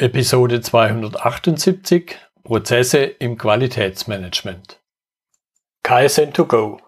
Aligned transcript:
Episode 0.00 0.62
278 0.62 2.16
Prozesse 2.42 3.00
im 3.04 3.36
Qualitätsmanagement. 3.36 4.80
KSN2Go. 5.84 6.78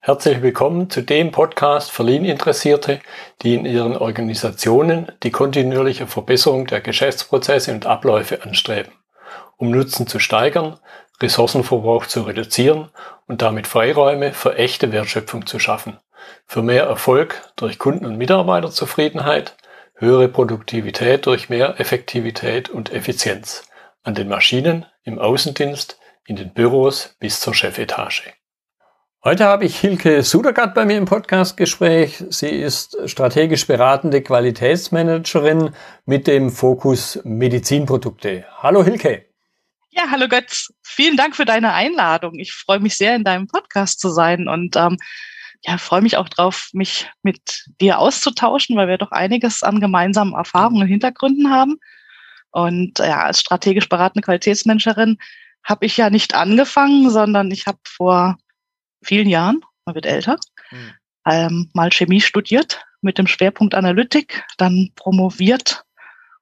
Herzlich 0.00 0.40
willkommen 0.40 0.88
zu 0.88 1.02
dem 1.02 1.32
Podcast 1.32 1.90
für 1.90 2.02
Lean-Interessierte, 2.02 3.00
die 3.42 3.56
in 3.56 3.66
ihren 3.66 3.94
Organisationen 3.94 5.12
die 5.22 5.30
kontinuierliche 5.30 6.06
Verbesserung 6.06 6.66
der 6.66 6.80
Geschäftsprozesse 6.80 7.74
und 7.74 7.84
Abläufe 7.84 8.42
anstreben, 8.42 8.94
um 9.58 9.70
Nutzen 9.70 10.06
zu 10.06 10.18
steigern, 10.18 10.80
Ressourcenverbrauch 11.20 12.06
zu 12.06 12.22
reduzieren 12.22 12.88
und 13.26 13.42
damit 13.42 13.66
Freiräume 13.66 14.32
für 14.32 14.56
echte 14.56 14.92
Wertschöpfung 14.92 15.44
zu 15.44 15.58
schaffen, 15.58 15.98
für 16.46 16.62
mehr 16.62 16.84
Erfolg 16.84 17.52
durch 17.56 17.78
Kunden- 17.78 18.06
und 18.06 18.16
Mitarbeiterzufriedenheit, 18.16 19.58
höhere 20.02 20.28
Produktivität 20.28 21.26
durch 21.26 21.48
mehr 21.48 21.78
Effektivität 21.78 22.68
und 22.68 22.92
Effizienz 22.92 23.62
an 24.02 24.14
den 24.14 24.28
Maschinen, 24.28 24.84
im 25.04 25.20
Außendienst, 25.20 25.96
in 26.26 26.34
den 26.34 26.52
Büros 26.52 27.14
bis 27.20 27.40
zur 27.40 27.54
Chefetage. 27.54 28.32
Heute 29.22 29.44
habe 29.44 29.64
ich 29.64 29.78
Hilke 29.78 30.24
Sudergatt 30.24 30.74
bei 30.74 30.84
mir 30.84 30.98
im 30.98 31.04
Podcastgespräch. 31.04 32.24
Sie 32.30 32.48
ist 32.48 32.96
strategisch 33.08 33.68
beratende 33.68 34.22
Qualitätsmanagerin 34.22 35.70
mit 36.04 36.26
dem 36.26 36.50
Fokus 36.50 37.20
Medizinprodukte. 37.22 38.44
Hallo 38.58 38.82
Hilke. 38.82 39.26
Ja, 39.90 40.10
hallo 40.10 40.26
Götz. 40.26 40.72
Vielen 40.82 41.16
Dank 41.16 41.36
für 41.36 41.44
deine 41.44 41.74
Einladung. 41.74 42.40
Ich 42.40 42.52
freue 42.52 42.80
mich 42.80 42.96
sehr, 42.96 43.14
in 43.14 43.22
deinem 43.22 43.46
Podcast 43.46 44.00
zu 44.00 44.08
sein 44.08 44.48
und 44.48 44.74
ähm, 44.74 44.96
ja, 45.64 45.78
freue 45.78 46.02
mich 46.02 46.16
auch 46.16 46.28
drauf, 46.28 46.70
mich 46.72 47.08
mit 47.22 47.64
dir 47.80 47.98
auszutauschen, 47.98 48.76
weil 48.76 48.88
wir 48.88 48.98
doch 48.98 49.12
einiges 49.12 49.62
an 49.62 49.80
gemeinsamen 49.80 50.34
Erfahrungen 50.34 50.82
und 50.82 50.88
Hintergründen 50.88 51.50
haben. 51.50 51.78
Und 52.50 52.98
ja, 52.98 53.22
als 53.22 53.40
strategisch 53.40 53.88
beratende 53.88 54.24
Qualitätsmanagerin 54.24 55.18
habe 55.64 55.86
ich 55.86 55.96
ja 55.96 56.10
nicht 56.10 56.34
angefangen, 56.34 57.10
sondern 57.10 57.50
ich 57.50 57.66
habe 57.66 57.78
vor 57.86 58.36
vielen 59.04 59.28
Jahren, 59.28 59.60
man 59.84 59.94
wird 59.94 60.06
älter, 60.06 60.36
mhm. 60.70 60.90
ähm, 61.28 61.70
mal 61.74 61.92
Chemie 61.92 62.20
studiert 62.20 62.84
mit 63.00 63.18
dem 63.18 63.26
Schwerpunkt 63.26 63.74
Analytik, 63.74 64.44
dann 64.58 64.90
promoviert 64.96 65.84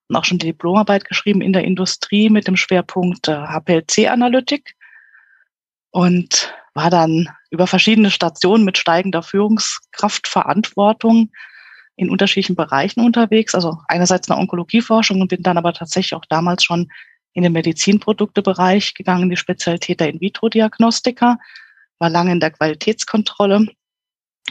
und 0.08 0.16
auch 0.16 0.24
schon 0.24 0.38
die 0.38 0.46
Diplomarbeit 0.46 1.04
geschrieben 1.04 1.40
in 1.40 1.52
der 1.52 1.64
Industrie 1.64 2.30
mit 2.30 2.46
dem 2.46 2.56
Schwerpunkt 2.56 3.28
äh, 3.28 3.36
HPLC-Analytik 3.36 4.74
und 5.90 6.52
war 6.80 6.88
dann 6.88 7.28
über 7.50 7.66
verschiedene 7.66 8.10
Stationen 8.10 8.64
mit 8.64 8.78
steigender 8.78 9.22
Führungskraftverantwortung 9.22 11.30
in 11.96 12.08
unterschiedlichen 12.08 12.56
Bereichen 12.56 13.04
unterwegs. 13.04 13.54
Also 13.54 13.76
einerseits 13.86 14.28
in 14.28 14.32
der 14.32 14.40
Onkologieforschung 14.40 15.20
und 15.20 15.28
bin 15.28 15.42
dann 15.42 15.58
aber 15.58 15.74
tatsächlich 15.74 16.14
auch 16.14 16.24
damals 16.30 16.64
schon 16.64 16.90
in 17.34 17.42
den 17.42 17.52
Medizinproduktebereich 17.52 18.94
gegangen, 18.94 19.28
die 19.28 19.36
Spezialität 19.36 20.00
der 20.00 20.08
In-vitro-Diagnostiker, 20.08 21.38
war 21.98 22.08
lange 22.08 22.32
in 22.32 22.40
der 22.40 22.50
Qualitätskontrolle 22.50 23.66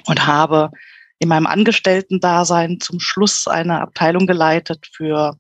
und 0.05 0.27
habe 0.27 0.69
in 1.17 1.29
meinem 1.29 1.47
Angestellten-Dasein 1.47 2.79
zum 2.79 2.99
Schluss 2.99 3.47
eine 3.47 3.81
Abteilung 3.81 4.27
geleitet 4.27 4.87
für 4.91 5.35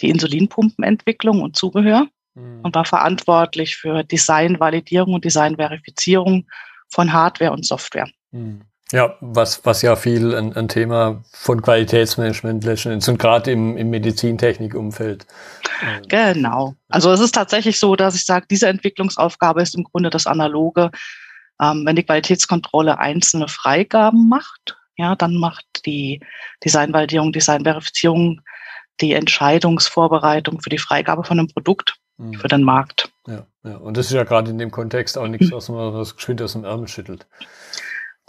die 0.00 0.10
Insulinpumpenentwicklung 0.10 1.42
und 1.42 1.54
Zubehör 1.54 2.08
mhm. 2.38 2.60
und 2.62 2.74
war 2.74 2.84
verantwortlich 2.84 3.76
für 3.76 4.04
Designvalidierung 4.04 5.14
und 5.14 5.24
Designverifizierung 5.24 6.46
von 6.88 7.12
Hardware 7.12 7.52
und 7.52 7.66
Software. 7.66 8.08
Mhm. 8.30 8.62
Ja, 8.90 9.16
was, 9.20 9.66
was 9.66 9.82
ja 9.82 9.96
viel 9.96 10.34
ein, 10.34 10.54
ein 10.54 10.68
Thema 10.68 11.22
von 11.32 11.60
Qualitätsmanagement 11.60 12.64
letztendlich 12.64 13.02
ist 13.02 13.08
und 13.08 13.18
gerade 13.18 13.50
im, 13.50 13.76
im 13.76 13.90
Medizintechnikumfeld. 13.90 15.26
Genau. 16.08 16.74
Also 16.88 17.12
es 17.12 17.20
ist 17.20 17.34
tatsächlich 17.34 17.78
so, 17.78 17.96
dass 17.96 18.14
ich 18.14 18.24
sage, 18.24 18.46
diese 18.50 18.66
Entwicklungsaufgabe 18.66 19.60
ist 19.60 19.74
im 19.74 19.84
Grunde 19.84 20.08
das 20.08 20.26
Analoge. 20.26 20.90
Ähm, 21.60 21.82
wenn 21.84 21.96
die 21.96 22.02
Qualitätskontrolle 22.02 22.98
einzelne 22.98 23.48
Freigaben 23.48 24.28
macht, 24.28 24.78
ja, 24.96 25.14
dann 25.14 25.36
macht 25.36 25.66
die 25.84 26.20
Designvalidierung, 26.64 27.32
Designverifizierung 27.32 28.40
die 29.00 29.12
Entscheidungsvorbereitung 29.12 30.60
für 30.60 30.70
die 30.70 30.78
Freigabe 30.78 31.24
von 31.24 31.38
einem 31.38 31.48
Produkt 31.48 31.96
mhm. 32.18 32.34
für 32.34 32.48
den 32.48 32.62
Markt. 32.62 33.10
Ja, 33.26 33.46
ja, 33.64 33.76
und 33.76 33.96
das 33.96 34.06
ist 34.06 34.12
ja 34.12 34.24
gerade 34.24 34.50
in 34.50 34.58
dem 34.58 34.70
Kontext 34.70 35.16
auch 35.16 35.28
nichts, 35.28 35.50
was 35.50 35.68
man 35.68 35.94
das 35.94 36.16
geschwind 36.16 36.42
aus 36.42 36.52
dem 36.52 36.64
Ärmel 36.64 36.88
schüttelt. 36.88 37.26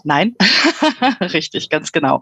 Nein, 0.03 0.35
richtig, 1.22 1.69
ganz 1.69 1.91
genau. 1.91 2.22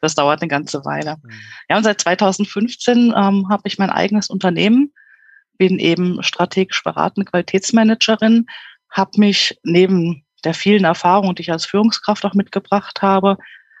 Das 0.00 0.14
dauert 0.14 0.40
eine 0.40 0.48
ganze 0.48 0.84
Weile. 0.84 1.16
Mhm. 1.22 1.30
Ja, 1.68 1.76
und 1.76 1.84
seit 1.84 2.00
2015 2.00 3.14
ähm, 3.16 3.48
habe 3.48 3.62
ich 3.64 3.78
mein 3.78 3.90
eigenes 3.90 4.30
Unternehmen, 4.30 4.92
bin 5.58 5.78
eben 5.78 6.22
strategisch 6.22 6.82
beratende 6.84 7.28
Qualitätsmanagerin, 7.28 8.46
habe 8.90 9.18
mich 9.18 9.58
neben 9.64 10.24
der 10.44 10.54
vielen 10.54 10.84
Erfahrungen, 10.84 11.34
die 11.34 11.42
ich 11.42 11.50
als 11.52 11.66
Führungskraft 11.66 12.24
auch 12.24 12.34
mitgebracht 12.34 13.02
habe, 13.02 13.36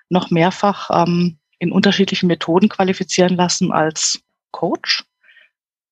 noch 0.08 0.30
mehrfach 0.30 0.90
ähm, 0.90 1.38
in 1.58 1.72
unterschiedlichen 1.72 2.26
Methoden 2.26 2.68
qualifizieren 2.68 3.36
lassen 3.36 3.72
als 3.72 4.20
Coach, 4.50 5.04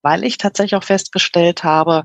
weil 0.05 0.23
ich 0.23 0.39
tatsächlich 0.39 0.77
auch 0.77 0.85
festgestellt 0.85 1.65
habe, 1.65 2.05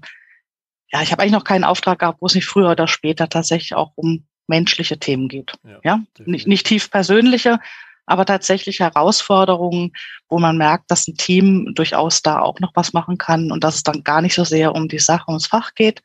ja, 0.91 1.03
ich 1.03 1.11
habe 1.11 1.21
eigentlich 1.21 1.33
noch 1.33 1.43
keinen 1.43 1.63
Auftrag 1.63 1.99
gehabt, 1.99 2.21
wo 2.21 2.25
es 2.25 2.33
nicht 2.33 2.47
früher 2.47 2.71
oder 2.71 2.87
später 2.87 3.29
tatsächlich 3.29 3.75
auch 3.75 3.91
um 3.95 4.25
menschliche 4.47 4.97
Themen 4.97 5.27
geht. 5.27 5.53
Ja, 5.63 5.79
ja? 5.83 5.99
Nicht, 6.25 6.47
nicht 6.47 6.65
tief 6.65 6.89
persönliche, 6.89 7.59
aber 8.07 8.25
tatsächlich 8.25 8.79
Herausforderungen, 8.79 9.91
wo 10.29 10.39
man 10.39 10.57
merkt, 10.57 10.89
dass 10.89 11.07
ein 11.07 11.15
Team 11.15 11.73
durchaus 11.75 12.23
da 12.23 12.39
auch 12.39 12.59
noch 12.59 12.71
was 12.73 12.93
machen 12.93 13.19
kann 13.19 13.51
und 13.51 13.63
dass 13.63 13.75
es 13.75 13.83
dann 13.83 14.03
gar 14.03 14.21
nicht 14.21 14.33
so 14.33 14.43
sehr 14.43 14.73
um 14.73 14.87
die 14.87 14.97
Sache, 14.97 15.25
ums 15.27 15.45
Fach 15.45 15.75
geht. 15.75 16.01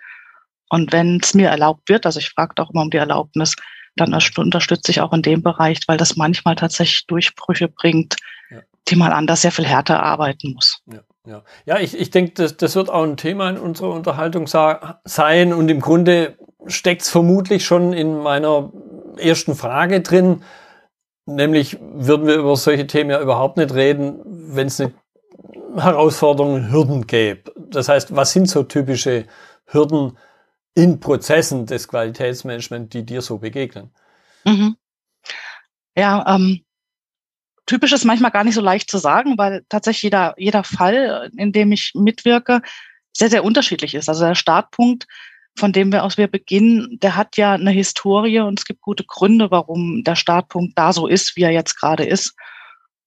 Und 0.69 0.93
wenn 0.93 1.21
es 1.23 1.33
mir 1.33 1.49
erlaubt 1.49 1.89
wird, 1.89 2.05
also 2.05 2.19
ich 2.19 2.31
frage 2.31 2.61
auch 2.61 2.71
immer 2.71 2.83
um 2.83 2.91
die 2.91 2.99
Erlaubnis, 2.99 3.55
dann 3.97 4.13
unterstütze 4.13 4.91
ich 4.91 5.01
auch 5.01 5.13
in 5.13 5.23
dem 5.23 5.43
Bereich, 5.43 5.79
weil 5.87 5.97
das 5.97 6.17
manchmal 6.17 6.57
tatsächlich 6.57 7.07
Durchbrüche 7.07 7.69
bringt, 7.69 8.17
ja. 8.51 8.61
die 8.89 8.97
man 8.97 9.13
anders 9.13 9.43
sehr 9.43 9.53
viel 9.53 9.67
härter 9.67 10.03
arbeiten 10.03 10.53
muss. 10.53 10.83
Ja. 10.93 11.01
Ja, 11.27 11.43
ja 11.65 11.79
ich, 11.79 11.99
ich 11.99 12.11
denke, 12.11 12.33
das, 12.35 12.57
das 12.57 12.77
wird 12.77 12.91
auch 12.91 13.03
ein 13.03 13.17
Thema 13.17 13.51
in 13.51 13.59
unserer 13.59 13.91
Unterhaltung 13.91 14.47
sein 14.47 15.53
und 15.53 15.69
im 15.69 15.81
Grunde 15.81 16.37
steckt 16.67 17.03
es 17.03 17.11
vermutlich 17.11 17.65
schon 17.65 17.93
in 17.93 18.19
meiner 18.19 18.73
ersten 19.17 19.55
Frage 19.55 20.01
drin, 20.01 20.43
nämlich 21.27 21.79
würden 21.81 22.27
wir 22.27 22.37
über 22.37 22.57
solche 22.57 22.87
Themen 22.87 23.11
ja 23.11 23.21
überhaupt 23.21 23.57
nicht 23.57 23.75
reden, 23.75 24.21
wenn 24.25 24.67
es 24.67 24.79
nicht 24.79 24.95
Herausforderungen, 25.77 26.71
Hürden 26.71 27.07
gäbe. 27.07 27.53
Das 27.57 27.89
heißt, 27.89 28.15
was 28.15 28.33
sind 28.33 28.49
so 28.49 28.63
typische 28.63 29.27
Hürden, 29.67 30.17
in 30.75 31.01
Prozessen 31.01 31.67
des 31.67 31.89
Qualitätsmanagements, 31.89 32.91
die 32.91 33.07
dir 33.07 33.23
so 33.23 33.39
begegnen? 33.39 33.91
Mhm. 34.45 34.77
Ja, 35.97 36.25
ähm, 36.35 36.64
typisch 37.67 37.93
ist 37.93 38.05
manchmal 38.05 38.31
gar 38.31 38.45
nicht 38.45 38.55
so 38.55 38.61
leicht 38.61 38.91
zu 38.91 38.99
sagen, 38.99 39.39
weil 39.39 39.65
tatsächlich 39.69 40.03
jeder, 40.03 40.35
jeder 40.37 40.65
Fall, 40.65 41.31
in 41.37 41.53
dem 41.53 41.73
ich 41.73 41.93
mitwirke, 41.95 42.63
sehr, 43.17 43.31
sehr 43.31 43.45
unterschiedlich 43.45 43.95
ist. 43.95 44.09
Also 44.09 44.25
der 44.25 44.35
Startpunkt, 44.35 45.07
von 45.57 45.73
dem 45.73 45.93
wir 45.93 46.03
aus 46.03 46.19
wir 46.19 46.27
beginnen, 46.27 46.99
der 47.01 47.17
hat 47.17 47.37
ja 47.37 47.53
eine 47.53 47.71
Historie 47.71 48.41
und 48.41 48.59
es 48.59 48.65
gibt 48.65 48.81
gute 48.81 49.05
Gründe, 49.05 49.51
warum 49.51 50.03
der 50.03 50.17
Startpunkt 50.17 50.77
da 50.77 50.93
so 50.93 51.07
ist, 51.07 51.37
wie 51.37 51.43
er 51.43 51.53
jetzt 51.53 51.79
gerade 51.79 52.05
ist. 52.05 52.35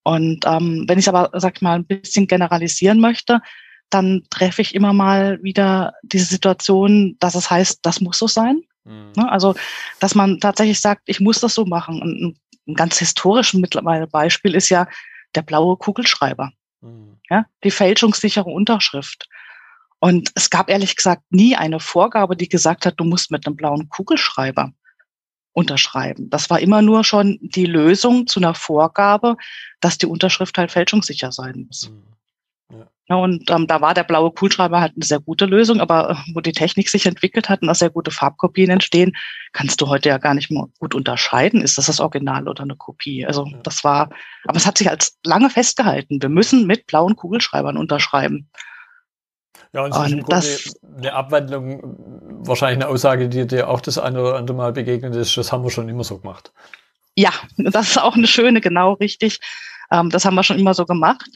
Und 0.03 0.45
ähm, 0.45 0.85
wenn 0.87 0.97
ich 0.97 1.03
es 1.05 1.13
aber, 1.13 1.37
sag 1.39 1.57
ich 1.57 1.61
mal, 1.61 1.75
ein 1.75 1.85
bisschen 1.85 2.27
generalisieren 2.27 3.01
möchte, 3.01 3.41
dann 3.89 4.23
treffe 4.29 4.61
ich 4.61 4.75
immer 4.75 4.93
mal 4.93 5.41
wieder 5.43 5.93
diese 6.03 6.25
Situation, 6.25 7.17
dass 7.19 7.35
es 7.35 7.49
heißt, 7.49 7.79
das 7.83 7.99
muss 7.99 8.17
so 8.17 8.27
sein. 8.27 8.61
Mhm. 8.85 9.11
Ne, 9.17 9.29
also, 9.29 9.55
dass 9.99 10.15
man 10.15 10.39
tatsächlich 10.39 10.79
sagt, 10.79 11.03
ich 11.05 11.19
muss 11.19 11.41
das 11.41 11.53
so 11.53 11.65
machen. 11.65 12.01
Und 12.01 12.21
ein 12.21 12.39
ganz 12.75 12.99
historisches 12.99 13.59
mittlerweile 13.59 14.07
Beispiel 14.07 14.55
ist 14.55 14.69
ja 14.69 14.87
der 15.35 15.41
blaue 15.41 15.77
Kugelschreiber. 15.77 16.51
Mhm. 16.81 17.17
Ja, 17.29 17.45
die 17.63 17.71
fälschungssichere 17.71 18.49
Unterschrift. 18.49 19.27
Und 19.99 20.31
es 20.35 20.49
gab 20.49 20.69
ehrlich 20.69 20.95
gesagt 20.95 21.23
nie 21.29 21.55
eine 21.55 21.79
Vorgabe, 21.79 22.35
die 22.35 22.49
gesagt 22.49 22.85
hat, 22.85 22.99
du 22.99 23.03
musst 23.03 23.31
mit 23.31 23.45
einem 23.45 23.55
blauen 23.55 23.89
Kugelschreiber 23.89 24.73
unterschreiben. 25.53 26.29
Das 26.29 26.51
war 26.51 26.59
immer 26.59 26.83
nur 26.83 27.03
schon 27.03 27.39
die 27.41 27.65
Lösung 27.65 28.27
zu 28.27 28.39
einer 28.39 28.53
Vorgabe, 28.53 29.37
dass 29.79 29.97
die 29.97 30.05
Unterschrift 30.05 30.57
halt 30.57 30.71
fälschungssicher 30.71 31.31
sein 31.31 31.65
muss. 31.67 31.89
Mhm. 31.89 32.16
Ja, 33.09 33.15
und 33.15 33.49
ähm, 33.49 33.67
da 33.67 33.79
war 33.79 33.93
der 33.93 34.03
blaue 34.03 34.31
Kugelschreiber 34.31 34.81
halt 34.81 34.93
eine 34.95 35.05
sehr 35.05 35.21
gute 35.21 35.45
Lösung, 35.45 35.79
aber 35.79 36.09
äh, 36.09 36.15
wo 36.33 36.41
die 36.41 36.51
Technik 36.51 36.89
sich 36.89 37.05
entwickelt 37.05 37.47
hat 37.47 37.61
und 37.61 37.69
auch 37.69 37.75
sehr 37.75 37.89
gute 37.89 38.11
Farbkopien 38.11 38.69
entstehen, 38.69 39.13
kannst 39.53 39.79
du 39.79 39.87
heute 39.87 40.09
ja 40.09 40.17
gar 40.17 40.33
nicht 40.33 40.51
mehr 40.51 40.65
gut 40.79 40.93
unterscheiden, 40.93 41.61
ist 41.61 41.77
das 41.77 41.85
das 41.85 42.01
Original 42.01 42.49
oder 42.49 42.63
eine 42.63 42.75
Kopie. 42.75 43.25
Also 43.25 43.45
ja. 43.45 43.59
das 43.63 43.85
war, 43.85 44.09
aber 44.45 44.57
es 44.57 44.65
hat 44.65 44.77
sich 44.77 44.89
als 44.89 45.17
lange 45.23 45.49
festgehalten. 45.49 46.21
Wir 46.21 46.27
müssen 46.27 46.67
mit 46.67 46.85
blauen 46.85 47.15
Kugelschreibern 47.15 47.77
unterschreiben. 47.77 48.49
Ja, 49.71 49.85
und, 49.85 49.93
und 49.93 50.31
das, 50.31 50.73
eine 50.97 51.13
Abwandlung, 51.13 51.95
wahrscheinlich 52.45 52.83
eine 52.83 52.91
Aussage, 52.91 53.29
die 53.29 53.47
dir 53.47 53.69
auch 53.69 53.79
das 53.79 53.97
eine 53.97 54.21
oder 54.21 54.35
andere 54.35 54.57
Mal 54.57 54.73
begegnet 54.73 55.15
ist, 55.15 55.37
das 55.37 55.53
haben 55.53 55.63
wir 55.63 55.71
schon 55.71 55.87
immer 55.87 56.03
so 56.03 56.17
gemacht. 56.17 56.51
Ja, 57.15 57.31
das 57.57 57.89
ist 57.89 58.01
auch 58.01 58.15
eine 58.15 58.27
schöne, 58.27 58.59
genau 58.59 58.93
richtig. 58.93 59.39
Ähm, 59.91 60.09
das 60.09 60.25
haben 60.25 60.35
wir 60.35 60.43
schon 60.43 60.59
immer 60.59 60.73
so 60.73 60.85
gemacht. 60.85 61.29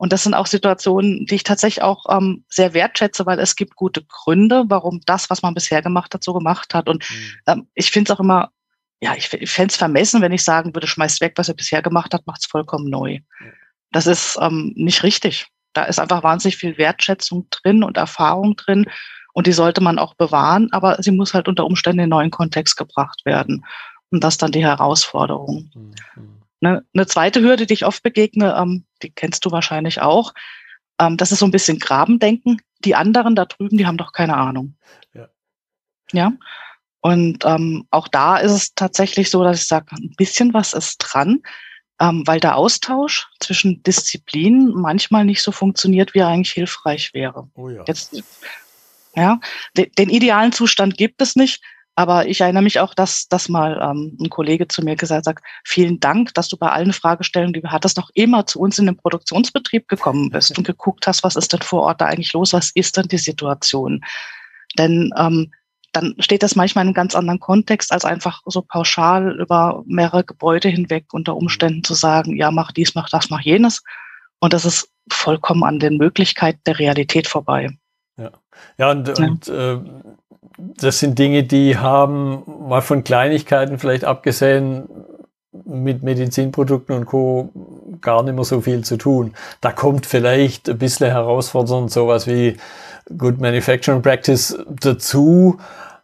Und 0.00 0.14
das 0.14 0.22
sind 0.22 0.32
auch 0.32 0.46
Situationen, 0.46 1.26
die 1.26 1.34
ich 1.34 1.42
tatsächlich 1.42 1.82
auch 1.82 2.06
ähm, 2.08 2.42
sehr 2.48 2.72
wertschätze, 2.72 3.26
weil 3.26 3.38
es 3.38 3.54
gibt 3.54 3.76
gute 3.76 4.02
Gründe, 4.02 4.64
warum 4.68 5.02
das, 5.04 5.28
was 5.28 5.42
man 5.42 5.52
bisher 5.52 5.82
gemacht 5.82 6.14
hat, 6.14 6.24
so 6.24 6.32
gemacht 6.32 6.72
hat. 6.72 6.88
Und 6.88 7.04
mhm. 7.10 7.34
ähm, 7.46 7.68
ich 7.74 7.90
finde 7.90 8.10
es 8.10 8.16
auch 8.16 8.20
immer, 8.20 8.50
ja, 9.02 9.14
ich, 9.14 9.30
ich 9.34 9.50
fände 9.50 9.72
es 9.72 9.76
vermessen, 9.76 10.22
wenn 10.22 10.32
ich 10.32 10.42
sagen 10.42 10.74
würde, 10.74 10.86
schmeißt 10.86 11.20
weg, 11.20 11.34
was 11.36 11.48
er 11.48 11.54
bisher 11.54 11.82
gemacht 11.82 12.14
hat, 12.14 12.26
macht 12.26 12.40
es 12.40 12.46
vollkommen 12.46 12.88
neu. 12.88 13.18
Das 13.92 14.06
ist 14.06 14.38
ähm, 14.40 14.72
nicht 14.74 15.02
richtig. 15.02 15.48
Da 15.74 15.82
ist 15.82 16.00
einfach 16.00 16.22
wahnsinnig 16.22 16.56
viel 16.56 16.78
Wertschätzung 16.78 17.48
drin 17.50 17.82
und 17.82 17.98
Erfahrung 17.98 18.56
drin. 18.56 18.86
Und 19.34 19.46
die 19.46 19.52
sollte 19.52 19.82
man 19.82 19.98
auch 19.98 20.14
bewahren, 20.14 20.68
aber 20.72 21.02
sie 21.02 21.10
muss 21.10 21.34
halt 21.34 21.46
unter 21.46 21.66
Umständen 21.66 22.04
in 22.04 22.08
neuen 22.08 22.30
Kontext 22.30 22.78
gebracht 22.78 23.20
werden. 23.26 23.66
Und 24.08 24.24
das 24.24 24.38
dann 24.38 24.50
die 24.50 24.64
Herausforderung. 24.64 25.70
Mhm. 25.74 26.39
Eine, 26.60 26.84
eine 26.94 27.06
zweite 27.06 27.40
Hürde, 27.40 27.66
die 27.66 27.74
ich 27.74 27.86
oft 27.86 28.02
begegne, 28.02 28.56
ähm, 28.56 28.84
die 29.02 29.10
kennst 29.10 29.44
du 29.44 29.50
wahrscheinlich 29.50 30.00
auch, 30.00 30.34
ähm, 31.00 31.16
das 31.16 31.32
ist 31.32 31.38
so 31.38 31.46
ein 31.46 31.50
bisschen 31.50 31.78
Grabendenken. 31.78 32.60
Die 32.84 32.94
anderen 32.94 33.34
da 33.34 33.46
drüben, 33.46 33.76
die 33.76 33.86
haben 33.86 33.96
doch 33.96 34.12
keine 34.12 34.36
Ahnung. 34.36 34.76
Ja. 35.14 35.28
ja? 36.12 36.32
Und 37.00 37.44
ähm, 37.46 37.86
auch 37.90 38.08
da 38.08 38.36
ist 38.36 38.52
es 38.52 38.74
tatsächlich 38.74 39.30
so, 39.30 39.42
dass 39.42 39.62
ich 39.62 39.66
sage, 39.66 39.86
ein 39.92 40.14
bisschen 40.16 40.52
was 40.52 40.74
ist 40.74 40.98
dran, 40.98 41.42
ähm, 41.98 42.22
weil 42.26 42.40
der 42.40 42.56
Austausch 42.56 43.28
zwischen 43.40 43.82
Disziplinen 43.82 44.74
manchmal 44.74 45.24
nicht 45.24 45.42
so 45.42 45.52
funktioniert, 45.52 46.14
wie 46.14 46.18
er 46.18 46.28
eigentlich 46.28 46.52
hilfreich 46.52 47.14
wäre. 47.14 47.48
Oh 47.54 47.70
ja. 47.70 47.84
Jetzt, 47.86 48.22
ja, 49.14 49.40
den, 49.76 49.90
den 49.92 50.10
idealen 50.10 50.52
Zustand 50.52 50.96
gibt 50.96 51.22
es 51.22 51.36
nicht, 51.36 51.62
aber 52.00 52.26
ich 52.26 52.40
erinnere 52.40 52.62
mich 52.62 52.80
auch, 52.80 52.94
dass, 52.94 53.28
dass 53.28 53.50
mal 53.50 53.78
ähm, 53.82 54.16
ein 54.18 54.30
Kollege 54.30 54.66
zu 54.66 54.82
mir 54.82 54.96
gesagt 54.96 55.26
hat, 55.26 55.36
vielen 55.64 56.00
Dank, 56.00 56.32
dass 56.32 56.48
du 56.48 56.56
bei 56.56 56.70
allen 56.70 56.94
Fragestellungen, 56.94 57.52
die 57.52 57.60
du 57.60 57.70
hattest, 57.70 57.98
noch 57.98 58.08
immer 58.14 58.46
zu 58.46 58.58
uns 58.58 58.78
in 58.78 58.86
den 58.86 58.96
Produktionsbetrieb 58.96 59.86
gekommen 59.86 60.30
bist 60.30 60.56
und 60.56 60.66
geguckt 60.66 61.06
hast, 61.06 61.22
was 61.24 61.36
ist 61.36 61.52
denn 61.52 61.60
vor 61.60 61.82
Ort 61.82 62.00
da 62.00 62.06
eigentlich 62.06 62.32
los, 62.32 62.54
was 62.54 62.70
ist 62.70 62.96
denn 62.96 63.08
die 63.08 63.18
Situation? 63.18 64.02
Denn 64.78 65.12
ähm, 65.18 65.52
dann 65.92 66.14
steht 66.20 66.42
das 66.42 66.56
manchmal 66.56 66.84
in 66.84 66.88
einem 66.88 66.94
ganz 66.94 67.14
anderen 67.14 67.38
Kontext, 67.38 67.92
als 67.92 68.06
einfach 68.06 68.40
so 68.46 68.62
pauschal 68.62 69.38
über 69.38 69.82
mehrere 69.84 70.24
Gebäude 70.24 70.70
hinweg 70.70 71.12
unter 71.12 71.36
Umständen 71.36 71.84
zu 71.84 71.92
sagen, 71.92 72.34
ja, 72.34 72.50
mach 72.50 72.72
dies, 72.72 72.94
mach 72.94 73.10
das, 73.10 73.28
mach 73.28 73.42
jenes. 73.42 73.82
Und 74.38 74.54
das 74.54 74.64
ist 74.64 74.88
vollkommen 75.12 75.64
an 75.64 75.80
den 75.80 75.98
Möglichkeiten 75.98 76.60
der 76.64 76.78
Realität 76.78 77.28
vorbei. 77.28 77.76
Ja, 78.16 78.30
ja 78.78 78.90
und, 78.90 79.06
ja. 79.06 79.26
und 79.26 79.48
äh, 79.48 79.78
das 80.56 80.98
sind 80.98 81.18
Dinge, 81.18 81.44
die 81.44 81.76
haben 81.76 82.42
mal 82.68 82.82
von 82.82 83.04
Kleinigkeiten 83.04 83.78
vielleicht 83.78 84.04
abgesehen 84.04 84.88
mit 85.64 86.02
Medizinprodukten 86.02 86.94
und 86.94 87.06
Co. 87.06 87.50
gar 88.00 88.22
nicht 88.22 88.34
mehr 88.34 88.44
so 88.44 88.60
viel 88.60 88.84
zu 88.84 88.96
tun. 88.96 89.34
Da 89.60 89.72
kommt 89.72 90.06
vielleicht 90.06 90.68
ein 90.68 90.78
bisschen 90.78 91.10
herausfordernd 91.10 91.90
sowas 91.90 92.26
wie 92.26 92.56
Good 93.16 93.40
Manufacturing 93.40 94.02
Practice 94.02 94.56
dazu. 94.68 95.58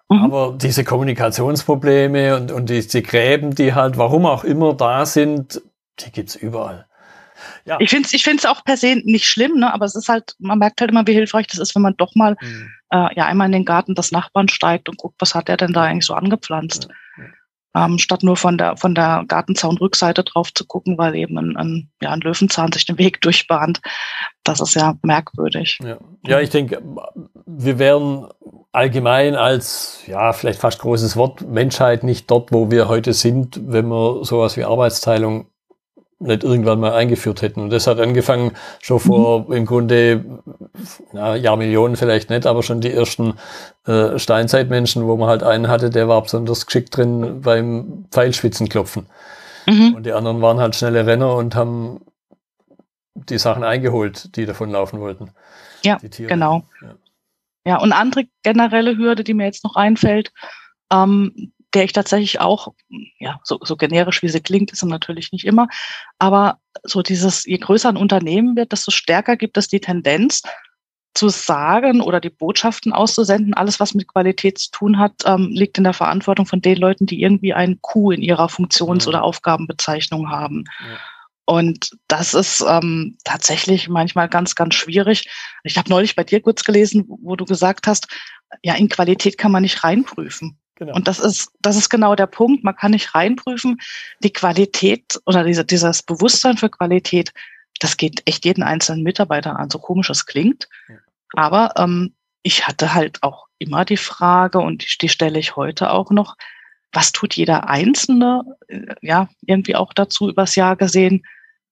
Mhm. 0.08 0.18
Aber 0.18 0.54
diese 0.60 0.84
Kommunikationsprobleme 0.84 2.36
und, 2.36 2.52
und 2.52 2.70
diese 2.70 3.02
Gräben, 3.02 3.54
die 3.54 3.74
halt, 3.74 3.98
warum 3.98 4.26
auch 4.26 4.44
immer 4.44 4.74
da 4.74 5.06
sind, 5.06 5.62
die 6.00 6.12
gibt's 6.12 6.36
überall. 6.36 6.86
Ja. 7.64 7.76
Ich 7.80 7.90
finde 7.90 8.06
es 8.06 8.12
ich 8.12 8.24
find's 8.24 8.46
auch 8.46 8.64
per 8.64 8.76
se 8.76 8.96
nicht 9.04 9.26
schlimm, 9.26 9.58
ne? 9.58 9.72
aber 9.72 9.84
es 9.84 9.94
ist 9.94 10.08
halt, 10.08 10.34
man 10.38 10.58
merkt 10.58 10.80
halt 10.80 10.90
immer, 10.90 11.06
wie 11.06 11.12
hilfreich 11.12 11.46
das 11.48 11.60
ist, 11.60 11.74
wenn 11.74 11.82
man 11.82 11.96
doch 11.96 12.14
mal 12.14 12.36
mhm. 12.40 12.70
Äh, 12.90 13.14
ja 13.14 13.26
einmal 13.26 13.46
in 13.46 13.52
den 13.52 13.64
Garten 13.64 13.94
des 13.94 14.12
Nachbarn 14.12 14.48
steigt 14.48 14.88
und 14.88 14.98
guckt, 14.98 15.16
was 15.18 15.34
hat 15.34 15.48
der 15.48 15.56
denn 15.56 15.72
da 15.72 15.84
eigentlich 15.84 16.06
so 16.06 16.14
angepflanzt. 16.14 16.88
Ähm, 17.74 17.98
statt 17.98 18.22
nur 18.22 18.38
von 18.38 18.56
der 18.56 18.78
von 18.78 18.94
der 18.94 19.24
Gartenzaunrückseite 19.28 20.24
drauf 20.24 20.52
zu 20.54 20.64
gucken, 20.64 20.96
weil 20.96 21.14
eben 21.14 21.36
ein, 21.36 21.56
ein, 21.58 21.90
ja, 22.00 22.10
ein 22.10 22.20
Löwenzahn 22.20 22.72
sich 22.72 22.86
den 22.86 22.96
Weg 22.96 23.20
durchbahnt. 23.22 23.82
Das 24.44 24.60
ist 24.60 24.74
ja 24.74 24.96
merkwürdig. 25.02 25.78
Ja, 25.82 25.98
ja 26.26 26.40
ich 26.40 26.48
denke, 26.48 26.80
wir 27.44 27.78
wären 27.78 28.28
allgemein 28.72 29.34
als, 29.34 30.02
ja, 30.06 30.32
vielleicht 30.32 30.60
fast 30.60 30.78
großes 30.80 31.16
Wort, 31.16 31.42
Menschheit 31.42 32.02
nicht 32.02 32.30
dort, 32.30 32.50
wo 32.50 32.70
wir 32.70 32.88
heute 32.88 33.12
sind, 33.12 33.60
wenn 33.66 33.88
wir 33.88 34.24
sowas 34.24 34.56
wie 34.56 34.64
Arbeitsteilung 34.64 35.50
nicht 36.18 36.44
irgendwann 36.44 36.80
mal 36.80 36.92
eingeführt 36.92 37.42
hätten. 37.42 37.60
Und 37.60 37.70
das 37.70 37.86
hat 37.86 38.00
angefangen 38.00 38.52
schon 38.80 39.00
vor 39.00 39.52
im 39.52 39.66
Grunde 39.66 40.24
na, 41.12 41.36
Jahrmillionen 41.36 41.96
vielleicht 41.96 42.30
nicht, 42.30 42.46
aber 42.46 42.62
schon 42.62 42.80
die 42.80 42.92
ersten 42.92 43.34
äh, 43.86 44.18
Steinzeitmenschen, 44.18 45.06
wo 45.06 45.16
man 45.16 45.28
halt 45.28 45.42
einen 45.42 45.68
hatte, 45.68 45.90
der 45.90 46.08
war 46.08 46.22
besonders 46.22 46.66
geschickt 46.66 46.96
drin 46.96 47.42
beim 47.42 48.06
Pfeilspitzenklopfen. 48.10 49.06
Mhm. 49.66 49.94
Und 49.94 50.06
die 50.06 50.12
anderen 50.12 50.40
waren 50.40 50.58
halt 50.58 50.74
schnelle 50.74 51.06
Renner 51.06 51.34
und 51.34 51.54
haben 51.54 52.00
die 53.14 53.38
Sachen 53.38 53.64
eingeholt, 53.64 54.36
die 54.36 54.46
davon 54.46 54.70
laufen 54.70 55.00
wollten. 55.00 55.30
Ja, 55.84 55.98
genau. 55.98 56.64
Ja. 56.80 56.94
ja, 57.64 57.80
und 57.80 57.92
andere 57.92 58.24
generelle 58.42 58.96
Hürde, 58.96 59.24
die 59.24 59.34
mir 59.34 59.44
jetzt 59.44 59.64
noch 59.64 59.76
einfällt, 59.76 60.32
ähm, 60.90 61.52
der 61.74 61.84
ich 61.84 61.92
tatsächlich 61.92 62.40
auch, 62.40 62.68
ja, 63.18 63.38
so, 63.44 63.58
so 63.62 63.76
generisch 63.76 64.22
wie 64.22 64.28
sie 64.28 64.40
klingt, 64.40 64.72
ist 64.72 64.80
sie 64.80 64.86
natürlich 64.86 65.32
nicht 65.32 65.44
immer, 65.44 65.68
aber 66.18 66.58
so 66.82 67.02
dieses, 67.02 67.44
je 67.44 67.58
größer 67.58 67.88
ein 67.88 67.96
Unternehmen 67.96 68.56
wird, 68.56 68.72
desto 68.72 68.90
stärker 68.90 69.36
gibt 69.36 69.56
es 69.56 69.68
die 69.68 69.80
Tendenz, 69.80 70.42
zu 71.16 71.28
sagen 71.30 72.00
oder 72.00 72.20
die 72.20 72.30
Botschaften 72.30 72.92
auszusenden, 72.92 73.54
alles, 73.54 73.80
was 73.80 73.94
mit 73.94 74.06
Qualität 74.06 74.58
zu 74.58 74.70
tun 74.70 74.98
hat, 74.98 75.14
ähm, 75.24 75.48
liegt 75.50 75.78
in 75.78 75.84
der 75.84 75.94
Verantwortung 75.94 76.46
von 76.46 76.60
den 76.60 76.76
Leuten, 76.76 77.06
die 77.06 77.22
irgendwie 77.22 77.54
ein 77.54 77.80
Q 77.80 78.12
in 78.12 78.22
ihrer 78.22 78.48
Funktions- 78.48 79.08
oder 79.08 79.24
Aufgabenbezeichnung 79.24 80.30
haben. 80.30 80.64
Ja. 80.80 80.98
Und 81.46 81.90
das 82.08 82.34
ist 82.34 82.62
ähm, 82.68 83.16
tatsächlich 83.24 83.88
manchmal 83.88 84.28
ganz, 84.28 84.54
ganz 84.54 84.74
schwierig. 84.74 85.30
Ich 85.64 85.78
habe 85.78 85.88
neulich 85.88 86.16
bei 86.16 86.24
dir 86.24 86.40
kurz 86.40 86.64
gelesen, 86.64 87.04
wo 87.06 87.36
du 87.36 87.44
gesagt 87.44 87.86
hast, 87.86 88.08
ja, 88.62 88.74
in 88.74 88.88
Qualität 88.88 89.38
kann 89.38 89.52
man 89.52 89.62
nicht 89.62 89.84
reinprüfen. 89.84 90.58
Genau. 90.76 90.94
Und 90.94 91.08
das 91.08 91.18
ist, 91.18 91.50
das 91.60 91.76
ist 91.76 91.88
genau 91.88 92.14
der 92.14 92.26
Punkt. 92.26 92.62
Man 92.62 92.76
kann 92.76 92.92
nicht 92.92 93.14
reinprüfen. 93.14 93.80
Die 94.22 94.32
Qualität 94.32 95.18
oder 95.24 95.42
diese, 95.42 95.64
dieses 95.64 96.02
Bewusstsein 96.02 96.58
für 96.58 96.68
Qualität, 96.68 97.32
das 97.80 97.96
geht 97.96 98.22
echt 98.26 98.44
jeden 98.44 98.62
einzelnen 98.62 99.02
Mitarbeiter 99.02 99.58
an, 99.58 99.70
so 99.70 99.78
komisch 99.78 100.10
es 100.10 100.26
klingt. 100.26 100.68
Ja. 100.88 100.96
Aber 101.34 101.72
ähm, 101.76 102.14
ich 102.42 102.66
hatte 102.66 102.94
halt 102.94 103.22
auch 103.22 103.46
immer 103.58 103.84
die 103.84 103.96
Frage, 103.96 104.58
und 104.58 105.02
die, 105.02 105.08
stelle 105.08 105.38
ich 105.38 105.56
heute 105.56 105.90
auch 105.90 106.10
noch, 106.10 106.36
was 106.92 107.12
tut 107.12 107.34
jeder 107.34 107.68
Einzelne, 107.68 108.44
äh, 108.68 108.94
ja, 109.00 109.28
irgendwie 109.46 109.76
auch 109.76 109.92
dazu 109.94 110.28
übers 110.28 110.54
Jahr 110.56 110.76
gesehen, 110.76 111.24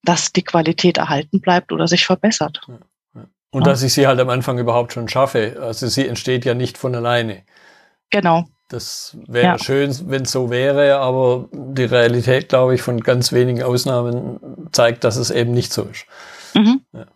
dass 0.03 0.33
die 0.33 0.43
Qualität 0.43 0.97
erhalten 0.97 1.41
bleibt 1.41 1.73
oder 1.73 1.89
sich 1.89 2.07
verbessert. 2.07 2.61
Ja. 2.67 2.79
Und 3.51 3.67
ja. 3.67 3.71
dass 3.71 3.83
ich 3.83 3.93
sie 3.93 4.07
halt 4.07 4.19
am 4.19 4.31
Anfang 4.31 4.59
überhaupt 4.59 4.93
schon 4.93 5.09
schaffe. 5.09 5.59
Also 5.61 5.87
sie 5.87 6.09
entsteht 6.09 6.45
ja 6.45 6.55
nicht 6.55 6.77
von 6.77 6.95
alleine. 6.95 7.45
Genau. 8.11 8.47
Das 8.69 9.17
wäre 9.27 9.45
ja. 9.45 9.59
schön, 9.59 9.95
wenn 10.09 10.23
es 10.23 10.33
so 10.33 10.51
wäre, 10.51 10.97
aber 10.97 11.49
die 11.53 11.85
Realität, 11.85 12.49
glaube 12.49 12.75
ich, 12.75 12.83
von 12.83 13.01
ganz 13.01 13.33
wenigen 13.33 13.63
Ausnahmen 13.63 14.69
zeigt, 14.73 15.05
dass 15.05 15.17
es 15.17 15.31
eben 15.31 15.53
nicht 15.53 15.73
so 15.73 15.83
ist. 15.83 16.07
Mhm. 16.55 16.81
Ja. 16.93 17.07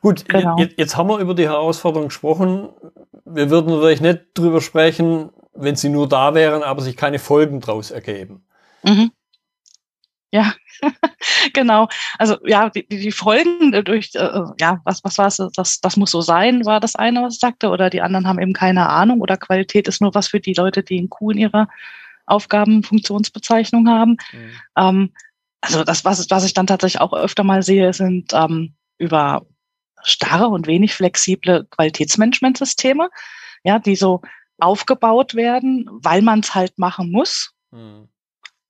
Gut, 0.00 0.26
genau. 0.26 0.58
jetzt, 0.58 0.78
jetzt, 0.78 0.96
haben 0.96 1.08
wir 1.08 1.18
über 1.18 1.34
die 1.34 1.48
Herausforderung 1.48 2.08
gesprochen. 2.08 2.70
Wir 3.24 3.50
würden 3.50 3.74
natürlich 3.74 4.00
nicht 4.00 4.20
drüber 4.34 4.62
sprechen, 4.62 5.30
wenn 5.52 5.76
sie 5.76 5.90
nur 5.90 6.08
da 6.08 6.34
wären, 6.34 6.62
aber 6.62 6.80
sich 6.80 6.96
keine 6.96 7.18
Folgen 7.18 7.60
daraus 7.60 7.90
ergeben. 7.90 8.46
Mhm. 8.82 9.10
Ja, 10.32 10.54
genau. 11.52 11.88
Also 12.18 12.36
ja, 12.44 12.70
die, 12.70 12.86
die 12.86 13.12
Folgen 13.12 13.72
durch, 13.84 14.10
äh, 14.14 14.42
ja, 14.60 14.80
was, 14.84 15.02
was 15.04 15.18
war 15.18 15.26
es, 15.26 15.42
das, 15.54 15.80
das 15.80 15.96
muss 15.96 16.10
so 16.10 16.20
sein, 16.20 16.64
war 16.64 16.80
das 16.80 16.96
eine, 16.96 17.22
was 17.22 17.34
ich 17.34 17.40
sagte, 17.40 17.68
oder 17.68 17.90
die 17.90 18.02
anderen 18.02 18.26
haben 18.26 18.40
eben 18.40 18.52
keine 18.52 18.88
Ahnung 18.88 19.20
oder 19.20 19.36
Qualität 19.36 19.88
ist 19.88 20.00
nur 20.00 20.14
was 20.14 20.28
für 20.28 20.40
die 20.40 20.54
Leute, 20.54 20.82
die 20.82 20.98
einen 20.98 21.10
Q 21.10 21.30
in 21.30 21.38
ihrer 21.38 21.68
Aufgabenfunktionsbezeichnung 22.26 23.88
haben. 23.88 24.16
Mhm. 24.32 24.50
Ähm, 24.76 25.12
also 25.60 25.84
das, 25.84 26.04
was, 26.04 26.30
was 26.30 26.44
ich 26.44 26.54
dann 26.54 26.66
tatsächlich 26.66 27.00
auch 27.00 27.12
öfter 27.12 27.44
mal 27.44 27.62
sehe, 27.62 27.92
sind 27.92 28.32
ähm, 28.32 28.74
über 28.98 29.46
starre 30.02 30.48
und 30.48 30.66
wenig 30.66 30.94
flexible 30.94 31.66
Qualitätsmanagementsysteme, 31.70 33.10
ja, 33.64 33.78
die 33.78 33.96
so 33.96 34.22
aufgebaut 34.58 35.34
werden, 35.34 35.88
weil 35.90 36.22
man 36.22 36.40
es 36.40 36.54
halt 36.54 36.78
machen 36.78 37.10
muss. 37.10 37.52
Mhm 37.70 38.08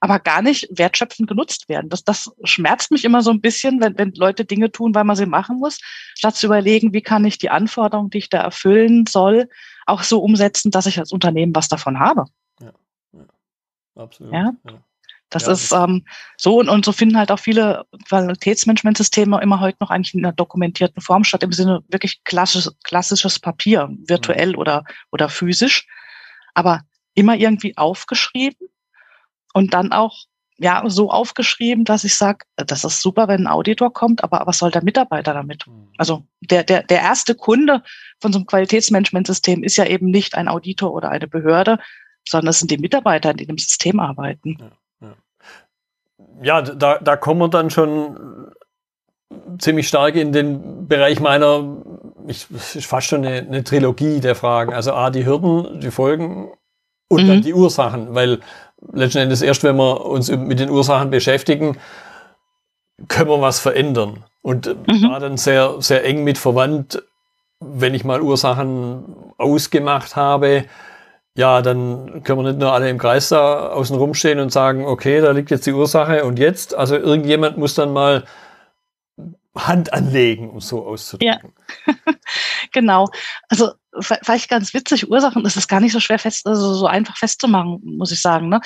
aber 0.00 0.18
gar 0.18 0.42
nicht 0.42 0.68
wertschöpfend 0.70 1.28
genutzt 1.28 1.68
werden. 1.68 1.88
Das, 1.88 2.04
das 2.04 2.30
schmerzt 2.44 2.90
mich 2.90 3.04
immer 3.04 3.22
so 3.22 3.30
ein 3.30 3.40
bisschen, 3.40 3.80
wenn, 3.80 3.96
wenn 3.98 4.12
Leute 4.12 4.44
Dinge 4.44 4.70
tun, 4.70 4.94
weil 4.94 5.04
man 5.04 5.16
sie 5.16 5.26
machen 5.26 5.58
muss, 5.58 5.78
statt 6.14 6.36
zu 6.36 6.46
überlegen, 6.46 6.92
wie 6.92 7.02
kann 7.02 7.24
ich 7.24 7.38
die 7.38 7.50
Anforderungen, 7.50 8.10
die 8.10 8.18
ich 8.18 8.28
da 8.28 8.38
erfüllen 8.38 9.06
soll, 9.06 9.48
auch 9.86 10.02
so 10.02 10.20
umsetzen, 10.20 10.70
dass 10.70 10.86
ich 10.86 10.98
als 10.98 11.12
Unternehmen 11.12 11.54
was 11.54 11.68
davon 11.68 11.98
habe. 11.98 12.26
Ja, 12.60 12.72
ja 13.12 13.24
absolut. 13.96 14.32
Ja? 14.32 14.52
ja. 14.68 14.82
Das 15.28 15.46
ja, 15.46 15.52
ist 15.52 15.72
ähm, 15.72 16.04
so 16.36 16.60
und, 16.60 16.68
und 16.68 16.84
so 16.84 16.92
finden 16.92 17.18
halt 17.18 17.32
auch 17.32 17.40
viele 17.40 17.84
Qualitätsmanagementsysteme 18.08 19.40
immer 19.42 19.58
heute 19.58 19.78
noch 19.80 19.90
eigentlich 19.90 20.14
in 20.14 20.24
einer 20.24 20.32
dokumentierten 20.32 21.02
Form 21.02 21.24
statt, 21.24 21.42
im 21.42 21.52
Sinne 21.52 21.82
wirklich 21.88 22.22
klassisches, 22.22 22.76
klassisches 22.84 23.40
Papier, 23.40 23.88
virtuell 24.06 24.50
mhm. 24.50 24.58
oder, 24.58 24.84
oder 25.10 25.28
physisch, 25.28 25.88
aber 26.54 26.82
immer 27.14 27.34
irgendwie 27.34 27.76
aufgeschrieben 27.76 28.68
und 29.56 29.72
dann 29.72 29.90
auch 29.90 30.26
ja 30.58 30.82
so 30.86 31.10
aufgeschrieben, 31.10 31.86
dass 31.86 32.04
ich 32.04 32.14
sage, 32.14 32.44
das 32.56 32.84
ist 32.84 33.00
super, 33.00 33.26
wenn 33.26 33.42
ein 33.42 33.46
Auditor 33.46 33.90
kommt, 33.90 34.22
aber 34.22 34.42
was 34.44 34.58
soll 34.58 34.70
der 34.70 34.84
Mitarbeiter 34.84 35.32
damit? 35.32 35.66
Mhm. 35.66 35.88
Also 35.96 36.24
der, 36.42 36.62
der, 36.62 36.82
der 36.82 37.00
erste 37.00 37.34
Kunde 37.34 37.82
von 38.20 38.34
so 38.34 38.38
einem 38.38 38.46
Qualitätsmanagementsystem 38.46 39.64
ist 39.64 39.76
ja 39.76 39.86
eben 39.86 40.10
nicht 40.10 40.34
ein 40.34 40.48
Auditor 40.48 40.92
oder 40.92 41.08
eine 41.08 41.26
Behörde, 41.26 41.78
sondern 42.28 42.50
es 42.50 42.58
sind 42.58 42.70
die 42.70 42.76
Mitarbeiter, 42.76 43.32
die 43.32 43.44
in 43.44 43.48
dem 43.48 43.58
System 43.58 43.98
arbeiten. 43.98 44.58
Ja, 45.00 45.08
ja. 46.42 46.60
ja 46.60 46.62
da, 46.62 46.98
da 46.98 47.16
kommen 47.16 47.40
wir 47.40 47.48
dann 47.48 47.70
schon 47.70 48.52
ziemlich 49.58 49.88
stark 49.88 50.16
in 50.16 50.32
den 50.32 50.86
Bereich 50.86 51.18
meiner, 51.18 51.82
ich, 52.26 52.46
es 52.54 52.76
ist 52.76 52.86
fast 52.86 53.06
schon 53.06 53.24
eine, 53.24 53.38
eine 53.38 53.64
Trilogie 53.64 54.20
der 54.20 54.34
Fragen. 54.34 54.74
Also 54.74 54.92
A, 54.92 55.08
die 55.08 55.24
Hürden, 55.24 55.80
die 55.80 55.90
Folgen 55.90 56.52
und 57.08 57.24
mhm. 57.24 57.28
dann 57.28 57.42
die 57.42 57.54
Ursachen, 57.54 58.14
weil 58.14 58.40
letzten 58.92 59.18
Endes 59.18 59.42
erst, 59.42 59.64
wenn 59.64 59.76
wir 59.76 60.04
uns 60.04 60.30
mit 60.30 60.60
den 60.60 60.70
Ursachen 60.70 61.10
beschäftigen, 61.10 61.78
können 63.08 63.30
wir 63.30 63.40
was 63.40 63.60
verändern. 63.60 64.24
Und 64.42 64.66
mhm. 64.66 65.10
war 65.10 65.20
dann 65.20 65.36
sehr, 65.36 65.76
sehr 65.80 66.04
eng 66.04 66.24
mit 66.24 66.38
verwandt, 66.38 67.02
wenn 67.60 67.94
ich 67.94 68.04
mal 68.04 68.20
Ursachen 68.20 69.32
ausgemacht 69.38 70.16
habe, 70.16 70.66
ja, 71.36 71.60
dann 71.60 72.22
können 72.22 72.38
wir 72.38 72.50
nicht 72.50 72.58
nur 72.58 72.72
alle 72.72 72.88
im 72.88 72.96
Kreis 72.96 73.28
da 73.28 73.68
außen 73.68 73.96
rumstehen 73.96 74.40
und 74.40 74.50
sagen, 74.50 74.86
okay, 74.86 75.20
da 75.20 75.32
liegt 75.32 75.50
jetzt 75.50 75.66
die 75.66 75.72
Ursache 75.72 76.24
und 76.24 76.38
jetzt, 76.38 76.74
also 76.74 76.96
irgendjemand 76.96 77.58
muss 77.58 77.74
dann 77.74 77.92
mal 77.92 78.24
Hand 79.54 79.92
anlegen, 79.92 80.50
um 80.50 80.60
so 80.60 80.86
auszudrücken. 80.86 81.52
Ja, 81.86 81.94
genau. 82.76 83.08
Also 83.48 83.72
vielleicht 84.00 84.50
ganz 84.50 84.74
witzig, 84.74 85.10
Ursachen 85.10 85.46
ist 85.46 85.56
es 85.56 85.66
gar 85.66 85.80
nicht 85.80 85.92
so 85.92 86.00
schwer 86.00 86.18
fest, 86.18 86.46
also 86.46 86.74
so 86.74 86.86
einfach 86.86 87.16
festzumachen, 87.16 87.80
muss 87.82 88.12
ich 88.12 88.20
sagen. 88.20 88.50
Ne? 88.50 88.60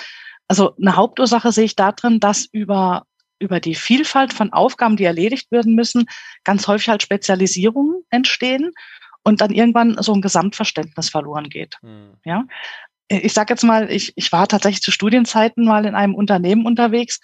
Also 0.49 0.75
eine 0.77 0.97
Hauptursache 0.97 1.53
sehe 1.53 1.65
ich 1.65 1.77
darin, 1.77 2.19
dass 2.19 2.47
über 2.51 3.05
über 3.39 3.59
die 3.59 3.75
Vielfalt 3.75 4.35
von 4.35 4.53
Aufgaben, 4.53 4.97
die 4.99 5.05
erledigt 5.05 5.51
werden 5.51 5.75
müssen, 5.75 6.05
ganz 6.45 6.69
häufig 6.69 6.91
halt 6.91 7.03
Spezialisierungen 7.03 8.03
entstehen 8.11 8.73
und 9.23 9.41
dann 9.41 9.51
irgendwann 9.51 9.97
so 10.03 10.13
ein 10.13 10.21
Gesamtverständnis 10.21 11.09
verloren 11.09 11.49
geht. 11.49 11.79
Hm. 11.81 12.17
Ja, 12.23 12.45
ich 13.09 13.33
sage 13.33 13.55
jetzt 13.55 13.65
mal, 13.65 13.91
ich, 13.91 14.13
ich 14.17 14.31
war 14.31 14.47
tatsächlich 14.47 14.83
zu 14.83 14.91
Studienzeiten 14.91 15.65
mal 15.65 15.87
in 15.87 15.95
einem 15.95 16.15
Unternehmen 16.15 16.67
unterwegs 16.67 17.19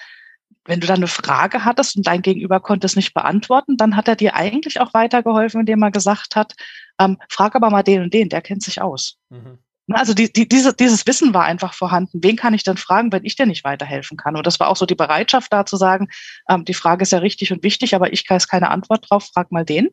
wenn 0.66 0.80
du 0.80 0.86
dann 0.86 0.96
eine 0.96 1.06
Frage 1.06 1.64
hattest 1.64 1.96
und 1.96 2.06
dein 2.06 2.22
Gegenüber 2.22 2.60
konnte 2.60 2.86
es 2.86 2.96
nicht 2.96 3.14
beantworten, 3.14 3.76
dann 3.76 3.96
hat 3.96 4.08
er 4.08 4.16
dir 4.16 4.34
eigentlich 4.34 4.80
auch 4.80 4.94
weitergeholfen, 4.94 5.60
indem 5.60 5.82
er 5.82 5.90
gesagt 5.90 6.36
hat, 6.36 6.54
ähm, 6.98 7.18
frag 7.28 7.54
aber 7.54 7.70
mal 7.70 7.82
den 7.82 8.02
und 8.02 8.14
den, 8.14 8.28
der 8.28 8.42
kennt 8.42 8.62
sich 8.62 8.80
aus. 8.80 9.16
Mhm. 9.30 9.58
Also 9.92 10.14
die, 10.14 10.32
die, 10.32 10.48
diese, 10.48 10.74
dieses 10.74 11.06
Wissen 11.06 11.32
war 11.32 11.44
einfach 11.44 11.72
vorhanden. 11.72 12.18
Wen 12.22 12.34
kann 12.34 12.54
ich 12.54 12.64
denn 12.64 12.76
fragen, 12.76 13.12
wenn 13.12 13.24
ich 13.24 13.36
dir 13.36 13.46
nicht 13.46 13.62
weiterhelfen 13.62 14.16
kann? 14.16 14.36
Und 14.36 14.46
das 14.46 14.58
war 14.58 14.68
auch 14.68 14.76
so 14.76 14.84
die 14.84 14.96
Bereitschaft 14.96 15.52
da 15.52 15.64
zu 15.64 15.76
sagen, 15.76 16.08
ähm, 16.48 16.64
die 16.64 16.74
Frage 16.74 17.02
ist 17.02 17.12
ja 17.12 17.18
richtig 17.20 17.52
und 17.52 17.62
wichtig, 17.62 17.94
aber 17.94 18.12
ich 18.12 18.28
weiß 18.28 18.48
keine 18.48 18.70
Antwort 18.70 19.06
drauf, 19.08 19.28
frag 19.32 19.52
mal 19.52 19.64
den. 19.64 19.90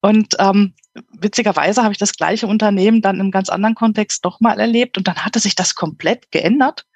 Und 0.00 0.36
ähm, 0.38 0.74
witzigerweise 1.12 1.82
habe 1.82 1.92
ich 1.92 1.98
das 1.98 2.12
gleiche 2.12 2.46
Unternehmen 2.46 3.02
dann 3.02 3.20
im 3.20 3.32
ganz 3.32 3.48
anderen 3.48 3.74
Kontext 3.74 4.24
doch 4.24 4.40
mal 4.40 4.60
erlebt 4.60 4.96
und 4.96 5.08
dann 5.08 5.24
hatte 5.24 5.40
sich 5.40 5.56
das 5.56 5.74
komplett 5.74 6.30
geändert. 6.30 6.86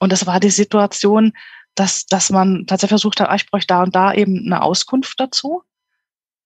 Und 0.00 0.12
das 0.12 0.26
war 0.26 0.40
die 0.40 0.50
Situation, 0.50 1.32
dass, 1.74 2.06
dass 2.06 2.30
man 2.30 2.66
tatsächlich 2.66 3.00
versucht 3.00 3.20
hat, 3.20 3.28
ah, 3.28 3.34
ich 3.34 3.48
bräuchte 3.50 3.74
da 3.74 3.82
und 3.82 3.94
da 3.94 4.12
eben 4.12 4.44
eine 4.44 4.62
Auskunft 4.62 5.18
dazu. 5.18 5.62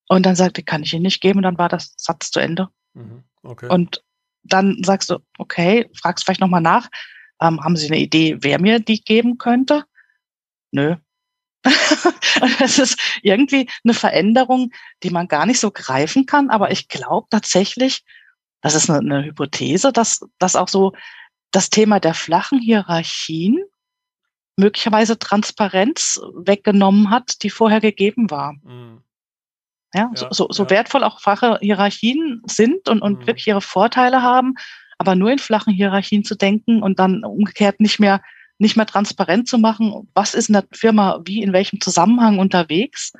Und 0.09 0.27
dann 0.27 0.37
sagte, 0.37 0.63
kann 0.63 0.83
ich 0.83 0.93
Ihnen 0.93 1.03
nicht 1.03 1.21
geben. 1.21 1.39
Und 1.39 1.45
dann 1.45 1.59
war 1.59 1.69
das 1.69 1.95
Satz 1.97 2.31
zu 2.31 2.41
Ende. 2.41 2.69
Mhm, 2.93 3.25
okay. 3.43 3.69
Und 3.69 4.05
dann 4.43 4.83
sagst 4.85 5.11
du, 5.11 5.19
okay, 5.39 5.91
fragst 6.01 6.25
vielleicht 6.25 6.41
nochmal 6.41 6.61
nach, 6.61 6.89
ähm, 7.41 7.61
haben 7.63 7.77
Sie 7.77 7.87
eine 7.87 7.99
Idee, 7.99 8.37
wer 8.41 8.61
mir 8.61 8.81
die 8.81 9.03
geben 9.03 9.39
könnte? 9.39 9.85
Nö. 10.71 10.97
das 12.59 12.79
ist 12.79 12.99
irgendwie 13.23 13.71
eine 13.85 13.95
Veränderung, 13.95 14.71
die 15.03 15.11
man 15.11 15.29
gar 15.29 15.47
nicht 15.47 15.61
so 15.61 15.71
greifen 15.71 16.27
kann. 16.27 16.51
Aber 16.51 16.71
ich 16.71 16.89
glaube 16.89 17.27
tatsächlich, 17.31 18.05
das 18.61 18.75
ist 18.75 18.91
eine, 18.91 18.99
eine 18.99 19.25
Hypothese, 19.25 19.93
dass, 19.93 20.21
dass 20.39 20.57
auch 20.57 20.69
so 20.69 20.93
das 21.51 21.71
Thema 21.71 22.01
der 22.01 22.15
flachen 22.15 22.59
Hierarchien 22.59 23.63
möglicherweise 24.57 25.19
Transparenz 25.19 26.21
weggenommen 26.35 27.11
hat, 27.11 27.43
die 27.43 27.51
vorher 27.51 27.81
gegeben 27.81 28.31
war. 28.31 28.55
Mhm. 28.63 29.03
Ja, 29.95 30.11
ja, 30.15 30.29
so, 30.31 30.49
so 30.51 30.65
ja. 30.65 30.71
wertvoll 30.71 31.05
auch 31.05 31.21
flache 31.21 31.59
Hierarchien 31.61 32.43
sind 32.47 32.89
und, 32.89 33.01
und 33.01 33.21
mhm. 33.21 33.27
wirklich 33.27 33.47
ihre 33.47 33.61
Vorteile 33.61 34.23
haben, 34.23 34.55
aber 34.99 35.15
nur 35.15 35.31
in 35.31 35.39
flachen 35.39 35.73
Hierarchien 35.73 36.25
zu 36.25 36.35
denken 36.35 36.83
und 36.83 36.99
dann 36.99 37.25
umgekehrt 37.25 37.79
nicht 37.81 38.01
mehr, 38.01 38.21
nicht 38.59 38.77
mehr 38.77 38.87
transparent 38.87 39.49
zu 39.49 39.59
machen, 39.59 40.09
was 40.15 40.35
ist 40.35 40.49
in 40.49 40.55
der 40.55 40.65
Firma 40.73 41.21
wie, 41.25 41.43
in 41.43 41.53
welchem 41.53 41.81
Zusammenhang 41.81 42.39
unterwegs, 42.41 43.13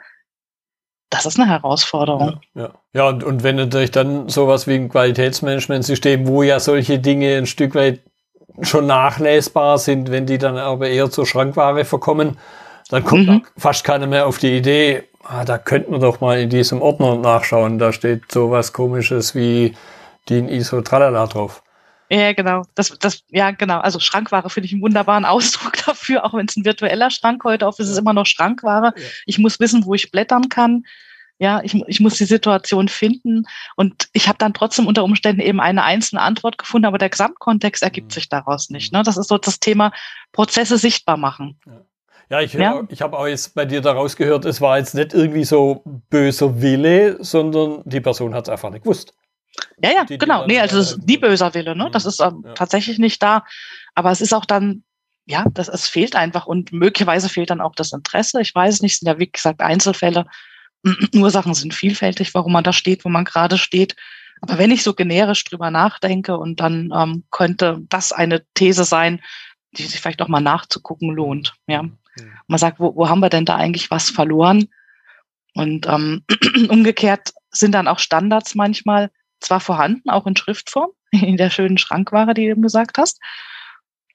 das 1.11 1.27
ist 1.27 1.39
eine 1.39 1.49
Herausforderung. 1.49 2.41
Ja, 2.55 2.63
ja. 2.63 2.75
ja 2.93 3.09
und, 3.09 3.23
und 3.23 3.43
wenn 3.45 3.57
natürlich 3.57 3.93
dann 3.93 4.29
sowas 4.29 4.67
wie 4.67 4.75
ein 4.75 4.89
Qualitätsmanagementsystem, 4.89 6.27
wo 6.27 6.43
ja 6.43 6.59
solche 6.59 6.99
Dinge 6.99 7.37
ein 7.37 7.47
Stück 7.47 7.77
weit 7.77 8.01
schon 8.63 8.87
nachlesbar 8.87 9.79
sind, 9.79 10.11
wenn 10.11 10.27
die 10.27 10.39
dann 10.39 10.57
aber 10.57 10.89
eher 10.89 11.11
zur 11.11 11.27
Schrankware 11.27 11.85
verkommen, 11.85 12.39
dann 12.91 13.05
kommt 13.05 13.27
mhm. 13.27 13.43
fast 13.57 13.85
keiner 13.85 14.07
mehr 14.07 14.27
auf 14.27 14.39
die 14.39 14.57
Idee, 14.57 15.05
ah, 15.25 15.45
da 15.45 15.59
könnten 15.59 15.93
wir 15.93 15.99
doch 15.99 16.21
mal 16.21 16.39
in 16.39 16.51
diesem 16.51 16.83
Ordner 16.83 17.17
nachschauen, 17.17 17.79
da 17.79 17.93
steht 17.93 18.31
sowas 18.31 18.73
komisches 18.73 19.35
wie 19.35 19.75
DIN 20.29 20.49
ISO 20.49 20.81
Tralala 20.83 21.27
drauf. 21.27 21.63
Ja, 22.11 22.33
genau. 22.33 22.63
Das, 22.75 22.97
das, 23.01 23.25
ja, 23.31 23.51
genau. 23.51 23.81
Also 23.81 23.99
Schrankware 23.99 24.51
finde 24.51 24.67
ich 24.67 24.73
einen 24.73 24.83
wunderbaren 24.83 25.25
Ausdruck 25.25 25.73
dafür, 25.85 26.25
auch 26.25 26.35
wenn 26.35 26.47
es 26.47 26.57
ein 26.57 26.65
virtueller 26.65 27.11
Schrank 27.11 27.43
heute 27.45 27.67
auf 27.67 27.79
ist, 27.79 27.87
ist 27.87 27.93
es 27.93 27.99
immer 27.99 28.13
noch 28.13 28.27
Schrankware. 28.27 28.93
Ja. 28.97 29.03
Ich 29.27 29.39
muss 29.39 29.59
wissen, 29.61 29.85
wo 29.85 29.95
ich 29.95 30.11
blättern 30.11 30.49
kann. 30.49 30.85
Ja, 31.39 31.61
ich, 31.65 31.75
ich 31.89 32.01
muss 32.01 32.17
die 32.17 32.27
Situation 32.27 32.89
finden 32.89 33.47
und 33.77 34.09
ich 34.13 34.29
habe 34.29 34.39
dann 34.39 34.55
trotzdem 34.55 34.87
unter 34.87 35.03
Umständen 35.03 35.41
eben 35.41 35.61
eine 35.61 35.83
einzelne 35.83 36.23
Antwort 36.23 36.59
gefunden, 36.59 36.87
aber 36.87 36.99
der 36.99 37.11
Gesamtkontext 37.11 37.83
ergibt 37.83 38.09
mhm. 38.09 38.15
sich 38.15 38.29
daraus 38.29 38.71
nicht. 38.71 38.93
Ne? 38.93 39.03
Das 39.03 39.17
ist 39.17 39.29
so 39.29 39.39
das 39.39 39.59
Thema 39.59 39.93
Prozesse 40.33 40.79
sichtbar 40.79 41.17
machen. 41.17 41.59
Ja. 41.67 41.85
Ja, 42.31 42.41
ich, 42.41 42.55
ja? 42.55 42.83
ich 42.89 43.03
habe 43.03 43.19
auch 43.19 43.27
jetzt 43.27 43.55
bei 43.55 43.65
dir 43.65 43.81
daraus 43.81 44.17
gehört, 44.17 44.45
es 44.45 44.61
war 44.61 44.79
jetzt 44.79 44.95
nicht 44.95 45.13
irgendwie 45.13 45.45
so 45.45 45.83
böser 46.09 46.61
Wille, 46.61 47.23
sondern 47.23 47.83
die 47.85 48.01
Person 48.01 48.35
hat 48.35 48.45
es 48.45 48.49
einfach 48.49 48.71
nicht 48.71 48.83
gewusst. 48.83 49.13
Ja, 49.83 49.93
ja, 49.93 50.05
die, 50.05 50.19
genau. 50.19 50.47
Die 50.47 50.55
nee, 50.55 50.61
also 50.61 50.79
es 50.79 50.93
ist 50.93 51.07
nie 51.07 51.17
böser 51.17 51.55
Wille, 51.55 51.77
ne? 51.77 51.91
Das 51.93 52.05
mhm. 52.05 52.09
ist 52.09 52.21
ähm, 52.21 52.43
ja. 52.47 52.55
tatsächlich 52.55 52.99
nicht 52.99 53.23
da. 53.23 53.45
Aber 53.95 54.11
es 54.11 54.21
ist 54.21 54.33
auch 54.33 54.47
dann, 54.47 54.85
ja, 55.27 55.45
das, 55.53 55.69
es 55.69 55.87
fehlt 55.87 56.17
einfach 56.17 56.47
und 56.47 56.73
möglicherweise 56.73 57.29
fehlt 57.29 57.51
dann 57.51 57.61
auch 57.61 57.75
das 57.75 57.93
Interesse. 57.93 58.41
Ich 58.41 58.55
weiß 58.55 58.83
nicht, 58.83 58.95
es 58.95 58.99
sind 59.01 59.09
ja 59.09 59.19
wie 59.19 59.31
gesagt 59.31 59.61
Einzelfälle. 59.61 60.27
Ursachen 61.15 61.55
sind 61.55 61.75
vielfältig, 61.75 62.35
warum 62.35 62.53
man 62.53 62.65
da 62.65 62.73
steht, 62.73 63.05
wo 63.05 63.09
man 63.09 63.25
gerade 63.25 63.59
steht. 63.59 63.97
Aber 64.41 64.59
wenn 64.59 64.71
ich 64.71 64.83
so 64.83 64.95
generisch 64.95 65.45
drüber 65.45 65.71
nachdenke 65.71 66.37
und 66.37 66.61
dann 66.61 66.93
ähm, 66.95 67.25
könnte 67.31 67.81
das 67.89 68.13
eine 68.13 68.45
These 68.55 68.85
sein, 68.85 69.23
die 69.73 69.85
sich 69.85 70.01
vielleicht 70.01 70.23
auch 70.23 70.29
mal 70.29 70.41
nachzugucken 70.41 71.11
lohnt. 71.11 71.55
Ja, 71.67 71.85
man 72.47 72.59
sagt, 72.59 72.79
wo, 72.79 72.95
wo 72.95 73.09
haben 73.09 73.21
wir 73.21 73.31
denn 73.31 73.45
da 73.45 73.57
eigentlich 73.57 73.91
was 73.91 74.11
verloren? 74.11 74.69
Und 75.55 75.87
ähm, 75.87 76.25
umgekehrt 76.69 77.33
sind 77.51 77.73
dann 77.73 77.89
auch 77.89 77.99
Standards 77.99 78.55
manchmal 78.55 79.11
zwar 79.41 79.61
vorhanden, 79.61 80.11
auch 80.11 80.27
in 80.27 80.37
Schriftform, 80.37 80.91
in 81.11 81.37
der 81.37 81.51
schönen 81.51 81.79
Schrankware, 81.79 82.35
die 82.35 82.45
du 82.45 82.51
eben 82.51 82.63
gesagt 82.63 82.99
hast, 82.99 83.21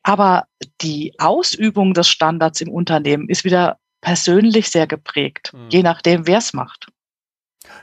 aber 0.03 0.45
die 0.81 1.13
Ausübung 1.19 1.93
des 1.93 2.09
Standards 2.09 2.61
im 2.61 2.69
Unternehmen 2.69 3.29
ist 3.29 3.43
wieder 3.43 3.77
persönlich 4.01 4.69
sehr 4.69 4.87
geprägt, 4.87 5.51
mhm. 5.53 5.69
je 5.69 5.83
nachdem, 5.83 6.27
wer 6.27 6.37
es 6.37 6.53
macht. 6.53 6.87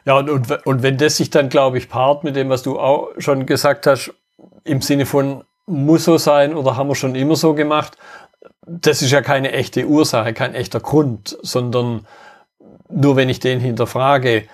Ja, 0.04 0.16
und, 0.18 0.30
und, 0.30 0.66
und 0.66 0.82
wenn 0.82 0.98
das 0.98 1.16
sich 1.16 1.30
dann, 1.30 1.48
glaube 1.48 1.78
ich, 1.78 1.88
paart 1.88 2.24
mit 2.24 2.36
dem, 2.36 2.48
was 2.48 2.62
du 2.62 2.78
auch 2.78 3.10
schon 3.18 3.46
gesagt 3.46 3.86
hast, 3.86 4.12
im 4.64 4.80
Sinne 4.80 5.06
von 5.06 5.44
muss 5.66 6.04
so 6.04 6.16
sein 6.16 6.54
oder 6.54 6.76
haben 6.76 6.88
wir 6.88 6.94
schon 6.94 7.14
immer 7.14 7.36
so 7.36 7.54
gemacht, 7.54 7.96
das 8.66 9.02
ist 9.02 9.10
ja 9.10 9.22
keine 9.22 9.52
echte 9.52 9.86
Ursache, 9.86 10.32
kein 10.32 10.54
echter 10.54 10.80
Grund, 10.80 11.36
sondern 11.42 12.06
nur 12.88 13.16
wenn 13.16 13.28
ich 13.28 13.40
den 13.40 13.60
hinterfrage, 13.60 14.48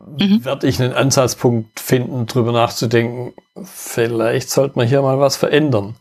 mhm. 0.00 0.44
werde 0.44 0.66
ich 0.66 0.80
einen 0.80 0.92
Ansatzpunkt 0.92 1.80
finden, 1.80 2.26
darüber 2.26 2.52
nachzudenken, 2.52 3.34
vielleicht 3.64 4.50
sollte 4.50 4.78
man 4.78 4.86
hier 4.86 5.02
mal 5.02 5.18
was 5.18 5.36
verändern. 5.36 5.96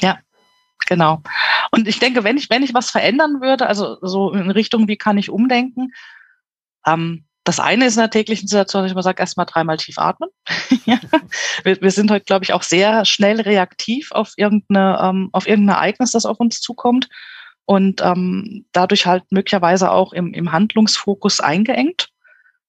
Ja, 0.00 0.18
genau. 0.86 1.22
Und 1.74 1.88
ich 1.88 1.98
denke, 1.98 2.22
wenn 2.22 2.36
ich, 2.36 2.50
wenn 2.50 2.62
ich 2.62 2.72
was 2.72 2.90
verändern 2.90 3.40
würde, 3.40 3.66
also 3.66 3.98
so 4.00 4.32
in 4.32 4.48
Richtung, 4.52 4.86
wie 4.86 4.96
kann 4.96 5.18
ich 5.18 5.28
umdenken, 5.28 5.92
ähm, 6.86 7.24
das 7.42 7.58
eine 7.58 7.86
ist 7.86 7.96
in 7.96 8.00
der 8.00 8.10
täglichen 8.10 8.46
Situation, 8.46 8.82
dass 8.82 8.90
ich 8.90 8.94
immer 8.94 9.02
sage, 9.02 9.20
erstmal 9.20 9.44
dreimal 9.44 9.76
tief 9.76 9.98
atmen. 9.98 10.30
wir, 11.64 11.82
wir, 11.82 11.90
sind 11.90 12.12
heute, 12.12 12.24
glaube 12.24 12.44
ich, 12.44 12.52
auch 12.52 12.62
sehr 12.62 13.04
schnell 13.04 13.40
reaktiv 13.40 14.12
auf 14.12 14.34
irgendeine, 14.36 15.00
ähm, 15.02 15.30
auf 15.32 15.48
irgendein 15.48 15.74
Ereignis, 15.74 16.12
das 16.12 16.26
auf 16.26 16.38
uns 16.38 16.60
zukommt 16.60 17.08
und 17.64 18.00
ähm, 18.02 18.66
dadurch 18.70 19.04
halt 19.04 19.24
möglicherweise 19.30 19.90
auch 19.90 20.12
im, 20.12 20.32
im 20.32 20.52
Handlungsfokus 20.52 21.40
eingeengt. 21.40 22.08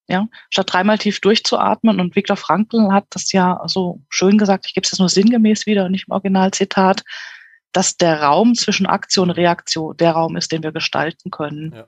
Ja, 0.07 0.27
statt 0.49 0.73
dreimal 0.73 0.97
tief 0.97 1.19
durchzuatmen. 1.19 1.99
Und 1.99 2.15
Viktor 2.15 2.37
Frankl 2.37 2.91
hat 2.91 3.05
das 3.11 3.31
ja 3.33 3.61
so 3.67 4.01
schön 4.09 4.39
gesagt, 4.39 4.65
ich 4.67 4.73
gebe 4.73 4.83
es 4.83 4.91
jetzt 4.91 4.99
nur 4.99 5.09
sinngemäß 5.09 5.67
wieder 5.67 5.85
und 5.85 5.91
nicht 5.91 6.07
im 6.07 6.11
Originalzitat, 6.11 7.03
dass 7.75 7.97
der 7.97 8.21
Raum 8.21 8.55
zwischen 8.55 8.85
Aktion 8.85 9.29
und 9.29 9.35
Reaktion 9.35 9.97
der 9.97 10.13
Raum 10.13 10.37
ist, 10.37 10.53
den 10.53 10.63
wir 10.63 10.71
gestalten 10.71 11.29
können. 11.29 11.73
Ja. 11.75 11.85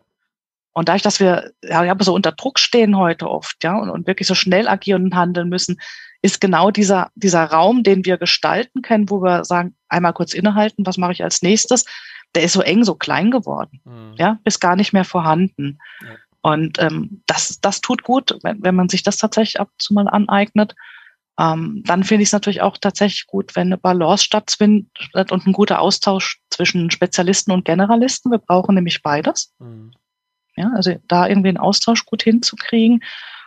Und 0.73 0.89
dadurch, 0.89 1.01
dass 1.01 1.21
wir 1.21 1.53
ja, 1.63 1.95
so 1.99 2.13
unter 2.13 2.33
Druck 2.33 2.59
stehen 2.59 2.97
heute 2.97 3.29
oft, 3.29 3.63
ja, 3.63 3.77
und, 3.77 3.89
und 3.89 4.05
wirklich 4.05 4.27
so 4.27 4.35
schnell 4.35 4.67
agieren 4.67 5.05
und 5.05 5.15
handeln 5.15 5.47
müssen, 5.47 5.79
ist 6.21 6.41
genau 6.41 6.71
dieser, 6.71 7.09
dieser 7.15 7.45
Raum, 7.45 7.83
den 7.83 8.03
wir 8.03 8.17
gestalten 8.17 8.81
können, 8.81 9.09
wo 9.09 9.23
wir 9.23 9.45
sagen, 9.45 9.75
einmal 9.87 10.11
kurz 10.11 10.33
innehalten, 10.33 10.85
was 10.85 10.97
mache 10.97 11.13
ich 11.13 11.23
als 11.23 11.41
nächstes, 11.41 11.85
der 12.35 12.43
ist 12.43 12.53
so 12.53 12.61
eng, 12.61 12.83
so 12.83 12.95
klein 12.95 13.31
geworden, 13.31 13.79
mhm. 13.85 14.13
ja, 14.17 14.39
ist 14.43 14.59
gar 14.59 14.75
nicht 14.75 14.91
mehr 14.91 15.05
vorhanden. 15.05 15.79
Ja. 16.01 16.15
Und 16.41 16.79
ähm, 16.79 17.23
das, 17.27 17.61
das 17.61 17.79
tut 17.79 18.03
gut, 18.03 18.37
wenn, 18.43 18.61
wenn 18.61 18.75
man 18.75 18.89
sich 18.89 19.03
das 19.03 19.17
tatsächlich 19.17 19.61
ab 19.61 19.69
und 19.71 19.81
zu 19.81 19.93
mal 19.93 20.09
aneignet. 20.09 20.75
Ähm, 21.39 21.83
dann 21.85 22.03
finde 22.03 22.23
ich 22.23 22.29
es 22.29 22.33
natürlich 22.33 22.61
auch 22.61 22.77
tatsächlich 22.77 23.27
gut, 23.27 23.55
wenn 23.55 23.67
eine 23.67 23.77
Balance 23.77 24.23
stattfindet 24.23 25.31
und 25.31 25.45
ein 25.45 25.53
guter 25.53 25.79
Austausch 25.79 26.41
zwischen 26.49 26.89
Spezialisten 26.89 27.51
und 27.51 27.65
Generalisten. 27.65 28.31
Wir 28.31 28.39
brauchen 28.39 28.75
nämlich 28.75 29.03
beides. 29.03 29.53
Mhm. 29.59 29.91
Ja, 30.55 30.71
also 30.75 30.95
da 31.07 31.27
irgendwie 31.27 31.49
einen 31.49 31.57
Austausch 31.57 32.05
gut 32.05 32.23
hinzukriegen. 32.23 33.03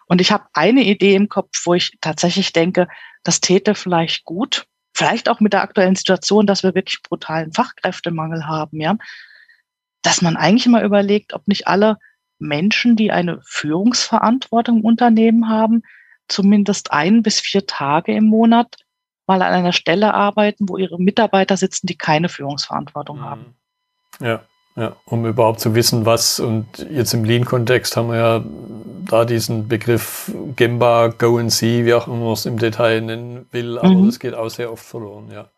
Und 0.06 0.20
ich 0.20 0.30
habe 0.30 0.44
eine 0.52 0.85
Idee 0.85 1.16
im 1.16 1.28
Kopf, 1.28 1.61
wo 1.64 1.75
ich 1.75 1.99
tatsächlich 2.00 2.52
denke, 2.52 2.88
das 3.25 3.40
täte 3.40 3.75
vielleicht 3.75 4.25
gut, 4.25 4.66
vielleicht 4.94 5.28
auch 5.28 5.40
mit 5.40 5.52
der 5.52 5.62
aktuellen 5.62 5.97
Situation, 5.97 6.47
dass 6.47 6.62
wir 6.62 6.75
wirklich 6.75 7.02
brutalen 7.02 7.52
Fachkräftemangel 7.52 8.47
haben, 8.47 8.80
ja, 8.80 8.97
dass 10.02 10.23
man 10.23 10.37
eigentlich 10.37 10.66
immer 10.66 10.82
überlegt, 10.82 11.32
ob 11.32 11.47
nicht 11.49 11.66
alle 11.66 11.99
Menschen, 12.38 12.97
die 12.97 13.11
eine 13.12 13.40
Führungsverantwortung 13.44 14.78
im 14.78 14.85
Unternehmen 14.85 15.49
haben, 15.49 15.82
zumindest 16.30 16.92
ein 16.92 17.22
bis 17.22 17.40
vier 17.40 17.66
Tage 17.66 18.14
im 18.14 18.25
Monat 18.25 18.76
mal 19.26 19.42
an 19.42 19.52
einer 19.52 19.72
Stelle 19.72 20.14
arbeiten, 20.14 20.68
wo 20.68 20.76
ihre 20.76 20.99
Mitarbeiter 20.99 21.56
sitzen, 21.56 21.87
die 21.87 21.96
keine 21.96 22.28
Führungsverantwortung 22.28 23.18
mhm. 23.18 23.25
haben. 23.25 23.54
Ja, 24.20 24.40
ja, 24.76 24.96
um 25.04 25.26
überhaupt 25.26 25.60
zu 25.60 25.75
wissen, 25.75 26.06
was, 26.06 26.40
und 26.40 26.87
jetzt 26.90 27.12
im 27.12 27.25
Lean-Kontext 27.25 27.96
haben 27.96 28.08
wir 28.08 28.16
ja 28.16 28.44
da 29.06 29.25
diesen 29.25 29.68
Begriff 29.68 30.32
Gemba, 30.56 31.08
Go 31.08 31.38
and 31.38 31.52
See, 31.52 31.84
wie 31.84 31.94
auch 31.94 32.06
immer 32.06 32.16
man 32.16 32.32
es 32.32 32.46
im 32.46 32.58
Detail 32.58 33.00
nennen 33.00 33.46
will, 33.50 33.78
aber 33.78 33.88
mhm. 33.88 34.06
das 34.06 34.20
geht 34.20 34.34
auch 34.34 34.49
sehr 34.49 34.72
oft 34.72 34.84
verloren, 34.84 35.30
ja. 35.30 35.49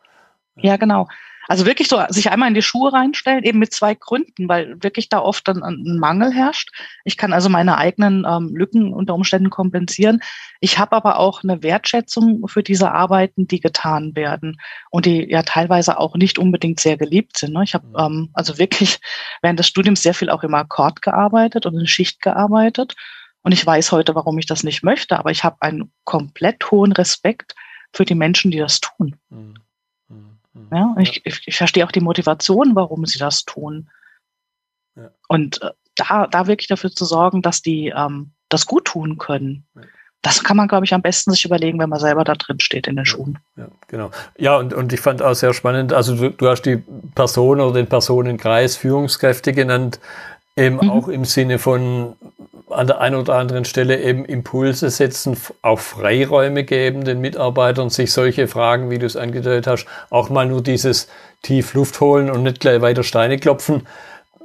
Ja, 0.57 0.76
genau. 0.76 1.09
Also 1.49 1.67
wirklich 1.67 1.89
so 1.89 2.03
sich 2.09 2.31
einmal 2.31 2.49
in 2.49 2.55
die 2.55 2.63
Schuhe 2.63 2.93
reinstellen, 2.93 3.45
eben 3.45 3.59
mit 3.59 3.73
zwei 3.73 3.95
Gründen, 3.95 4.49
weil 4.49 4.83
wirklich 4.83 5.09
da 5.09 5.21
oft 5.21 5.47
dann 5.49 5.63
ein 5.63 5.99
Mangel 5.99 6.33
herrscht. 6.33 6.71
Ich 7.05 7.17
kann 7.17 7.33
also 7.33 7.49
meine 7.49 7.79
eigenen 7.79 8.25
ähm, 8.29 8.55
Lücken 8.55 8.93
unter 8.93 9.15
Umständen 9.15 9.51
kompensieren. 9.51 10.23
Ich 10.61 10.79
habe 10.79 10.95
aber 10.95 11.19
auch 11.19 11.43
eine 11.43 11.63
Wertschätzung 11.63 12.47
für 12.47 12.63
diese 12.63 12.93
Arbeiten, 12.93 13.49
die 13.49 13.61
getan 13.61 14.15
werden 14.15 14.61
und 14.91 15.07
die 15.07 15.29
ja 15.29 15.43
teilweise 15.43 15.99
auch 15.99 16.15
nicht 16.15 16.39
unbedingt 16.39 16.81
sehr 16.81 16.97
geliebt 16.97 17.37
sind. 17.39 17.55
Ne? 17.55 17.65
Ich 17.65 17.75
habe 17.75 17.87
mhm. 17.87 17.97
ähm, 17.99 18.31
also 18.35 18.59
wirklich 18.59 19.01
während 19.43 19.59
des 19.59 19.67
Studiums 19.67 20.03
sehr 20.03 20.15
viel 20.15 20.31
auch 20.31 20.45
im 20.45 20.55
Akkord 20.55 21.03
gearbeitet 21.03 21.67
und 21.67 21.79
in 21.79 21.87
Schicht 21.87 22.23
gearbeitet. 22.23 22.95
Und 23.43 23.53
ich 23.53 23.67
weiß 23.67 23.91
heute, 23.91 24.15
warum 24.15 24.39
ich 24.39 24.47
das 24.47 24.63
nicht 24.63 24.85
möchte, 24.85 25.19
aber 25.19 25.33
ich 25.33 25.43
habe 25.43 25.57
einen 25.61 25.93
komplett 26.05 26.71
hohen 26.71 26.93
Respekt 26.93 27.57
für 27.93 28.05
die 28.05 28.15
Menschen, 28.15 28.53
die 28.53 28.59
das 28.59 28.81
tun. 28.81 29.17
Mhm. 29.31 29.55
Ja, 30.71 30.94
ich, 30.99 31.25
ich, 31.25 31.42
ich 31.47 31.56
verstehe 31.56 31.85
auch 31.87 31.92
die 31.92 32.00
Motivation, 32.00 32.75
warum 32.75 33.06
sie 33.06 33.18
das 33.18 33.44
tun. 33.44 33.88
Ja. 34.97 35.11
Und 35.28 35.62
äh, 35.62 35.71
da, 35.97 36.26
da 36.26 36.47
wirklich 36.47 36.68
dafür 36.68 36.90
zu 36.90 37.04
sorgen, 37.04 37.42
dass 37.42 37.62
die 37.62 37.92
ähm, 37.94 38.32
das 38.49 38.66
gut 38.66 38.85
tun 38.87 39.18
können. 39.18 39.64
Ja. 39.75 39.82
Das 40.21 40.44
kann 40.44 40.56
man, 40.56 40.68
glaube 40.68 40.85
ich, 40.85 40.94
am 40.94 41.02
besten 41.02 41.32
sich 41.32 41.44
überlegen, 41.44 41.80
wenn 41.80 41.88
man 41.88 41.99
selber 41.99 42.23
da 42.23 42.35
drin 42.35 42.61
steht 42.61 42.87
in 42.87 42.94
den 42.94 43.04
Schuhen. 43.04 43.40
Ja, 43.56 43.66
genau. 43.88 44.11
Ja, 44.38 44.56
und, 44.56 44.73
und 44.73 44.92
ich 44.92 45.00
fand 45.00 45.21
auch 45.21 45.35
sehr 45.35 45.52
spannend, 45.52 45.92
also 45.92 46.14
du, 46.14 46.30
du 46.30 46.49
hast 46.49 46.62
die 46.62 46.76
Person 47.14 47.61
oder 47.61 47.75
den 47.75 47.88
Personenkreis 47.88 48.76
Führungskräfte 48.76 49.52
genannt, 49.52 49.99
eben 50.54 50.76
mhm. 50.76 50.90
auch 50.90 51.09
im 51.09 51.25
Sinne 51.25 51.59
von 51.59 52.14
an 52.73 52.87
der 52.87 53.00
einen 53.00 53.17
oder 53.17 53.35
anderen 53.35 53.64
Stelle 53.64 54.00
eben 54.02 54.25
Impulse 54.25 54.91
setzen, 54.91 55.37
auch 55.62 55.79
Freiräume 55.79 56.64
geben, 56.64 57.05
den 57.05 57.21
Mitarbeitern 57.21 57.91
sich 57.91 58.12
solche 58.12 58.49
Fragen, 58.49 58.91
wie 58.91 58.99
du 58.99 59.07
es 59.07 59.17
angedeutet 59.17 59.67
hast, 59.67 59.87
auch 60.11 60.30
mal 60.30 60.47
nur 60.47 60.63
dieses 60.63 61.08
tief 61.43 61.75
Luft 61.75 62.00
holen 62.00 62.30
und 62.30 62.43
nicht 62.43 62.61
gleich 62.61 62.80
weiter 62.80 63.02
Steine 63.02 63.39
klopfen. 63.39 63.87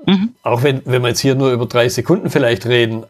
Mhm. 0.06 0.36
Auch 0.44 0.63
wenn, 0.63 0.82
wenn 0.86 1.02
wir 1.02 1.10
jetzt 1.10 1.20
hier 1.20 1.36
nur 1.36 1.52
über 1.52 1.66
drei 1.66 1.90
Sekunden 1.90 2.30
vielleicht 2.30 2.66
reden, 2.66 3.06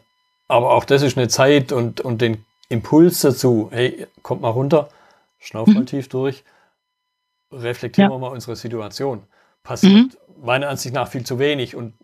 aber 0.48 0.72
auch 0.72 0.84
das 0.84 1.02
ist 1.02 1.16
eine 1.18 1.28
Zeit 1.28 1.72
und, 1.72 2.00
und 2.00 2.20
den 2.20 2.44
Impuls 2.68 3.20
dazu, 3.20 3.68
hey, 3.70 4.06
kommt 4.22 4.42
mal 4.42 4.50
runter, 4.50 4.88
schnauf 5.38 5.68
mhm. 5.68 5.74
mal 5.74 5.84
tief 5.84 6.08
durch, 6.08 6.44
reflektieren 7.52 8.10
ja. 8.10 8.16
wir 8.16 8.20
mal 8.20 8.28
unsere 8.28 8.56
Situation. 8.56 9.22
Passiert 9.62 9.92
mhm. 9.92 10.10
Meiner 10.42 10.68
Ansicht 10.68 10.94
nach 10.94 11.08
viel 11.08 11.24
zu 11.24 11.38
wenig 11.38 11.74
und 11.74 11.94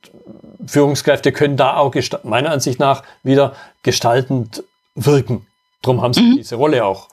Führungskräfte 0.66 1.32
können 1.32 1.56
da 1.56 1.76
auch 1.76 1.94
meiner 2.22 2.50
Ansicht 2.50 2.80
nach 2.80 3.02
wieder 3.22 3.54
gestaltend 3.82 4.64
wirken. 4.94 5.46
Drum 5.82 6.00
haben 6.00 6.14
sie 6.14 6.22
mhm. 6.22 6.36
diese 6.36 6.56
Rolle 6.56 6.84
auch. 6.84 7.08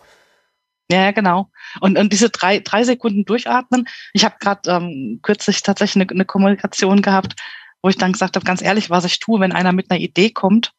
Ja, 0.90 1.12
genau. 1.12 1.50
Und, 1.80 1.98
und 1.98 2.12
diese 2.12 2.30
drei, 2.30 2.60
drei 2.60 2.84
Sekunden 2.84 3.24
durchatmen. 3.26 3.88
Ich 4.14 4.26
habe 4.26 4.36
gerade 4.40 4.70
ähm, 4.70 5.20
kürzlich 5.22 5.64
tatsächlich 5.64 6.02
eine, 6.02 6.12
eine 6.12 6.26
Kommunikation 6.26 7.02
gehabt, 7.02 7.36
wo 7.82 7.90
ich 7.90 7.98
dann 7.98 8.12
gesagt 8.12 8.36
habe, 8.36 8.46
ganz 8.46 8.62
ehrlich, 8.62 8.90
was 8.90 9.06
ich 9.06 9.20
tue, 9.20 9.40
wenn 9.40 9.54
einer 9.54 9.72
mit 9.72 9.90
einer 9.90 10.00
Idee 10.00 10.32
kommt, 10.32 10.74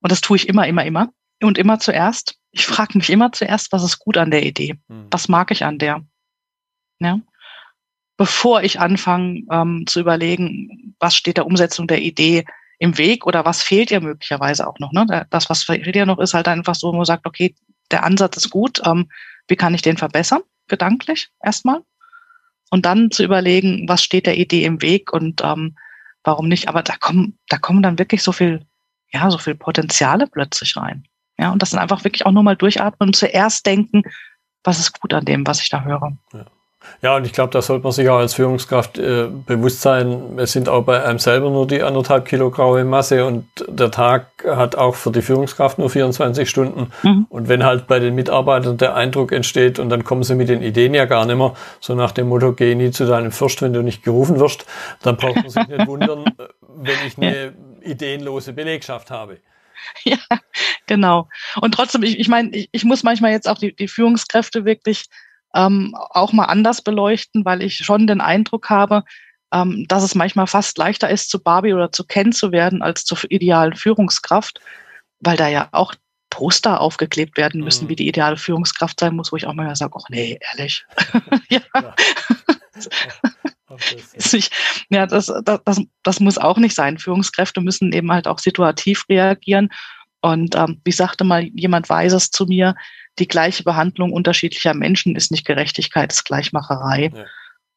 und 0.00 0.12
das 0.12 0.20
tue 0.20 0.36
ich 0.36 0.48
immer, 0.48 0.66
immer, 0.66 0.84
immer, 0.84 1.08
und 1.42 1.56
immer 1.56 1.78
zuerst. 1.78 2.36
Ich 2.50 2.66
frage 2.66 2.98
mich 2.98 3.08
immer 3.08 3.32
zuerst, 3.32 3.72
was 3.72 3.82
ist 3.82 3.98
gut 3.98 4.18
an 4.18 4.30
der 4.30 4.44
Idee? 4.44 4.76
Mhm. 4.88 5.06
Was 5.10 5.28
mag 5.28 5.50
ich 5.50 5.64
an 5.64 5.78
der? 5.78 6.02
Ja 7.00 7.20
bevor 8.16 8.62
ich 8.62 8.80
anfange 8.80 9.42
ähm, 9.50 9.84
zu 9.86 10.00
überlegen, 10.00 10.94
was 11.00 11.16
steht 11.16 11.36
der 11.36 11.46
Umsetzung 11.46 11.86
der 11.86 12.00
Idee 12.00 12.44
im 12.78 12.98
Weg 12.98 13.26
oder 13.26 13.44
was 13.44 13.62
fehlt 13.62 13.90
ihr 13.90 14.00
möglicherweise 14.00 14.66
auch 14.66 14.78
noch. 14.78 14.92
Ne? 14.92 15.26
Das, 15.30 15.50
was 15.50 15.64
fehlt 15.64 15.96
ihr 15.96 16.06
noch, 16.06 16.18
ist 16.18 16.34
halt 16.34 16.48
einfach 16.48 16.74
so, 16.74 16.88
wo 16.92 16.96
man 16.96 17.04
sagt, 17.04 17.26
okay, 17.26 17.54
der 17.90 18.04
Ansatz 18.04 18.36
ist 18.36 18.50
gut, 18.50 18.80
ähm, 18.84 19.10
wie 19.48 19.56
kann 19.56 19.74
ich 19.74 19.82
den 19.82 19.96
verbessern, 19.96 20.42
gedanklich 20.68 21.30
erstmal. 21.42 21.80
Und 22.70 22.86
dann 22.86 23.10
zu 23.10 23.22
überlegen, 23.22 23.88
was 23.88 24.02
steht 24.02 24.26
der 24.26 24.36
Idee 24.36 24.64
im 24.64 24.82
Weg 24.82 25.12
und 25.12 25.42
ähm, 25.44 25.76
warum 26.24 26.48
nicht. 26.48 26.68
Aber 26.68 26.82
da 26.82 26.96
kommen, 26.96 27.38
da 27.48 27.58
kommen 27.58 27.82
dann 27.82 27.98
wirklich 27.98 28.22
so 28.22 28.32
viel, 28.32 28.66
ja, 29.12 29.30
so 29.30 29.38
viel 29.38 29.54
Potenziale 29.54 30.26
plötzlich 30.26 30.76
rein. 30.76 31.06
Ja, 31.38 31.52
und 31.52 31.62
das 31.62 31.70
dann 31.70 31.80
einfach 31.80 32.04
wirklich 32.04 32.26
auch 32.26 32.32
nur 32.32 32.42
mal 32.42 32.56
durchatmen 32.56 33.10
und 33.10 33.16
zuerst 33.16 33.66
denken, 33.66 34.02
was 34.62 34.78
ist 34.78 34.98
gut 35.00 35.12
an 35.12 35.24
dem, 35.24 35.46
was 35.46 35.60
ich 35.60 35.68
da 35.68 35.82
höre. 35.82 36.16
Ja. 36.32 36.46
Ja, 37.02 37.16
und 37.16 37.26
ich 37.26 37.32
glaube, 37.32 37.50
da 37.50 37.62
sollte 37.62 37.82
man 37.82 37.92
sich 37.92 38.08
auch 38.08 38.18
als 38.18 38.34
Führungskraft 38.34 38.98
äh, 38.98 39.26
bewusst 39.28 39.82
sein, 39.82 40.38
es 40.38 40.52
sind 40.52 40.68
auch 40.68 40.84
bei 40.84 41.02
einem 41.04 41.18
selber 41.18 41.50
nur 41.50 41.66
die 41.66 41.82
anderthalb 41.82 42.24
Kilo 42.26 42.50
graue 42.50 42.84
Masse 42.84 43.24
und 43.24 43.46
der 43.68 43.90
Tag 43.90 44.26
hat 44.46 44.76
auch 44.76 44.94
für 44.94 45.10
die 45.10 45.22
Führungskraft 45.22 45.78
nur 45.78 45.90
24 45.90 46.48
Stunden. 46.48 46.90
Mhm. 47.02 47.26
Und 47.28 47.48
wenn 47.48 47.64
halt 47.64 47.86
bei 47.86 47.98
den 47.98 48.14
Mitarbeitern 48.14 48.76
der 48.76 48.94
Eindruck 48.94 49.32
entsteht 49.32 49.78
und 49.78 49.88
dann 49.90 50.04
kommen 50.04 50.22
sie 50.22 50.34
mit 50.34 50.48
den 50.48 50.62
Ideen 50.62 50.94
ja 50.94 51.04
gar 51.04 51.26
nicht 51.26 51.36
mehr, 51.36 51.54
so 51.80 51.94
nach 51.94 52.12
dem 52.12 52.28
Motto, 52.28 52.52
geh 52.52 52.74
nie 52.74 52.90
zu 52.90 53.06
deinem 53.06 53.32
Fürst, 53.32 53.62
wenn 53.62 53.72
du 53.72 53.82
nicht 53.82 54.02
gerufen 54.02 54.40
wirst, 54.40 54.66
dann 55.02 55.16
braucht 55.16 55.36
man 55.36 55.48
sich 55.48 55.66
nicht 55.66 55.86
wundern, 55.86 56.24
wenn 56.76 56.96
ich 57.06 57.16
eine 57.18 57.44
ja. 57.44 57.50
ideenlose 57.82 58.52
Belegschaft 58.52 59.10
habe. 59.10 59.38
Ja, 60.04 60.18
genau. 60.86 61.28
Und 61.60 61.72
trotzdem, 61.72 62.02
ich, 62.02 62.18
ich 62.18 62.28
meine, 62.28 62.50
ich, 62.50 62.68
ich 62.72 62.84
muss 62.84 63.02
manchmal 63.02 63.32
jetzt 63.32 63.48
auch 63.48 63.58
die, 63.58 63.74
die 63.74 63.88
Führungskräfte 63.88 64.64
wirklich 64.64 65.06
ähm, 65.54 65.94
auch 65.94 66.32
mal 66.32 66.46
anders 66.46 66.82
beleuchten, 66.82 67.44
weil 67.44 67.62
ich 67.62 67.78
schon 67.78 68.06
den 68.06 68.20
Eindruck 68.20 68.70
habe, 68.70 69.04
ähm, 69.52 69.86
dass 69.88 70.02
es 70.02 70.14
manchmal 70.14 70.46
fast 70.46 70.76
leichter 70.78 71.08
ist, 71.08 71.30
zu 71.30 71.42
Barbie 71.42 71.74
oder 71.74 71.92
zu 71.92 72.04
Ken 72.04 72.32
zu 72.32 72.52
werden, 72.52 72.82
als 72.82 73.04
zur 73.04 73.18
idealen 73.30 73.76
Führungskraft, 73.76 74.60
weil 75.20 75.36
da 75.36 75.48
ja 75.48 75.68
auch 75.72 75.94
Poster 76.30 76.80
aufgeklebt 76.80 77.36
werden 77.36 77.62
müssen, 77.62 77.84
mhm. 77.84 77.90
wie 77.90 77.96
die 77.96 78.08
ideale 78.08 78.36
Führungskraft 78.36 78.98
sein 78.98 79.14
muss, 79.14 79.30
wo 79.30 79.36
ich 79.36 79.46
auch 79.46 79.54
mal 79.54 79.76
sage, 79.76 79.94
ach 79.96 80.08
nee, 80.08 80.38
ehrlich. 80.52 80.84
ja. 81.48 81.60
ja. 81.74 81.94
ja, 84.90 85.06
das, 85.06 85.32
das, 85.44 85.60
das, 85.64 85.80
das 86.02 86.20
muss 86.20 86.38
auch 86.38 86.58
nicht 86.58 86.74
sein. 86.74 86.98
Führungskräfte 86.98 87.60
müssen 87.60 87.92
eben 87.92 88.10
halt 88.12 88.26
auch 88.26 88.38
situativ 88.38 89.04
reagieren. 89.08 89.68
Und 90.20 90.54
ähm, 90.54 90.80
wie 90.84 90.92
sagte 90.92 91.24
mal 91.24 91.44
jemand 91.54 91.88
Weises 91.88 92.30
zu 92.30 92.46
mir, 92.46 92.74
die 93.18 93.28
gleiche 93.28 93.62
Behandlung 93.62 94.12
unterschiedlicher 94.12 94.74
Menschen 94.74 95.16
ist 95.16 95.30
nicht 95.30 95.46
Gerechtigkeit, 95.46 96.12
ist 96.12 96.24
Gleichmacherei. 96.24 97.10
Ja. 97.14 97.24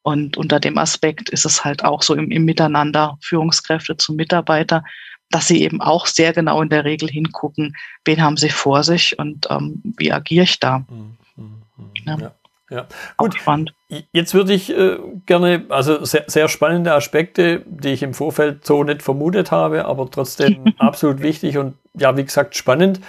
Und 0.02 0.36
unter 0.36 0.60
dem 0.60 0.78
Aspekt 0.78 1.28
ist 1.28 1.44
es 1.44 1.64
halt 1.64 1.84
auch 1.84 2.02
so 2.02 2.14
im, 2.14 2.30
im 2.30 2.44
Miteinander 2.44 3.18
Führungskräfte 3.20 3.96
zu 3.96 4.14
Mitarbeiter, 4.14 4.84
dass 5.30 5.46
sie 5.46 5.62
eben 5.62 5.80
auch 5.80 6.06
sehr 6.06 6.32
genau 6.32 6.62
in 6.62 6.70
der 6.70 6.84
Regel 6.84 7.08
hingucken, 7.08 7.76
wen 8.04 8.22
haben 8.22 8.36
sie 8.36 8.48
vor 8.48 8.82
sich 8.82 9.18
und 9.18 9.46
ähm, 9.50 9.82
wie 9.98 10.12
agiere 10.12 10.44
ich 10.44 10.58
da. 10.58 10.78
Mhm. 10.88 11.16
Mhm. 11.36 11.62
Ja. 12.06 12.18
ja. 12.18 12.34
Ja, 12.70 12.86
gut. 13.16 13.34
spannend. 13.34 13.72
Jetzt 14.12 14.34
würde 14.34 14.52
ich 14.52 14.70
äh, 14.70 14.98
gerne, 15.24 15.64
also 15.70 16.04
sehr, 16.04 16.24
sehr 16.26 16.48
spannende 16.48 16.92
Aspekte, 16.92 17.62
die 17.64 17.88
ich 17.88 18.02
im 18.02 18.12
Vorfeld 18.12 18.66
so 18.66 18.84
nicht 18.84 19.02
vermutet 19.02 19.50
habe, 19.50 19.86
aber 19.86 20.10
trotzdem 20.10 20.74
absolut 20.78 21.22
wichtig 21.22 21.56
und 21.56 21.76
ja, 21.94 22.14
wie 22.18 22.24
gesagt, 22.24 22.56
spannend. 22.56 23.00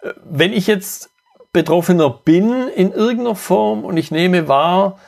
Äh, 0.00 0.14
wenn 0.24 0.52
ich 0.52 0.66
jetzt 0.66 1.10
Betroffener 1.54 2.10
bin 2.10 2.68
in 2.68 2.92
irgendeiner 2.92 3.36
Form 3.36 3.84
und 3.84 3.96
ich 3.96 4.10
nehme 4.10 4.48
wahr, 4.48 4.98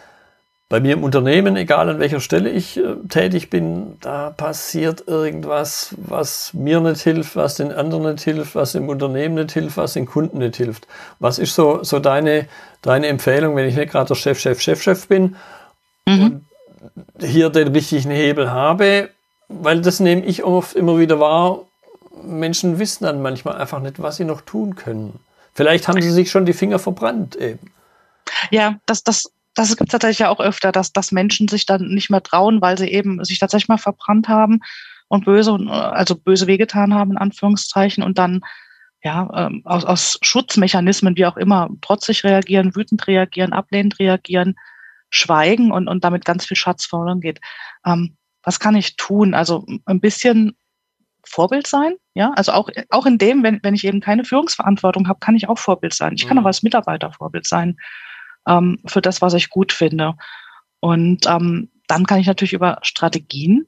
bei 0.68 0.80
mir 0.80 0.94
im 0.94 1.04
Unternehmen, 1.04 1.56
egal 1.56 1.88
an 1.88 2.00
welcher 2.00 2.20
Stelle 2.20 2.50
ich 2.50 2.76
äh, 2.76 2.96
tätig 3.09 3.50
bin, 3.50 3.98
da 4.00 4.30
passiert 4.30 5.06
irgendwas, 5.06 5.94
was 5.96 6.54
mir 6.54 6.80
nicht 6.80 7.02
hilft, 7.02 7.37
was 7.37 7.56
den 7.56 7.70
anderen 7.72 8.12
nicht 8.12 8.24
hilft, 8.24 8.54
was 8.54 8.72
dem 8.72 8.88
Unternehmen 8.88 9.35
nicht 9.37 9.52
hilft, 9.52 9.76
was 9.76 9.92
den 9.92 10.06
Kunden 10.06 10.38
nicht 10.38 10.56
hilft. 10.56 10.88
Was 11.20 11.38
ist 11.38 11.54
so, 11.54 11.85
so 11.85 12.00
deine, 12.00 12.46
deine 12.82 13.06
Empfehlung, 13.06 13.54
wenn 13.54 13.68
ich 13.68 13.76
nicht 13.76 13.92
gerade 13.92 14.09
der 14.09 14.14
Chef, 14.16 14.40
Chef, 14.40 14.61
Chef, 14.61 14.82
Chef 14.82 15.06
bin 15.06 15.37
mhm. 16.06 16.22
und 16.22 17.24
hier 17.24 17.50
den 17.50 17.68
richtigen 17.68 18.11
Hebel 18.11 18.50
habe? 18.50 19.11
Weil 19.48 19.82
das 19.82 20.00
nehme 20.00 20.24
ich 20.24 20.42
oft 20.42 20.74
immer 20.74 20.98
wieder 20.98 21.20
wahr. 21.20 21.61
Menschen 22.24 22.80
wissen 22.80 23.04
dann 23.04 23.22
manchmal 23.22 23.56
einfach 23.56 23.80
nicht, 23.80 24.02
was 24.02 24.16
sie 24.16 24.24
noch 24.24 24.40
tun 24.40 24.74
können. 24.74 25.20
Vielleicht 25.57 25.88
haben 25.88 26.01
sie 26.01 26.11
sich 26.11 26.31
schon 26.31 26.45
die 26.47 26.53
Finger 26.53 26.79
verbrannt 26.79 27.35
eben. 27.35 27.73
Ja, 28.51 28.79
das, 28.87 29.03
das 29.03 29.33
das 29.57 29.75
gibt 29.77 29.88
es 29.88 29.92
tatsächlich 29.92 30.19
ja 30.19 30.29
auch 30.29 30.38
öfter, 30.38 30.71
dass, 30.71 30.92
dass 30.92 31.12
Menschen 31.12 31.49
sich 31.49 31.64
dann 31.64 31.88
nicht 31.88 32.11
mehr 32.11 32.23
trauen, 32.23 32.61
weil 32.61 32.77
sie 32.77 32.88
eben 32.88 33.25
sich 33.25 33.38
tatsächlich 33.38 33.69
mal 33.69 33.79
verbrannt 33.79 34.29
haben 34.29 34.61
und 35.09 35.25
böse, 35.25 35.53
also 35.71 36.14
böse 36.14 36.47
wehgetan 36.47 36.92
haben, 36.92 37.12
in 37.12 37.16
Anführungszeichen, 37.16 38.05
und 38.05 38.19
dann 38.19 38.42
ja, 39.03 39.29
ähm, 39.35 39.62
aus, 39.64 39.85
aus 39.85 40.19
Schutzmechanismen, 40.21 41.16
wie 41.16 41.25
auch 41.25 41.38
immer, 41.38 41.71
trotzig 41.81 42.23
reagieren, 42.23 42.77
wütend 42.77 43.07
reagieren, 43.07 43.55
ablehnend 43.55 43.99
reagieren, 43.99 44.57
schweigen 45.09 45.73
und, 45.73 45.88
und 45.88 46.05
damit 46.05 46.25
ganz 46.25 46.45
viel 46.45 46.57
Schatz 46.57 46.85
verloren 46.85 47.21
geht. 47.21 47.40
Ähm, 47.87 48.16
was 48.42 48.61
kann 48.61 48.75
ich 48.77 48.97
tun? 48.97 49.33
Also 49.33 49.64
ein 49.87 50.01
bisschen 50.01 50.57
Vorbild 51.29 51.67
sein, 51.67 51.95
ja, 52.15 52.33
also 52.37 52.53
auch, 52.53 52.71
auch 52.91 53.07
in 53.07 53.19
dem, 53.19 53.43
wenn, 53.43 53.61
wenn 53.62 53.75
ich 53.75 53.85
eben 53.85 54.01
keine 54.01 54.25
Führungsverantwortung 54.25 55.09
habe, 55.09 55.19
kann 55.21 55.37
ich 55.37 55.49
auch 55.49 55.59
Vorbild 55.59 55.95
sein. 55.95 56.15
Ich 56.15 56.27
kann 56.27 56.37
mhm. 56.37 56.45
auch 56.45 56.47
als 56.47 56.62
Mitarbeiter 56.62 57.12
Vorbild 57.12 57.47
sein 57.47 57.77
ähm, 58.47 58.79
für 58.87 59.03
das, 59.03 59.21
was 59.23 59.35
ich 59.35 59.51
gut 59.51 59.73
finde. 59.73 60.15
Und 60.81 61.27
ähm, 61.27 61.71
dann 61.89 62.07
kann 62.07 62.21
ich 62.21 62.27
natürlich 62.27 62.53
über 62.53 62.79
Strategien 62.83 63.67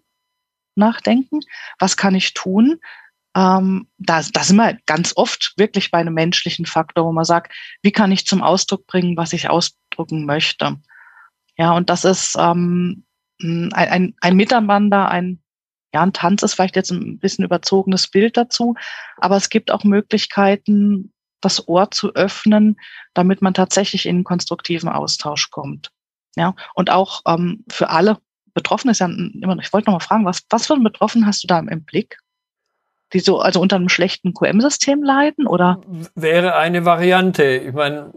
nachdenken. 0.75 1.41
Was 1.79 1.97
kann 1.97 2.15
ich 2.15 2.35
tun? 2.35 2.81
Ähm, 3.37 3.89
da, 3.99 4.23
da 4.33 4.43
sind 4.43 4.57
wir 4.57 4.79
ganz 4.87 5.13
oft 5.17 5.55
wirklich 5.57 5.91
bei 5.91 5.99
einem 5.99 6.15
menschlichen 6.15 6.67
Faktor, 6.67 7.05
wo 7.05 7.13
man 7.13 7.25
sagt, 7.25 7.53
wie 7.83 7.93
kann 7.93 8.13
ich 8.13 8.27
zum 8.27 8.43
Ausdruck 8.43 8.87
bringen, 8.87 9.17
was 9.17 9.33
ich 9.33 9.51
ausdrücken 9.51 10.25
möchte? 10.25 10.77
Ja, 11.57 11.73
und 11.73 11.91
das 11.91 12.05
ist 12.05 12.37
ähm, 12.39 13.05
ein, 13.41 13.73
ein, 13.73 14.15
ein 14.21 14.37
Miteinander, 14.37 15.09
ein, 15.09 15.41
ja, 15.95 16.03
ein 16.03 16.13
Tanz 16.13 16.43
ist 16.43 16.55
vielleicht 16.55 16.77
jetzt 16.77 16.91
ein 16.91 17.19
bisschen 17.19 17.45
überzogenes 17.45 18.09
Bild 18.09 18.37
dazu, 18.37 18.75
aber 19.17 19.37
es 19.37 19.49
gibt 19.49 19.71
auch 19.71 19.85
Möglichkeiten, 19.85 21.13
das 21.41 21.69
Ohr 21.69 21.91
zu 21.91 22.15
öffnen, 22.15 22.77
damit 23.15 23.43
man 23.43 23.55
tatsächlich 23.55 24.07
in 24.07 24.17
einen 24.17 24.25
konstruktiven 24.25 24.89
Austausch 24.89 25.51
kommt. 25.51 25.91
Ja, 26.37 26.55
und 26.75 26.91
auch 26.91 27.23
ähm, 27.27 27.65
für 27.71 27.91
alle 27.91 28.19
Betroffenen 28.55 28.93
ist 28.93 28.99
ja 28.99 29.07
immer, 29.07 29.59
ich 29.61 29.73
wollte 29.73 29.91
noch 29.91 29.99
mal 29.99 30.05
fragen, 30.05 30.25
was, 30.25 30.45
was 30.51 30.67
für 30.67 30.75
einen 30.75 30.85
Betroffenen 30.85 31.27
hast 31.27 31.43
du 31.43 31.47
da 31.47 31.59
im 31.59 31.85
Blick? 31.85 32.19
Die 33.13 33.21
so, 33.21 33.41
also 33.41 33.61
unter 33.61 33.77
einem 33.77 33.89
schlechten 33.89 34.35
QM-System 34.35 35.03
leiden 35.03 35.47
oder? 35.47 35.81
Wäre 36.15 36.57
eine 36.57 36.85
Variante. 36.85 37.45
Ich 37.45 37.73
meine, 37.73 38.13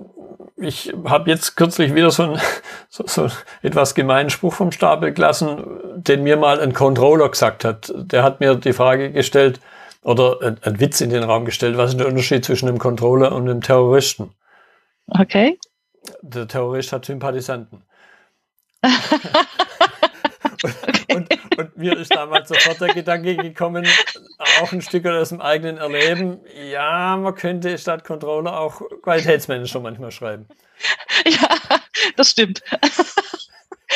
ich 0.62 0.94
habe 1.06 1.30
jetzt 1.30 1.56
kürzlich 1.56 1.94
wieder 1.94 2.12
so, 2.12 2.24
ein, 2.24 2.42
so, 2.90 3.06
so 3.08 3.28
etwas 3.62 3.96
gemeinen 3.96 4.30
Spruch 4.30 4.54
vom 4.54 4.72
Stapel 4.72 5.14
gelassen, 5.14 5.64
den 5.96 6.24
mir 6.24 6.38
mal 6.38 6.60
ein 6.60 6.74
Controller 6.74 7.30
gesagt 7.30 7.66
hat. 7.66 7.92
Der 7.96 8.24
hat 8.24 8.40
mir 8.40 8.56
die 8.56 8.74
Frage 8.74 9.12
gestellt, 9.12 9.60
oder 10.04 10.42
ein, 10.42 10.58
ein 10.64 10.80
Witz 10.80 11.02
in 11.02 11.10
den 11.10 11.24
Raum 11.24 11.46
gestellt. 11.46 11.78
Was 11.78 11.92
ist 11.92 12.00
der 12.00 12.08
Unterschied 12.08 12.46
zwischen 12.46 12.68
einem 12.68 12.80
Controller 12.80 13.34
und 13.34 13.50
einem 13.50 13.62
Terroristen? 13.62 14.34
Okay. 15.08 15.60
Der 16.22 16.48
Terrorist 16.48 16.92
hat 16.92 17.06
Sympathisanten. 17.06 17.84
und, 21.16 21.58
und, 21.58 21.78
mir 21.78 21.98
ist 21.98 22.14
damals 22.14 22.50
sofort 22.50 22.82
der 22.82 22.94
Gedanke 22.94 23.36
gekommen, 23.36 23.88
auch 24.62 24.72
ein 24.72 24.82
Stück 24.82 25.06
aus 25.06 25.30
dem 25.30 25.42
eigenen 25.42 25.78
Erleben, 25.78 26.40
ja, 26.72 27.18
man 27.18 27.36
könnte 27.36 27.78
statt 27.78 28.04
Controller 28.04 28.60
auch 28.60 28.82
Qualitätsmanager 29.02 29.80
manchmal 29.80 30.12
schreiben. 30.12 30.48
Ja, 31.26 31.80
das 32.16 32.32
stimmt 32.32 32.64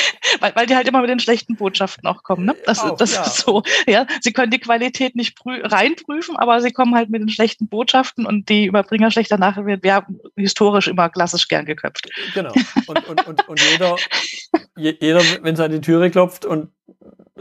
weil, 0.39 0.55
weil 0.55 0.65
die 0.65 0.75
halt 0.75 0.87
immer 0.87 1.01
mit 1.01 1.09
den 1.09 1.19
schlechten 1.19 1.55
Botschaften 1.55 2.07
auch 2.07 2.23
kommen. 2.23 2.45
Ne? 2.45 2.55
Das, 2.65 2.79
auch, 2.79 2.97
das 2.97 3.15
ja. 3.15 3.23
ist 3.23 3.37
so. 3.37 3.63
Ja, 3.87 4.05
sie 4.21 4.33
können 4.33 4.51
die 4.51 4.59
Qualität 4.59 5.15
nicht 5.15 5.37
reinprüfen, 5.45 6.35
aber 6.37 6.61
sie 6.61 6.71
kommen 6.71 6.95
halt 6.95 7.09
mit 7.09 7.21
den 7.21 7.29
schlechten 7.29 7.67
Botschaften 7.67 8.25
und 8.25 8.49
die 8.49 8.65
Überbringer 8.65 9.11
schlechter 9.11 9.37
Nachrichten 9.37 9.67
werden 9.67 9.81
ja, 9.83 10.05
historisch 10.35 10.87
immer 10.87 11.09
klassisch 11.09 11.47
gern 11.47 11.65
geköpft. 11.65 12.09
Genau. 12.33 12.53
Und, 12.87 13.07
und, 13.07 13.27
und, 13.27 13.47
und 13.47 13.61
jeder, 13.71 13.95
jeder, 14.75 15.21
wenn 15.41 15.53
es 15.53 15.59
an 15.59 15.71
die 15.71 15.81
Türe 15.81 16.09
klopft 16.09 16.45
und 16.45 16.69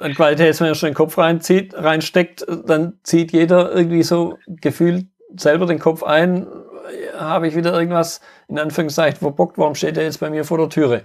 ein 0.00 0.14
Qualitätsmanager 0.14 0.88
den 0.88 0.94
Kopf 0.94 1.18
reinzieht, 1.18 1.74
reinsteckt, 1.74 2.44
dann 2.66 2.98
zieht 3.02 3.32
jeder 3.32 3.72
irgendwie 3.72 4.02
so 4.02 4.38
gefühlt 4.46 5.06
selber 5.36 5.66
den 5.66 5.78
Kopf 5.78 6.02
ein, 6.02 6.46
habe 7.16 7.48
ich 7.48 7.56
wieder 7.56 7.72
irgendwas 7.72 8.20
in 8.48 8.58
Anführungszeichen 8.58 9.18
verbockt, 9.18 9.58
warum 9.58 9.74
steht 9.74 9.96
er 9.96 10.04
jetzt 10.04 10.20
bei 10.20 10.30
mir 10.30 10.44
vor 10.44 10.58
der 10.58 10.68
Türe? 10.68 11.04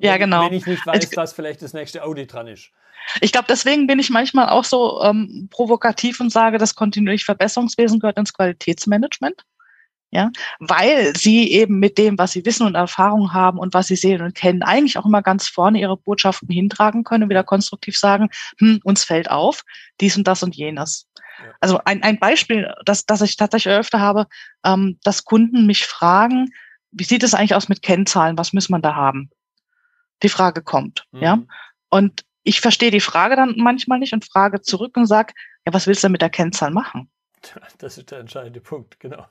Ja, 0.00 0.16
genau. 0.16 0.46
Wenn 0.46 0.54
ich 0.54 0.66
nicht 0.66 0.86
weiß, 0.86 0.94
also, 0.94 1.14
dass 1.14 1.32
vielleicht 1.32 1.62
das 1.62 1.74
nächste 1.74 2.02
Audi 2.02 2.26
dran 2.26 2.46
ist. 2.46 2.70
Ich 3.20 3.32
glaube, 3.32 3.46
deswegen 3.48 3.86
bin 3.86 3.98
ich 3.98 4.10
manchmal 4.10 4.48
auch 4.48 4.64
so 4.64 5.02
ähm, 5.02 5.48
provokativ 5.50 6.20
und 6.20 6.30
sage, 6.30 6.58
das 6.58 6.74
kontinuierliche 6.74 7.24
Verbesserungswesen 7.24 7.98
gehört 7.98 8.18
ins 8.18 8.32
Qualitätsmanagement. 8.32 9.44
Ja, 10.12 10.32
weil 10.58 11.14
sie 11.16 11.52
eben 11.52 11.78
mit 11.78 11.96
dem, 11.96 12.18
was 12.18 12.32
sie 12.32 12.44
wissen 12.44 12.66
und 12.66 12.74
Erfahrung 12.74 13.32
haben 13.32 13.60
und 13.60 13.74
was 13.74 13.86
sie 13.86 13.94
sehen 13.94 14.22
und 14.22 14.34
kennen, 14.34 14.64
eigentlich 14.64 14.98
auch 14.98 15.06
immer 15.06 15.22
ganz 15.22 15.46
vorne 15.46 15.78
ihre 15.78 15.96
Botschaften 15.96 16.48
hintragen 16.48 17.04
können 17.04 17.24
und 17.24 17.30
wieder 17.30 17.44
konstruktiv 17.44 17.96
sagen, 17.96 18.28
hm, 18.58 18.80
uns 18.82 19.04
fällt 19.04 19.30
auf, 19.30 19.62
dies 20.00 20.16
und 20.16 20.26
das 20.26 20.42
und 20.42 20.56
jenes. 20.56 21.06
Ja. 21.38 21.52
Also 21.60 21.80
ein, 21.84 22.02
ein 22.02 22.18
Beispiel, 22.18 22.74
das, 22.84 23.06
das 23.06 23.20
ich 23.20 23.36
tatsächlich 23.36 23.72
öfter 23.72 24.00
habe, 24.00 24.26
ähm, 24.64 24.98
dass 25.04 25.24
Kunden 25.24 25.66
mich 25.66 25.86
fragen, 25.86 26.52
wie 26.90 27.04
sieht 27.04 27.22
es 27.22 27.34
eigentlich 27.34 27.54
aus 27.54 27.68
mit 27.68 27.82
Kennzahlen, 27.82 28.36
was 28.36 28.52
muss 28.52 28.68
man 28.68 28.82
da 28.82 28.96
haben? 28.96 29.30
Die 30.22 30.28
Frage 30.28 30.62
kommt. 30.62 31.06
Mhm. 31.12 31.22
Ja. 31.22 31.42
Und 31.88 32.24
ich 32.42 32.60
verstehe 32.60 32.90
die 32.90 33.00
Frage 33.00 33.36
dann 33.36 33.54
manchmal 33.56 33.98
nicht 33.98 34.12
und 34.12 34.24
frage 34.24 34.62
zurück 34.62 34.96
und 34.96 35.06
sage, 35.06 35.34
ja, 35.66 35.72
was 35.74 35.86
willst 35.86 36.04
du 36.04 36.08
mit 36.08 36.22
der 36.22 36.30
Kennzahl 36.30 36.70
machen? 36.70 37.10
Das 37.78 37.98
ist 37.98 38.10
der 38.10 38.20
entscheidende 38.20 38.60
Punkt, 38.60 39.00
genau. 39.00 39.26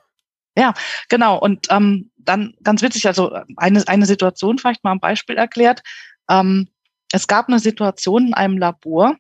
Ja, 0.58 0.74
genau. 1.08 1.38
Und 1.38 1.68
ähm, 1.70 2.12
dann 2.18 2.56
ganz 2.64 2.82
witzig, 2.82 3.08
also 3.08 3.32
eine, 3.56 3.88
eine 3.88 4.06
Situation 4.06 4.58
vielleicht 4.58 4.84
mal 4.84 4.92
ein 4.92 5.00
Beispiel 5.00 5.38
erklärt. 5.38 5.82
Ähm, 6.30 6.70
es 7.12 7.28
gab 7.28 7.48
eine 7.48 7.60
Situation 7.60 8.28
in 8.28 8.34
einem 8.34 8.58
Labor, 8.58 9.16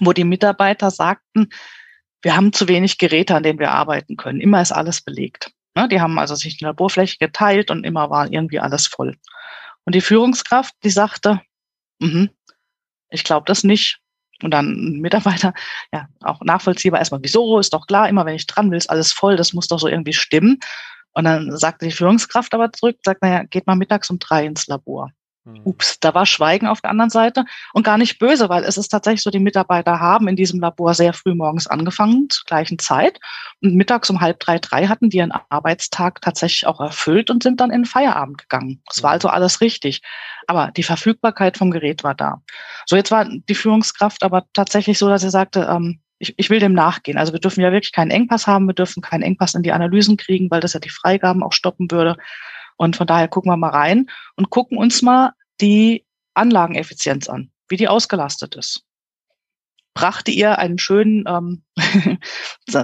wo 0.00 0.12
die 0.12 0.24
Mitarbeiter 0.24 0.90
sagten, 0.90 1.48
wir 2.22 2.36
haben 2.36 2.52
zu 2.52 2.68
wenig 2.68 2.98
Geräte, 2.98 3.34
an 3.34 3.42
denen 3.42 3.58
wir 3.58 3.70
arbeiten 3.70 4.16
können. 4.16 4.40
Immer 4.40 4.60
ist 4.60 4.72
alles 4.72 5.00
belegt. 5.00 5.52
Ne, 5.76 5.88
die 5.88 6.00
haben 6.00 6.18
also 6.18 6.34
sich 6.34 6.58
eine 6.60 6.70
Laborfläche 6.70 7.18
geteilt 7.18 7.70
und 7.70 7.84
immer 7.84 8.10
war 8.10 8.30
irgendwie 8.32 8.58
alles 8.58 8.86
voll. 8.86 9.16
Und 9.86 9.94
die 9.94 10.00
Führungskraft, 10.00 10.74
die 10.84 10.90
sagte, 10.90 11.40
mm 12.00 12.26
ich 13.08 13.22
glaube 13.22 13.44
das 13.46 13.62
nicht. 13.62 14.00
Und 14.42 14.50
dann 14.50 14.66
ein 14.66 15.00
Mitarbeiter, 15.00 15.54
ja, 15.92 16.08
auch 16.22 16.40
nachvollziehbar 16.42 16.98
erstmal, 16.98 17.22
wieso, 17.22 17.58
ist 17.58 17.72
doch 17.72 17.86
klar, 17.86 18.08
immer 18.08 18.26
wenn 18.26 18.34
ich 18.34 18.46
dran 18.46 18.70
will, 18.70 18.76
ist 18.76 18.90
alles 18.90 19.12
voll, 19.12 19.36
das 19.36 19.52
muss 19.52 19.68
doch 19.68 19.78
so 19.78 19.86
irgendwie 19.86 20.12
stimmen. 20.12 20.58
Und 21.12 21.24
dann 21.24 21.56
sagte 21.56 21.86
die 21.86 21.92
Führungskraft 21.92 22.52
aber 22.52 22.72
zurück, 22.72 22.98
sagt, 23.04 23.22
naja, 23.22 23.44
geht 23.44 23.66
mal 23.66 23.76
mittags 23.76 24.10
um 24.10 24.18
drei 24.18 24.44
ins 24.44 24.66
Labor. 24.66 25.12
Mhm. 25.46 25.60
Ups, 25.64 26.00
da 26.00 26.12
war 26.12 26.26
Schweigen 26.26 26.66
auf 26.66 26.80
der 26.80 26.90
anderen 26.90 27.10
Seite 27.10 27.44
und 27.72 27.84
gar 27.84 27.98
nicht 27.98 28.18
böse, 28.18 28.48
weil 28.48 28.64
es 28.64 28.76
ist 28.76 28.88
tatsächlich 28.88 29.22
so, 29.22 29.30
die 29.30 29.38
Mitarbeiter 29.38 30.00
haben 30.00 30.26
in 30.26 30.34
diesem 30.34 30.60
Labor 30.60 30.92
sehr 30.92 31.12
früh 31.12 31.34
morgens 31.34 31.68
angefangen, 31.68 32.28
zur 32.30 32.44
gleichen 32.46 32.80
Zeit. 32.80 33.20
Und 33.62 33.76
mittags 33.76 34.10
um 34.10 34.20
halb 34.20 34.40
drei, 34.40 34.58
drei 34.58 34.88
hatten 34.88 35.08
die 35.08 35.18
ihren 35.18 35.32
Arbeitstag 35.48 36.20
tatsächlich 36.20 36.66
auch 36.66 36.80
erfüllt 36.80 37.30
und 37.30 37.44
sind 37.44 37.60
dann 37.60 37.70
in 37.70 37.82
den 37.82 37.86
Feierabend 37.86 38.38
gegangen. 38.38 38.82
Es 38.90 39.04
war 39.04 39.10
mhm. 39.10 39.14
also 39.14 39.28
alles 39.28 39.60
richtig. 39.60 40.02
Aber 40.48 40.72
die 40.76 40.82
Verfügbarkeit 40.82 41.56
vom 41.56 41.70
Gerät 41.70 42.02
war 42.02 42.16
da. 42.16 42.42
So, 42.84 42.96
jetzt 42.96 43.12
war 43.12 43.24
die 43.24 43.54
Führungskraft 43.54 44.24
aber 44.24 44.44
tatsächlich 44.52 44.98
so, 44.98 45.08
dass 45.08 45.22
sie 45.22 45.30
sagte, 45.30 45.68
ähm, 45.70 46.00
ich, 46.18 46.34
ich 46.38 46.50
will 46.50 46.58
dem 46.58 46.72
nachgehen. 46.72 47.18
Also 47.18 47.32
wir 47.32 47.40
dürfen 47.40 47.60
ja 47.60 47.70
wirklich 47.70 47.92
keinen 47.92 48.10
Engpass 48.10 48.46
haben, 48.46 48.66
wir 48.66 48.74
dürfen 48.74 49.02
keinen 49.02 49.22
Engpass 49.22 49.54
in 49.54 49.62
die 49.62 49.72
Analysen 49.72 50.16
kriegen, 50.16 50.50
weil 50.50 50.60
das 50.60 50.72
ja 50.72 50.80
die 50.80 50.90
Freigaben 50.90 51.42
auch 51.42 51.52
stoppen 51.52 51.90
würde. 51.90 52.16
Und 52.76 52.96
von 52.96 53.06
daher 53.06 53.28
gucken 53.28 53.50
wir 53.50 53.56
mal 53.56 53.70
rein 53.70 54.06
und 54.36 54.50
gucken 54.50 54.78
uns 54.78 55.02
mal 55.02 55.32
die 55.60 56.04
Anlageneffizienz 56.34 57.28
an, 57.28 57.50
wie 57.68 57.76
die 57.76 57.88
ausgelastet 57.88 58.54
ist. 58.56 58.82
Brachte 59.94 60.30
ihr 60.30 60.58
einen 60.58 60.78
schönen 60.78 61.24
ähm, 61.26 61.62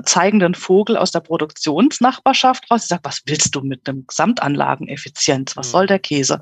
zeigenden 0.05 0.55
Vogel 0.55 0.97
aus 0.97 1.11
der 1.11 1.21
Produktionsnachbarschaft 1.21 2.71
raus. 2.71 2.83
Sie 2.83 2.89
sagt, 2.89 3.05
was 3.05 3.21
willst 3.27 3.55
du 3.55 3.61
mit 3.61 3.87
einem 3.87 4.07
Gesamtanlageneffizienz? 4.07 5.57
Was 5.57 5.69
mhm. 5.69 5.73
soll 5.73 5.87
der 5.87 5.99
Käse? 5.99 6.41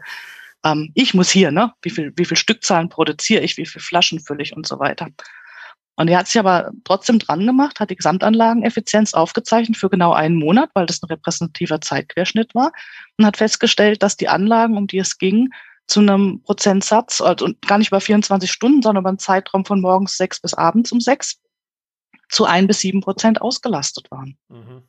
Ähm, 0.64 0.92
ich 0.94 1.12
muss 1.12 1.30
hier, 1.30 1.50
ne? 1.50 1.72
Wie 1.82 1.90
viel, 1.90 2.12
wie 2.14 2.24
viel 2.24 2.36
Stückzahlen 2.36 2.88
produziere 2.88 3.42
ich? 3.42 3.56
Wie 3.56 3.66
viel 3.66 3.82
Flaschen 3.82 4.20
fülle 4.20 4.42
ich 4.42 4.54
und 4.54 4.64
so 4.66 4.78
weiter? 4.78 5.08
Und 5.96 6.08
er 6.08 6.18
hat 6.18 6.28
sich 6.28 6.38
aber 6.38 6.70
trotzdem 6.84 7.18
dran 7.18 7.46
gemacht, 7.46 7.80
hat 7.80 7.90
die 7.90 7.96
Gesamtanlageneffizienz 7.96 9.12
aufgezeichnet 9.12 9.76
für 9.76 9.90
genau 9.90 10.12
einen 10.12 10.36
Monat, 10.36 10.70
weil 10.72 10.86
das 10.86 11.02
ein 11.02 11.08
repräsentativer 11.08 11.80
Zeitquerschnitt 11.80 12.54
war 12.54 12.72
und 13.18 13.26
hat 13.26 13.36
festgestellt, 13.36 14.02
dass 14.02 14.16
die 14.16 14.28
Anlagen, 14.28 14.78
um 14.78 14.86
die 14.86 14.98
es 14.98 15.18
ging, 15.18 15.50
zu 15.90 16.00
einem 16.00 16.42
Prozentsatz, 16.42 17.20
also 17.20 17.48
gar 17.66 17.78
nicht 17.78 17.88
über 17.88 18.00
24 18.00 18.50
Stunden, 18.50 18.82
sondern 18.82 19.02
über 19.02 19.08
einen 19.08 19.18
Zeitraum 19.18 19.64
von 19.64 19.80
morgens 19.80 20.16
sechs 20.16 20.40
bis 20.40 20.54
abends 20.54 20.92
um 20.92 21.00
sechs, 21.00 21.40
zu 22.28 22.44
ein 22.44 22.66
bis 22.66 22.78
sieben 22.78 23.00
Prozent 23.00 23.42
ausgelastet 23.42 24.10
waren. 24.10 24.38
Mhm. 24.48 24.82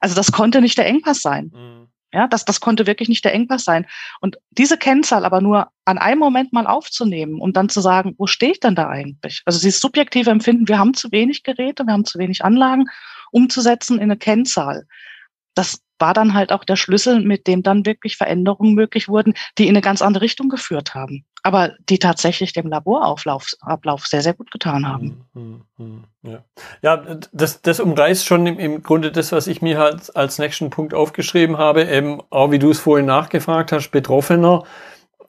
Also 0.00 0.14
das 0.14 0.30
konnte 0.30 0.60
nicht 0.60 0.78
der 0.78 0.86
Engpass 0.86 1.20
sein. 1.22 1.50
Mhm. 1.52 1.88
Ja, 2.12 2.28
das, 2.28 2.44
das 2.44 2.60
konnte 2.60 2.86
wirklich 2.86 3.08
nicht 3.08 3.24
der 3.24 3.34
Engpass 3.34 3.64
sein. 3.64 3.86
Und 4.20 4.38
diese 4.50 4.78
Kennzahl 4.78 5.24
aber 5.24 5.40
nur 5.40 5.70
an 5.84 5.98
einem 5.98 6.20
Moment 6.20 6.52
mal 6.52 6.66
aufzunehmen, 6.66 7.40
um 7.40 7.52
dann 7.52 7.68
zu 7.68 7.80
sagen, 7.80 8.14
wo 8.16 8.26
stehe 8.28 8.52
ich 8.52 8.60
denn 8.60 8.76
da 8.76 8.88
eigentlich? 8.88 9.42
Also 9.44 9.58
dieses 9.58 9.80
subjektive 9.80 10.30
Empfinden, 10.30 10.68
wir 10.68 10.78
haben 10.78 10.94
zu 10.94 11.10
wenig 11.10 11.42
Geräte, 11.42 11.84
wir 11.84 11.92
haben 11.92 12.04
zu 12.04 12.18
wenig 12.18 12.44
Anlagen, 12.44 12.84
umzusetzen 13.32 13.96
in 13.96 14.04
eine 14.04 14.16
Kennzahl. 14.16 14.86
Das 15.54 15.82
war 15.98 16.14
dann 16.14 16.34
halt 16.34 16.52
auch 16.52 16.64
der 16.64 16.76
Schlüssel, 16.76 17.20
mit 17.20 17.46
dem 17.46 17.62
dann 17.62 17.86
wirklich 17.86 18.16
Veränderungen 18.16 18.74
möglich 18.74 19.08
wurden, 19.08 19.34
die 19.58 19.64
in 19.64 19.70
eine 19.70 19.80
ganz 19.80 20.02
andere 20.02 20.24
Richtung 20.24 20.48
geführt 20.48 20.94
haben. 20.94 21.24
Aber 21.42 21.72
die 21.88 21.98
tatsächlich 21.98 22.52
dem 22.52 22.68
Laborablauf 22.68 23.46
Ablauf 23.60 24.06
sehr, 24.06 24.22
sehr 24.22 24.34
gut 24.34 24.50
getan 24.50 24.86
haben. 24.86 25.26
Hm, 25.34 25.62
hm, 25.76 26.04
hm, 26.22 26.32
ja, 26.32 26.44
ja 26.82 27.18
das, 27.32 27.62
das 27.62 27.80
umreißt 27.80 28.26
schon 28.26 28.46
im, 28.46 28.58
im 28.58 28.82
Grunde 28.82 29.12
das, 29.12 29.32
was 29.32 29.46
ich 29.46 29.62
mir 29.62 29.78
halt 29.78 30.14
als 30.16 30.38
nächsten 30.38 30.70
Punkt 30.70 30.92
aufgeschrieben 30.92 31.56
habe, 31.56 31.84
eben 31.84 32.20
auch 32.30 32.50
wie 32.50 32.58
du 32.58 32.70
es 32.70 32.80
vorhin 32.80 33.06
nachgefragt 33.06 33.72
hast, 33.72 33.90
Betroffener. 33.90 34.64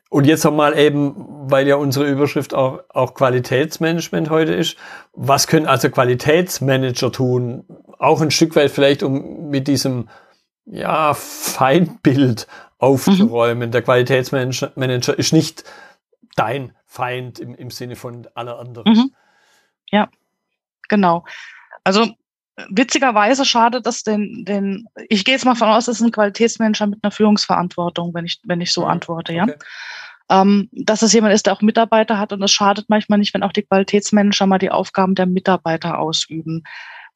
Und 0.10 0.26
jetzt 0.26 0.46
nochmal 0.46 0.78
eben, 0.78 1.16
weil 1.50 1.68
ja 1.68 1.76
unsere 1.76 2.06
Überschrift 2.06 2.54
auch, 2.54 2.80
auch 2.90 3.14
Qualitätsmanagement 3.14 4.30
heute 4.30 4.54
ist. 4.54 4.78
Was 5.14 5.48
können 5.48 5.66
also 5.66 5.90
Qualitätsmanager 5.90 7.12
tun? 7.12 7.66
Auch 8.00 8.22
ein 8.22 8.32
Stück 8.32 8.56
weit 8.56 8.72
vielleicht, 8.72 9.04
um 9.04 9.50
mit 9.50 9.68
diesem 9.68 10.08
ja, 10.68 11.14
Feindbild 11.14 12.48
aufzuräumen. 12.78 13.70
Mhm. 13.70 13.72
Der 13.72 13.82
Qualitätsmanager 13.82 15.18
ist 15.18 15.34
nicht 15.34 15.64
dein 16.36 16.74
Feind 16.86 17.40
im, 17.40 17.56
im 17.56 17.72
Sinne 17.72 17.96
von 17.96 18.28
aller 18.36 18.60
anderen. 18.60 18.94
Mhm. 18.94 19.12
Ja, 19.92 20.10
genau. 20.88 21.26
Also 21.84 22.08
witzigerweise 22.70 23.46
schade 23.46 23.82
dass 23.82 24.04
den, 24.04 24.44
den, 24.44 24.88
ich 25.10 25.24
gehe 25.24 25.36
jetzt 25.36 25.46
mal 25.46 25.56
von 25.56 25.70
aus, 25.70 25.86
das 25.86 26.00
ist 26.00 26.06
ein 26.06 26.12
Qualitätsmanager 26.12 26.88
mit 26.88 27.00
einer 27.04 27.12
Führungsverantwortung, 27.12 28.14
wenn 28.14 28.26
ich, 28.26 28.40
wenn 28.46 28.62
ich 28.62 28.74
so 28.74 28.82
mhm. 28.82 28.88
antworte, 28.88 29.34
ja. 29.34 29.44
Okay. 29.44 29.56
Ähm, 30.30 30.68
dass 30.74 31.04
es 31.04 31.14
jemand 31.14 31.34
ist, 31.34 31.46
der 31.46 31.54
auch 31.54 31.62
Mitarbeiter 31.62 32.20
hat 32.20 32.34
und 32.34 32.44
es 32.44 32.52
schadet 32.52 32.90
manchmal 32.90 33.18
nicht, 33.18 33.34
wenn 33.34 33.44
auch 33.44 33.54
die 33.54 33.62
Qualitätsmanager 33.62 34.46
mal 34.46 34.58
die 34.58 34.72
Aufgaben 34.72 35.16
der 35.16 35.26
Mitarbeiter 35.26 36.00
ausüben, 36.00 36.64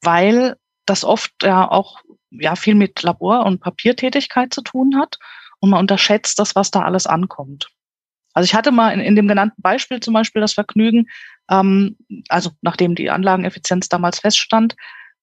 weil 0.01 0.55
das 0.85 1.03
oft 1.03 1.31
ja 1.43 1.69
auch 1.69 1.99
ja 2.31 2.55
viel 2.55 2.75
mit 2.75 3.01
Labor- 3.03 3.45
und 3.45 3.59
Papiertätigkeit 3.59 4.53
zu 4.53 4.61
tun 4.61 4.97
hat 4.97 5.19
und 5.59 5.69
man 5.69 5.79
unterschätzt 5.79 6.39
das, 6.39 6.55
was 6.55 6.71
da 6.71 6.81
alles 6.81 7.07
ankommt. 7.07 7.69
Also 8.33 8.45
ich 8.45 8.55
hatte 8.55 8.71
mal 8.71 8.93
in, 8.93 9.01
in 9.01 9.15
dem 9.15 9.27
genannten 9.27 9.61
Beispiel 9.61 9.99
zum 9.99 10.13
Beispiel 10.13 10.41
das 10.41 10.53
Vergnügen, 10.53 11.07
ähm, 11.49 11.97
also 12.29 12.51
nachdem 12.61 12.95
die 12.95 13.09
Anlageneffizienz 13.09 13.89
damals 13.89 14.19
feststand, 14.19 14.75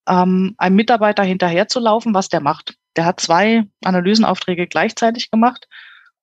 ähm, 0.07 0.55
einem 0.59 0.77
Mitarbeiter 0.77 1.23
hinterherzulaufen, 1.23 2.15
was 2.15 2.29
der 2.29 2.41
macht. 2.41 2.77
Der 2.97 3.05
hat 3.05 3.21
zwei 3.21 3.65
Analysenaufträge 3.85 4.67
gleichzeitig 4.67 5.31
gemacht 5.31 5.69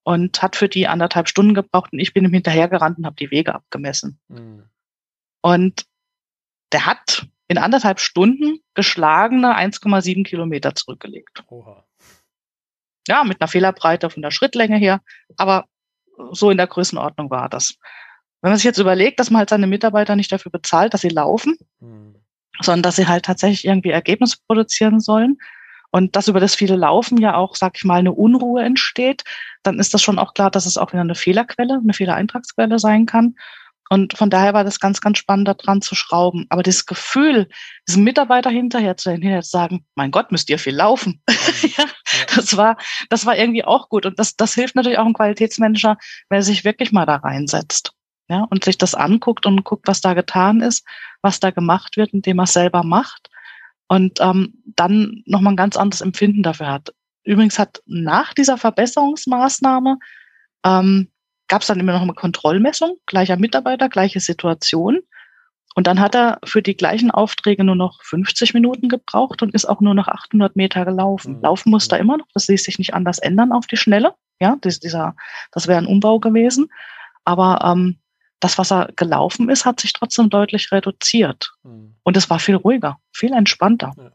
und 0.03 0.41
hat 0.41 0.55
für 0.55 0.69
die 0.69 0.87
anderthalb 0.87 1.27
Stunden 1.27 1.53
gebraucht 1.53 1.93
und 1.93 1.99
ich 1.99 2.13
bin 2.13 2.25
ihm 2.25 2.33
hinterhergerannt 2.33 2.97
und 2.97 3.05
habe 3.05 3.15
die 3.15 3.31
Wege 3.31 3.55
abgemessen. 3.55 4.19
Mhm. 4.27 4.63
Und 5.41 5.85
der 6.71 6.85
hat 6.85 7.27
in 7.47 7.57
anderthalb 7.57 7.99
Stunden 7.99 8.59
geschlagene 8.73 9.55
1,7 9.57 10.23
Kilometer 10.23 10.75
zurückgelegt. 10.75 11.43
Oha. 11.49 11.85
Ja, 13.07 13.23
mit 13.23 13.39
einer 13.39 13.47
Fehlerbreite 13.47 14.09
von 14.09 14.23
der 14.23 14.31
Schrittlänge 14.31 14.77
her, 14.77 15.01
aber 15.37 15.65
so 16.31 16.49
in 16.49 16.57
der 16.57 16.67
Größenordnung 16.67 17.29
war 17.29 17.49
das. 17.49 17.75
Wenn 18.41 18.51
man 18.51 18.57
sich 18.57 18.65
jetzt 18.65 18.79
überlegt, 18.79 19.19
dass 19.19 19.29
man 19.29 19.39
halt 19.39 19.49
seine 19.49 19.67
Mitarbeiter 19.67 20.15
nicht 20.15 20.31
dafür 20.31 20.51
bezahlt, 20.51 20.93
dass 20.93 21.01
sie 21.01 21.09
laufen, 21.09 21.57
hm. 21.79 22.15
sondern 22.61 22.83
dass 22.83 22.95
sie 22.95 23.07
halt 23.07 23.25
tatsächlich 23.25 23.65
irgendwie 23.65 23.89
Ergebnisse 23.89 24.37
produzieren 24.47 24.99
sollen 24.99 25.37
und 25.91 26.15
dass 26.15 26.27
über 26.27 26.39
das 26.39 26.55
viele 26.55 26.75
Laufen 26.75 27.19
ja 27.19 27.35
auch, 27.35 27.55
sag 27.55 27.77
ich 27.77 27.85
mal, 27.85 27.99
eine 27.99 28.11
Unruhe 28.11 28.63
entsteht, 28.63 29.23
dann 29.63 29.79
ist 29.79 29.93
das 29.93 30.01
schon 30.01 30.19
auch 30.19 30.33
klar, 30.33 30.51
dass 30.51 30.65
es 30.65 30.77
auch 30.77 30.91
wieder 30.93 31.01
eine 31.01 31.15
Fehlerquelle, 31.15 31.79
eine 31.81 31.93
Fehlereintragsquelle 31.93 32.79
sein 32.79 33.05
kann. 33.05 33.35
Und 33.89 34.17
von 34.17 34.29
daher 34.29 34.53
war 34.53 34.63
das 34.63 34.79
ganz, 34.79 34.99
ganz 34.99 35.19
spannend, 35.19 35.47
da 35.47 35.53
dran 35.53 35.81
zu 35.81 35.93
schrauben. 35.93 36.47
Aber 36.49 36.63
das 36.63 36.85
Gefühl, 36.85 37.47
diesen 37.87 38.03
Mitarbeiter 38.03 38.49
hinterher 38.49 38.97
zu, 38.97 39.11
hinterher 39.11 39.43
zu 39.43 39.51
sagen, 39.51 39.85
mein 39.93 40.09
Gott, 40.11 40.31
müsst 40.31 40.49
ihr 40.49 40.59
viel 40.59 40.75
laufen. 40.75 41.21
Ja, 41.77 41.85
das 42.35 42.57
war, 42.57 42.77
das 43.09 43.25
war 43.25 43.37
irgendwie 43.37 43.63
auch 43.63 43.89
gut. 43.89 44.05
Und 44.05 44.19
das, 44.19 44.35
das 44.35 44.53
hilft 44.53 44.75
natürlich 44.75 44.97
auch 44.97 45.05
einem 45.05 45.13
Qualitätsmanager, 45.13 45.97
wenn 46.29 46.39
er 46.39 46.43
sich 46.43 46.63
wirklich 46.63 46.91
mal 46.91 47.05
da 47.05 47.15
reinsetzt. 47.15 47.91
Ja, 48.27 48.45
und 48.49 48.63
sich 48.63 48.77
das 48.77 48.93
anguckt 48.93 49.45
und 49.45 49.63
guckt, 49.63 49.87
was 49.87 50.01
da 50.01 50.13
getan 50.13 50.61
ist, 50.61 50.85
was 51.21 51.39
da 51.39 51.51
gemacht 51.51 51.97
wird, 51.97 52.13
indem 52.13 52.39
er 52.39 52.43
es 52.43 52.53
selber 52.53 52.83
macht. 52.83 53.29
Und 53.87 54.19
ähm, 54.21 54.61
dann 54.65 55.23
nochmal 55.25 55.53
ein 55.53 55.57
ganz 55.57 55.75
anderes 55.77 56.01
Empfinden 56.01 56.43
dafür 56.43 56.67
hat. 56.67 56.93
Übrigens 57.23 57.57
hat 57.57 57.81
nach 57.85 58.33
dieser 58.33 58.57
Verbesserungsmaßnahme 58.57 59.97
ähm, 60.65 61.09
gab 61.47 61.61
es 61.61 61.67
dann 61.67 61.79
immer 61.79 61.93
noch 61.93 62.01
eine 62.01 62.13
Kontrollmessung, 62.13 62.97
gleicher 63.05 63.37
Mitarbeiter, 63.37 63.89
gleiche 63.89 64.19
Situation. 64.19 64.99
Und 65.75 65.87
dann 65.87 65.99
hat 65.99 66.15
er 66.15 66.39
für 66.45 66.61
die 66.61 66.77
gleichen 66.77 67.11
Aufträge 67.11 67.63
nur 67.63 67.75
noch 67.75 68.01
50 68.03 68.53
Minuten 68.53 68.87
gebraucht 68.87 69.41
und 69.41 69.53
ist 69.53 69.65
auch 69.65 69.81
nur 69.81 69.93
noch 69.93 70.07
800 70.07 70.55
Meter 70.55 70.85
gelaufen. 70.85 71.37
Mhm. 71.37 71.41
Laufen 71.41 71.69
muss 71.69 71.87
er 71.87 71.99
immer 71.99 72.17
noch, 72.17 72.27
das 72.33 72.47
ließ 72.47 72.63
sich 72.63 72.79
nicht 72.79 72.93
anders 72.93 73.19
ändern 73.19 73.51
auf 73.51 73.67
die 73.67 73.77
Schnelle. 73.77 74.13
Ja, 74.39 74.57
das, 74.61 74.79
dieser, 74.79 75.15
das 75.51 75.67
wäre 75.67 75.77
ein 75.77 75.85
Umbau 75.85 76.19
gewesen. 76.19 76.69
Aber 77.25 77.59
ähm, 77.63 77.97
das, 78.39 78.57
was 78.57 78.71
er 78.71 78.89
gelaufen 78.95 79.49
ist, 79.49 79.65
hat 79.65 79.81
sich 79.81 79.91
trotzdem 79.91 80.29
deutlich 80.29 80.71
reduziert. 80.71 81.53
Mhm. 81.63 81.95
Und 82.03 82.15
es 82.15 82.29
war 82.29 82.39
viel 82.39 82.55
ruhiger, 82.55 82.97
viel 83.11 83.33
entspannter. 83.33 83.93
Ja 83.97 84.11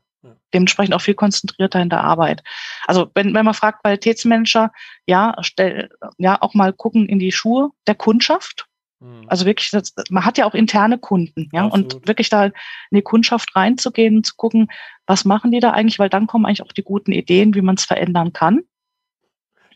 dementsprechend 0.55 0.95
auch 0.95 1.01
viel 1.01 1.15
konzentrierter 1.15 1.81
in 1.81 1.91
der 1.91 2.03
Arbeit. 2.03 2.43
Also 2.87 3.11
wenn, 3.15 3.35
wenn 3.35 3.45
man 3.45 3.55
fragt, 3.55 3.83
Qualitätsmanager, 3.83 4.73
ja, 5.07 5.35
stell, 5.41 5.91
ja, 6.19 6.41
auch 6.41 6.55
mal 6.55 6.73
gucken 6.73 7.09
in 7.09 7.19
die 7.19 7.33
Schuhe 7.33 7.71
der 7.87 7.95
Kundschaft. 7.95 8.67
Mhm. 9.01 9.25
Also 9.29 9.47
wirklich, 9.47 9.71
das, 9.71 9.95
man 10.11 10.25
hat 10.25 10.39
ja 10.39 10.47
auch 10.47 10.55
interne 10.55 10.99
Kunden, 10.99 11.49
ja, 11.53 11.67
Absolut. 11.67 11.95
und 11.95 12.09
wirklich 12.09 12.29
da 12.29 12.47
in 12.47 12.53
die 12.93 13.03
Kundschaft 13.03 13.55
reinzugehen, 13.55 14.25
zu 14.25 14.35
gucken, 14.37 14.69
was 15.07 15.25
machen 15.25 15.51
die 15.51 15.61
da 15.61 15.71
eigentlich, 15.71 15.99
weil 15.99 16.11
dann 16.11 16.27
kommen 16.27 16.47
eigentlich 16.47 16.63
auch 16.63 16.73
die 16.73 16.85
guten 16.85 17.13
Ideen, 17.13 17.55
wie 17.55 17.63
man 17.63 17.77
es 17.77 17.85
verändern 17.85 18.33
kann. 18.33 18.63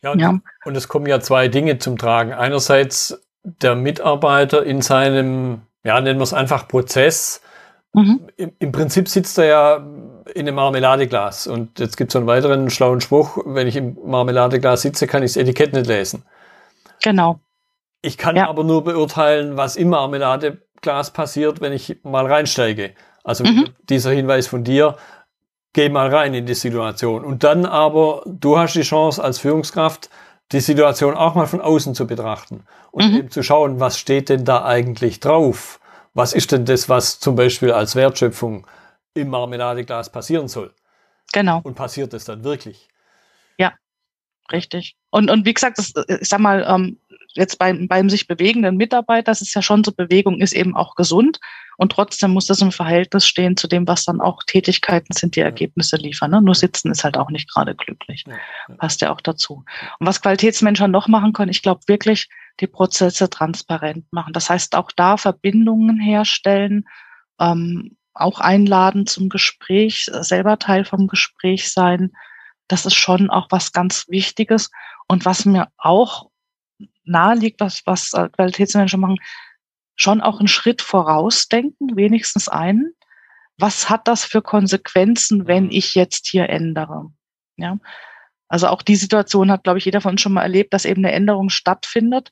Ja 0.03 0.13
und, 0.13 0.21
ja, 0.21 0.39
und 0.65 0.77
es 0.77 0.89
kommen 0.89 1.07
ja 1.07 1.21
zwei 1.21 1.49
Dinge 1.49 1.79
zum 1.79 1.97
Tragen. 1.97 2.33
Einerseits 2.33 3.23
der 3.43 3.75
Mitarbeiter 3.75 4.65
in 4.65 4.83
seinem, 4.83 5.63
ja, 5.83 6.01
nennen 6.01 6.19
wir 6.19 6.25
es 6.25 6.35
einfach 6.35 6.69
Prozess, 6.69 7.41
Mhm. 7.95 8.29
Im, 8.37 8.53
Im, 8.59 8.73
Prinzip 8.73 9.09
sitzt 9.09 9.39
er 9.39 9.45
ja 9.45 9.87
in 10.35 10.47
einem 10.47 10.57
Marmeladeglas. 10.57 11.47
Und 11.47 11.79
jetzt 11.79 11.97
gibt 11.97 12.11
es 12.11 12.17
einen 12.17 12.27
weiteren 12.27 12.71
schlauen 12.71 13.01
Spruch, 13.01 13.39
wenn 13.45 13.67
ich 13.67 13.77
im 13.77 13.97
Marmeladeglas 14.05 14.83
sitze, 14.83 15.07
kann 15.07 15.23
ich 15.23 15.33
das 15.33 15.37
Etikett 15.37 15.73
nicht 15.73 15.87
lesen. 15.87 16.25
Genau. 17.03 17.41
Ich 18.03 18.19
kann 18.19 18.37
ja. 18.37 18.49
aber 18.49 18.65
nur 18.65 18.85
beurteilen, 18.85 19.57
was 19.57 19.77
im 19.77 19.91
Marmeladeglas 19.91 21.13
passiert, 21.13 21.61
wenn 21.61 21.73
ich 21.73 21.99
mal 22.03 22.27
reinsteige. 22.27 22.93
Also 23.23 23.45
mhm. 23.45 23.71
dieser 23.89 24.11
Hinweis 24.11 24.47
von 24.47 24.65
dir, 24.65 24.97
geh 25.73 25.89
mal 25.89 26.15
rein 26.15 26.35
in 26.35 26.47
die 26.47 26.55
Situation. 26.55 27.25
Und 27.25 27.45
dann 27.45 27.67
aber, 27.67 28.23
du 28.27 28.59
hast 28.59 28.75
die 28.75 28.83
Chance 28.83 29.23
als 29.23 29.39
Führungskraft, 29.39 30.11
die 30.53 30.61
Situation 30.61 31.15
auch 31.15 31.35
mal 31.35 31.47
von 31.47 31.61
außen 31.61 31.95
zu 31.95 32.07
betrachten 32.07 32.65
und 32.91 33.11
mhm. 33.11 33.19
eben 33.19 33.31
zu 33.31 33.43
schauen, 33.43 33.81
was 33.81 33.99
steht 33.99 34.29
denn 34.29 34.45
da 34.45 34.65
eigentlich 34.65 35.21
drauf? 35.21 35.81
was 36.15 36.33
ist 36.33 36.53
denn 36.53 36.65
das, 36.65 36.89
was 36.89 37.19
zum 37.19 37.35
Beispiel 37.35 37.73
als 37.73 37.97
Wertschöpfung 37.97 38.67
im 39.15 39.29
Marmeladeglas 39.29 40.11
passieren 40.11 40.49
soll? 40.49 40.75
Genau. 41.33 41.61
Und 41.63 41.75
passiert 41.75 42.15
es 42.15 42.25
dann 42.25 42.45
wirklich? 42.45 42.89
Ja, 43.59 43.73
richtig. 44.53 44.97
Und, 45.11 45.31
und 45.31 45.47
wie 45.47 45.55
gesagt, 45.55 45.79
das, 45.79 45.93
ich 46.09 46.29
sag 46.29 46.41
mal, 46.41 46.65
ähm, 46.69 46.99
jetzt 47.35 47.59
beim, 47.59 47.89
beim 47.89 48.09
sich 48.09 48.27
bewegenden 48.27 48.77
Mitarbeiter, 48.77 49.25
das 49.25 49.41
ist 49.41 49.55
ja 49.55 49.63
schon 49.63 49.85
so, 49.85 49.93
Bewegung 49.93 50.41
ist 50.41 50.53
eben 50.53 50.77
auch 50.77 50.95
gesund 50.95 51.41
und 51.77 51.93
trotzdem 51.93 52.31
muss 52.31 52.47
das 52.47 52.61
im 52.61 52.73
Verhältnis 52.73 53.27
stehen 53.27 53.57
zu 53.57 53.67
dem, 53.67 53.87
was 53.89 54.05
dann 54.05 54.21
auch 54.21 54.43
Tätigkeiten 54.45 55.13
sind, 55.13 55.37
die 55.37 55.41
Ergebnisse 55.41 55.97
liefern. 55.97 56.31
Ne? 56.31 56.41
Nur 56.41 56.55
sitzen 56.55 56.91
ist 56.91 57.05
halt 57.05 57.17
auch 57.17 57.31
nicht 57.31 57.53
gerade 57.53 57.75
glücklich. 57.75 58.25
Ja, 58.27 58.35
ja. 58.69 58.75
Passt 58.77 59.01
ja 59.01 59.13
auch 59.13 59.21
dazu. 59.21 59.65
Und 59.99 60.07
was 60.07 60.23
Qualitätsmenschen 60.23 60.91
noch 60.91 61.09
machen 61.09 61.33
können, 61.33 61.51
ich 61.51 61.63
glaube 61.63 61.81
wirklich, 61.87 62.29
die 62.61 62.69
Prozesse 62.69 63.29
transparent 63.29 64.07
machen. 64.13 64.33
Das 64.33 64.49
heißt, 64.49 64.77
auch 64.77 64.93
da 64.95 65.17
Verbindungen 65.17 65.99
herstellen, 65.99 66.85
ähm, 67.41 67.97
auch 68.15 68.41
einladen 68.41 69.07
zum 69.07 69.29
Gespräch, 69.29 70.11
selber 70.13 70.59
Teil 70.59 70.85
vom 70.85 71.09
Gespräch 71.09 71.73
sein. 71.73 72.13
Das 72.69 72.87
ist 72.87 72.95
schon 72.95 73.31
auch 73.31 73.49
was 73.51 73.73
ganz 73.73 74.09
Wichtiges. 74.09 74.71
Und 75.09 75.25
was 75.25 75.45
mir 75.45 75.69
auch 75.77 76.31
nahe 77.05 77.37
liegt, 77.37 77.61
was, 77.61 77.83
was 77.85 78.11
Qualitätsmanager 78.11 78.97
machen, 78.97 79.19
schon 79.97 80.21
auch 80.21 80.39
einen 80.39 80.49
Schritt 80.49 80.83
vorausdenken, 80.83 81.97
wenigstens 81.97 82.49
einen. 82.49 82.95
Was 83.59 83.91
hat 83.91 84.09
das 84.09 84.25
für 84.25 84.43
Konsequenzen, 84.43 85.47
wenn 85.47 85.71
ich 85.71 85.95
jetzt 85.95 86.27
hier 86.27 86.49
ändere? 86.49 87.13
Ja. 87.57 87.79
Also 88.49 88.69
auch 88.69 88.83
die 88.83 88.97
Situation 88.97 89.51
hat, 89.51 89.65
glaube 89.65 89.79
ich, 89.79 89.85
jeder 89.85 90.01
von 90.01 90.13
uns 90.13 90.21
schon 90.21 90.33
mal 90.33 90.43
erlebt, 90.43 90.75
dass 90.75 90.85
eben 90.85 91.05
eine 91.05 91.15
Änderung 91.15 91.51
stattfindet, 91.51 92.31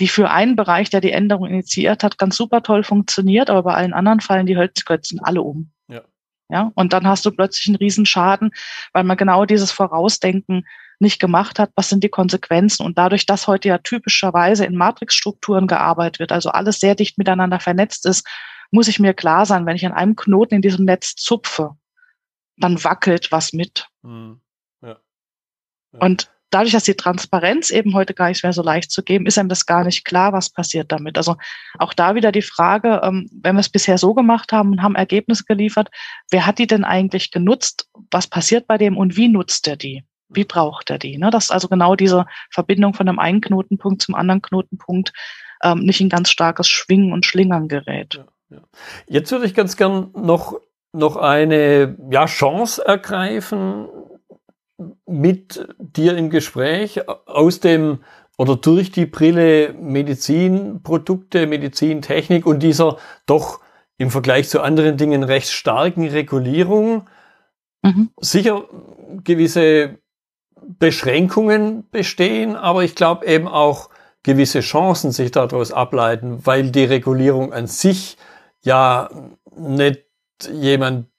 die 0.00 0.08
für 0.08 0.30
einen 0.30 0.56
Bereich, 0.56 0.90
der 0.90 1.00
die 1.00 1.12
Änderung 1.12 1.46
initiiert 1.46 2.02
hat, 2.02 2.18
ganz 2.18 2.36
super 2.36 2.62
toll 2.62 2.82
funktioniert, 2.82 3.50
aber 3.50 3.62
bei 3.62 3.74
allen 3.74 3.92
anderen 3.92 4.20
fallen 4.20 4.46
die 4.46 4.56
Holzkötzen 4.56 5.20
alle 5.20 5.42
um. 5.42 5.70
Ja. 5.88 6.02
ja. 6.48 6.72
Und 6.74 6.92
dann 6.92 7.06
hast 7.06 7.24
du 7.26 7.30
plötzlich 7.30 7.68
einen 7.68 7.76
Riesenschaden, 7.76 8.50
weil 8.92 9.04
man 9.04 9.18
genau 9.18 9.44
dieses 9.44 9.70
Vorausdenken 9.70 10.66
nicht 10.98 11.20
gemacht 11.20 11.58
hat, 11.58 11.70
was 11.76 11.88
sind 11.88 12.02
die 12.02 12.08
Konsequenzen. 12.08 12.84
Und 12.84 12.98
dadurch, 12.98 13.26
dass 13.26 13.46
heute 13.46 13.68
ja 13.68 13.78
typischerweise 13.78 14.64
in 14.64 14.76
Matrixstrukturen 14.76 15.66
gearbeitet 15.66 16.18
wird, 16.18 16.32
also 16.32 16.50
alles 16.50 16.80
sehr 16.80 16.94
dicht 16.94 17.18
miteinander 17.18 17.60
vernetzt 17.60 18.06
ist, 18.06 18.26
muss 18.70 18.88
ich 18.88 19.00
mir 19.00 19.14
klar 19.14 19.46
sein, 19.46 19.66
wenn 19.66 19.76
ich 19.76 19.84
an 19.84 19.92
einem 19.92 20.16
Knoten 20.16 20.54
in 20.54 20.62
diesem 20.62 20.84
Netz 20.84 21.14
zupfe, 21.14 21.76
dann 22.56 22.82
wackelt 22.84 23.32
was 23.32 23.52
mit. 23.52 23.88
Mhm. 24.02 24.40
Ja. 24.82 24.98
Ja. 25.92 25.98
Und 26.00 26.30
dadurch, 26.50 26.72
dass 26.72 26.84
die 26.84 26.94
Transparenz 26.94 27.70
eben 27.70 27.94
heute 27.94 28.14
gar 28.14 28.28
nicht 28.28 28.42
mehr 28.42 28.52
so 28.52 28.62
leicht 28.62 28.90
zu 28.90 29.02
geben, 29.02 29.26
ist 29.26 29.38
einem 29.38 29.48
das 29.48 29.66
gar 29.66 29.84
nicht 29.84 30.04
klar, 30.04 30.32
was 30.32 30.50
passiert 30.50 30.92
damit. 30.92 31.16
Also 31.16 31.36
auch 31.78 31.94
da 31.94 32.14
wieder 32.14 32.32
die 32.32 32.42
Frage, 32.42 33.00
ähm, 33.02 33.30
wenn 33.32 33.54
wir 33.54 33.60
es 33.60 33.68
bisher 33.68 33.98
so 33.98 34.14
gemacht 34.14 34.52
haben 34.52 34.72
und 34.72 34.82
haben 34.82 34.94
Ergebnisse 34.94 35.44
geliefert, 35.44 35.88
wer 36.30 36.46
hat 36.46 36.58
die 36.58 36.66
denn 36.66 36.84
eigentlich 36.84 37.30
genutzt? 37.30 37.88
Was 38.10 38.26
passiert 38.26 38.66
bei 38.66 38.78
dem 38.78 38.96
und 38.96 39.16
wie 39.16 39.28
nutzt 39.28 39.66
er 39.68 39.76
die? 39.76 40.04
Wie 40.28 40.44
braucht 40.44 40.90
er 40.90 40.98
die? 40.98 41.18
Ne? 41.18 41.30
Dass 41.30 41.50
also 41.50 41.68
genau 41.68 41.96
diese 41.96 42.26
Verbindung 42.50 42.94
von 42.94 43.06
dem 43.06 43.18
einen 43.18 43.40
Knotenpunkt 43.40 44.02
zum 44.02 44.14
anderen 44.14 44.42
Knotenpunkt 44.42 45.12
ähm, 45.62 45.80
nicht 45.80 46.00
in 46.00 46.08
ganz 46.08 46.30
starkes 46.30 46.68
Schwingen 46.68 47.12
und 47.12 47.26
Schlingern 47.26 47.68
gerät. 47.68 48.24
Jetzt 49.06 49.30
würde 49.30 49.46
ich 49.46 49.54
ganz 49.54 49.76
gern 49.76 50.10
noch, 50.14 50.60
noch 50.92 51.16
eine 51.16 51.96
ja, 52.10 52.26
Chance 52.26 52.84
ergreifen 52.84 53.86
mit 55.06 55.66
dir 55.78 56.16
im 56.16 56.30
Gespräch 56.30 57.08
aus 57.26 57.60
dem 57.60 58.00
oder 58.38 58.56
durch 58.56 58.90
die 58.90 59.04
Brille 59.04 59.74
Medizinprodukte, 59.74 61.46
Medizintechnik 61.46 62.46
und 62.46 62.62
dieser 62.62 62.96
doch 63.26 63.60
im 63.98 64.10
Vergleich 64.10 64.48
zu 64.48 64.62
anderen 64.62 64.96
Dingen 64.96 65.22
recht 65.22 65.50
starken 65.50 66.08
Regulierung 66.08 67.06
mhm. 67.82 68.10
sicher 68.18 68.64
gewisse 69.24 69.98
Beschränkungen 70.78 71.88
bestehen, 71.90 72.56
aber 72.56 72.82
ich 72.82 72.94
glaube 72.94 73.26
eben 73.26 73.46
auch 73.46 73.90
gewisse 74.22 74.60
Chancen 74.60 75.12
sich 75.12 75.30
daraus 75.30 75.72
ableiten, 75.72 76.46
weil 76.46 76.70
die 76.70 76.84
Regulierung 76.84 77.52
an 77.52 77.66
sich 77.66 78.16
ja 78.62 79.10
nicht 79.54 80.04
jemand 80.50 81.09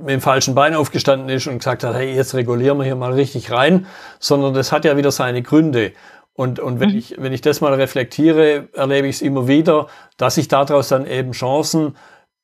mit 0.00 0.10
dem 0.10 0.20
falschen 0.20 0.54
Bein 0.54 0.74
aufgestanden 0.74 1.28
ist 1.28 1.46
und 1.46 1.58
gesagt 1.58 1.84
hat, 1.84 1.94
hey, 1.94 2.14
jetzt 2.14 2.34
regulieren 2.34 2.78
wir 2.78 2.84
hier 2.84 2.96
mal 2.96 3.12
richtig 3.12 3.50
rein, 3.50 3.86
sondern 4.18 4.54
das 4.54 4.72
hat 4.72 4.84
ja 4.84 4.96
wieder 4.96 5.10
seine 5.10 5.42
Gründe. 5.42 5.92
Und, 6.34 6.60
und 6.60 6.80
wenn, 6.80 6.90
mhm. 6.90 6.98
ich, 6.98 7.14
wenn 7.18 7.32
ich 7.32 7.40
das 7.40 7.60
mal 7.60 7.74
reflektiere, 7.74 8.68
erlebe 8.72 9.06
ich 9.06 9.16
es 9.16 9.22
immer 9.22 9.48
wieder, 9.48 9.88
dass 10.16 10.36
sich 10.36 10.48
daraus 10.48 10.88
dann 10.88 11.06
eben 11.06 11.32
Chancen 11.32 11.96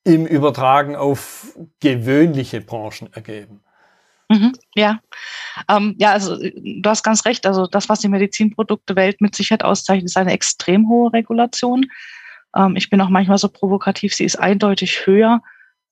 im 0.05 0.27
Übertragen 0.27 0.95
auf 0.95 1.55
gewöhnliche 1.81 2.61
Branchen 2.61 3.13
ergeben. 3.13 3.61
Mhm, 4.29 4.53
ja. 4.75 5.01
Ähm, 5.71 5.97
ja, 5.99 6.13
also 6.13 6.37
du 6.37 6.83
hast 6.85 7.03
ganz 7.03 7.25
recht. 7.25 7.47
Also 7.47 7.67
das, 7.67 7.89
was 7.89 8.01
die 8.01 8.09
Medizinproduktewelt 8.09 9.21
mit 9.21 9.35
Sicherheit 9.35 9.65
auszeichnet, 9.65 10.07
ist 10.07 10.17
eine 10.17 10.33
extrem 10.33 10.89
hohe 10.89 11.13
Regulation. 11.13 11.87
Ähm, 12.55 12.77
ich 12.77 12.91
bin 12.91 13.01
auch 13.01 13.09
manchmal 13.09 13.39
so 13.39 13.49
provokativ, 13.49 14.15
sie 14.15 14.25
ist 14.25 14.37
eindeutig 14.37 15.07
höher 15.07 15.41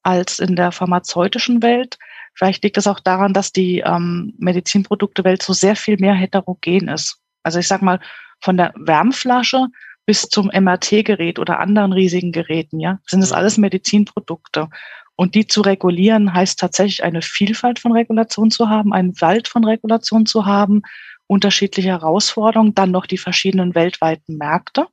als 0.06 0.38
in 0.38 0.54
der 0.54 0.70
pharmazeutischen 0.70 1.62
Welt. 1.62 1.98
Vielleicht 2.34 2.62
liegt 2.62 2.78
es 2.78 2.86
auch 2.86 3.00
daran, 3.00 3.32
dass 3.32 3.52
die 3.52 3.80
ähm, 3.80 4.34
Medizinproduktewelt 4.38 5.42
so 5.42 5.52
sehr 5.52 5.74
viel 5.74 5.96
mehr 5.98 6.14
heterogen 6.14 6.88
ist. 6.88 7.18
Also 7.42 7.58
ich 7.58 7.66
sag 7.66 7.82
mal, 7.82 7.98
von 8.40 8.56
der 8.56 8.72
Wärmflasche 8.76 9.66
bis 10.06 10.28
zum 10.28 10.46
MRT-Gerät 10.46 11.40
oder 11.40 11.58
anderen 11.58 11.92
riesigen 11.92 12.30
Geräten, 12.30 12.78
ja, 12.78 13.00
sind 13.06 13.22
es 13.22 13.32
alles 13.32 13.58
Medizinprodukte. 13.58 14.68
Und 15.16 15.34
die 15.34 15.46
zu 15.46 15.62
regulieren 15.62 16.32
heißt 16.32 16.60
tatsächlich 16.60 17.02
eine 17.02 17.22
Vielfalt 17.22 17.80
von 17.80 17.92
Regulation 17.92 18.50
zu 18.50 18.68
haben, 18.68 18.92
einen 18.92 19.20
Wald 19.20 19.48
von 19.48 19.64
Regulation 19.64 20.26
zu 20.26 20.46
haben, 20.46 20.82
unterschiedliche 21.26 21.88
Herausforderungen, 21.88 22.74
dann 22.74 22.92
noch 22.92 23.06
die 23.06 23.18
verschiedenen 23.18 23.74
weltweiten 23.74 24.36
Märkte, 24.36 24.86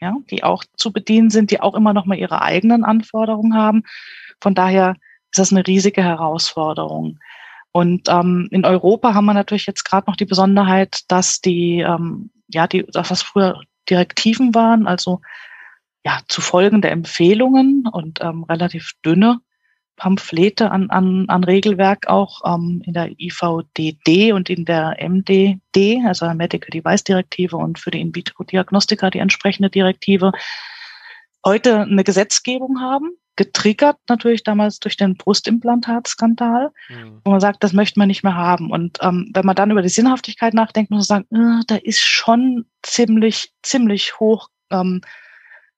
ja, 0.00 0.16
die 0.30 0.42
auch 0.42 0.64
zu 0.76 0.92
bedienen 0.92 1.30
sind, 1.30 1.52
die 1.52 1.60
auch 1.60 1.74
immer 1.74 1.92
noch 1.92 2.06
mal 2.06 2.18
ihre 2.18 2.42
eigenen 2.42 2.82
Anforderungen 2.84 3.54
haben. 3.54 3.84
Von 4.40 4.54
daher 4.54 4.96
ist 5.32 5.38
das 5.38 5.52
eine 5.52 5.66
riesige 5.66 6.02
Herausforderung. 6.02 7.18
Und 7.72 8.08
ähm, 8.08 8.48
in 8.50 8.64
Europa 8.64 9.12
haben 9.14 9.26
wir 9.26 9.34
natürlich 9.34 9.66
jetzt 9.66 9.84
gerade 9.84 10.08
noch 10.08 10.16
die 10.16 10.24
Besonderheit, 10.24 11.00
dass 11.08 11.40
die, 11.40 11.80
ähm, 11.80 12.30
ja, 12.48 12.66
die, 12.66 12.86
das 12.86 13.10
was 13.10 13.22
früher 13.22 13.60
Direktiven 13.90 14.54
waren, 14.54 14.86
also 14.86 15.20
ja, 16.04 16.20
zu 16.28 16.40
folgende 16.40 16.88
Empfehlungen 16.88 17.86
und 17.90 18.20
ähm, 18.22 18.44
relativ 18.44 18.92
dünne 19.04 19.40
Pamphlete 19.96 20.70
an, 20.70 20.90
an, 20.90 21.24
an 21.28 21.44
Regelwerk 21.44 22.06
auch 22.06 22.42
ähm, 22.44 22.82
in 22.84 22.92
der 22.92 23.10
IVDD 23.18 24.32
und 24.32 24.48
in 24.48 24.64
der 24.64 24.96
MDD, 25.00 26.02
also 26.06 26.26
der 26.26 26.34
Medical 26.34 26.70
Device 26.70 27.04
Direktive 27.04 27.56
und 27.56 27.78
für 27.78 27.90
die 27.90 28.00
In-vitro-Diagnostika 28.00 29.10
die 29.10 29.18
entsprechende 29.18 29.70
Direktive, 29.70 30.32
heute 31.44 31.80
eine 31.80 32.04
Gesetzgebung 32.04 32.80
haben, 32.80 33.16
getriggert 33.36 33.98
natürlich 34.08 34.42
damals 34.42 34.80
durch 34.80 34.96
den 34.96 35.16
Brustimplantatskandal, 35.16 36.72
mhm. 36.88 37.20
wo 37.24 37.30
man 37.30 37.40
sagt, 37.40 37.62
das 37.62 37.72
möchte 37.72 37.98
man 37.98 38.08
nicht 38.08 38.24
mehr 38.24 38.34
haben. 38.34 38.70
Und 38.70 38.98
ähm, 39.02 39.30
wenn 39.34 39.46
man 39.46 39.54
dann 39.54 39.70
über 39.70 39.82
die 39.82 39.88
Sinnhaftigkeit 39.88 40.54
nachdenkt, 40.54 40.90
muss 40.90 41.08
man 41.08 41.24
sagen, 41.28 41.60
äh, 41.60 41.64
da 41.66 41.76
ist 41.76 42.00
schon 42.00 42.64
ziemlich, 42.82 43.52
ziemlich 43.62 44.18
hoch 44.18 44.48
ähm, 44.70 45.02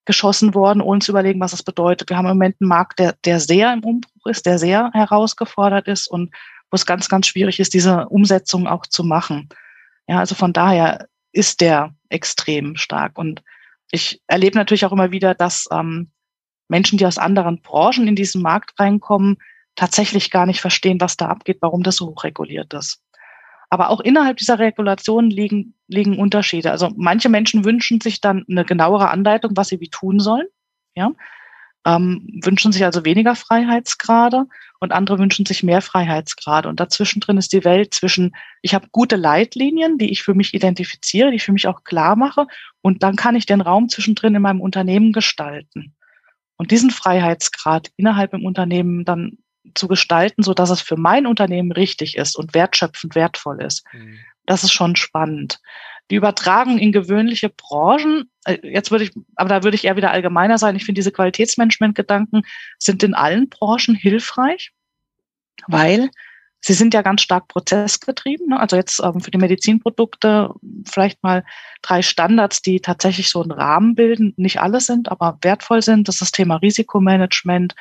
geschossen 0.04 0.54
worden, 0.54 0.80
ohne 0.80 1.00
zu 1.00 1.12
überlegen, 1.12 1.40
was 1.40 1.50
das 1.50 1.62
bedeutet. 1.62 2.08
Wir 2.08 2.16
haben 2.16 2.26
im 2.26 2.30
Moment 2.30 2.56
einen 2.60 2.68
Markt, 2.68 2.98
der, 2.98 3.14
der 3.24 3.40
sehr 3.40 3.72
im 3.72 3.84
Umbruch 3.84 4.26
ist, 4.26 4.46
der 4.46 4.58
sehr 4.58 4.90
herausgefordert 4.94 5.86
ist 5.88 6.08
und 6.08 6.34
wo 6.70 6.76
es 6.76 6.86
ganz, 6.86 7.08
ganz 7.08 7.26
schwierig 7.26 7.60
ist, 7.60 7.74
diese 7.74 8.08
Umsetzung 8.08 8.66
auch 8.66 8.86
zu 8.86 9.04
machen. 9.04 9.48
Ja, 10.06 10.18
also 10.18 10.34
von 10.34 10.52
daher 10.52 11.08
ist 11.32 11.60
der 11.60 11.94
extrem 12.08 12.76
stark. 12.76 13.18
Und 13.18 13.42
ich 13.90 14.22
erlebe 14.26 14.56
natürlich 14.56 14.84
auch 14.84 14.92
immer 14.92 15.10
wieder, 15.10 15.34
dass 15.34 15.66
ähm, 15.70 16.10
Menschen, 16.68 16.98
die 16.98 17.06
aus 17.06 17.18
anderen 17.18 17.60
Branchen 17.60 18.06
in 18.06 18.16
diesen 18.16 18.42
Markt 18.42 18.78
reinkommen, 18.78 19.38
tatsächlich 19.74 20.30
gar 20.30 20.46
nicht 20.46 20.60
verstehen, 20.60 21.00
was 21.00 21.16
da 21.16 21.28
abgeht, 21.28 21.58
warum 21.60 21.82
das 21.82 21.96
so 21.96 22.08
hochreguliert 22.08 22.74
ist. 22.74 23.00
Aber 23.70 23.90
auch 23.90 24.00
innerhalb 24.00 24.38
dieser 24.38 24.58
Regulation 24.58 25.30
liegen, 25.30 25.74
liegen 25.88 26.18
Unterschiede. 26.18 26.70
Also 26.70 26.90
manche 26.96 27.28
Menschen 27.28 27.64
wünschen 27.64 28.00
sich 28.00 28.20
dann 28.20 28.44
eine 28.48 28.64
genauere 28.64 29.10
Anleitung, 29.10 29.52
was 29.54 29.68
sie 29.68 29.80
wie 29.80 29.90
tun 29.90 30.20
sollen. 30.20 30.46
Ja? 30.94 31.12
Ähm, 31.86 32.40
wünschen 32.42 32.72
sich 32.72 32.84
also 32.84 33.04
weniger 33.04 33.34
Freiheitsgrade 33.34 34.46
und 34.80 34.92
andere 34.92 35.18
wünschen 35.18 35.46
sich 35.46 35.62
mehr 35.62 35.82
Freiheitsgrade. 35.82 36.68
Und 36.68 36.80
dazwischen 36.80 37.20
drin 37.20 37.36
ist 37.36 37.52
die 37.52 37.64
Welt 37.64 37.94
zwischen, 37.94 38.34
ich 38.62 38.74
habe 38.74 38.88
gute 38.90 39.16
Leitlinien, 39.16 39.98
die 39.98 40.10
ich 40.10 40.22
für 40.22 40.34
mich 40.34 40.54
identifiziere, 40.54 41.30
die 41.30 41.36
ich 41.36 41.44
für 41.44 41.52
mich 41.52 41.66
auch 41.66 41.84
klar 41.84 42.16
mache, 42.16 42.46
und 42.80 43.02
dann 43.02 43.16
kann 43.16 43.36
ich 43.36 43.46
den 43.46 43.60
Raum 43.60 43.88
zwischendrin 43.88 44.34
in 44.34 44.42
meinem 44.42 44.60
Unternehmen 44.60 45.12
gestalten. 45.12 45.94
Und 46.58 46.70
diesen 46.70 46.90
Freiheitsgrad 46.90 47.90
innerhalb 47.96 48.34
im 48.34 48.44
Unternehmen 48.44 49.04
dann 49.04 49.38
zu 49.74 49.88
gestalten, 49.88 50.42
so 50.42 50.54
dass 50.54 50.70
es 50.70 50.80
für 50.80 50.96
mein 50.96 51.26
Unternehmen 51.26 51.72
richtig 51.72 52.16
ist 52.16 52.36
und 52.36 52.54
wertschöpfend 52.54 53.14
wertvoll 53.14 53.62
ist. 53.62 53.84
Mhm. 53.92 54.18
Das 54.44 54.64
ist 54.64 54.72
schon 54.72 54.96
spannend. 54.96 55.60
Die 56.10 56.16
Übertragung 56.16 56.78
in 56.78 56.90
gewöhnliche 56.90 57.50
Branchen, 57.50 58.30
äh, 58.44 58.58
jetzt 58.62 58.90
würde 58.90 59.04
ich, 59.04 59.12
aber 59.36 59.48
da 59.48 59.62
würde 59.62 59.74
ich 59.74 59.84
eher 59.84 59.96
wieder 59.96 60.10
allgemeiner 60.10 60.58
sein. 60.58 60.74
Ich 60.74 60.84
finde, 60.84 60.98
diese 60.98 61.12
Qualitätsmanagement-Gedanken 61.12 62.42
sind 62.78 63.02
in 63.02 63.14
allen 63.14 63.48
Branchen 63.50 63.94
hilfreich, 63.94 64.72
weil 65.66 66.10
sie 66.60 66.74
sind 66.74 66.94
ja 66.94 67.02
ganz 67.02 67.22
stark 67.22 67.48
prozessgetrieben. 67.48 68.48
Ne? 68.48 68.60
Also 68.60 68.76
jetzt 68.76 69.00
ähm, 69.02 69.20
für 69.20 69.30
die 69.30 69.38
Medizinprodukte 69.38 70.50
vielleicht 70.86 71.22
mal 71.22 71.44
drei 71.82 72.02
Standards, 72.02 72.62
die 72.62 72.80
tatsächlich 72.80 73.30
so 73.30 73.42
einen 73.42 73.52
Rahmen 73.52 73.94
bilden. 73.94 74.34
Nicht 74.36 74.60
alle 74.60 74.80
sind, 74.80 75.10
aber 75.10 75.38
wertvoll 75.42 75.82
sind. 75.82 76.08
Das 76.08 76.16
ist 76.16 76.22
das 76.22 76.32
Thema 76.32 76.56
Risikomanagement, 76.56 77.74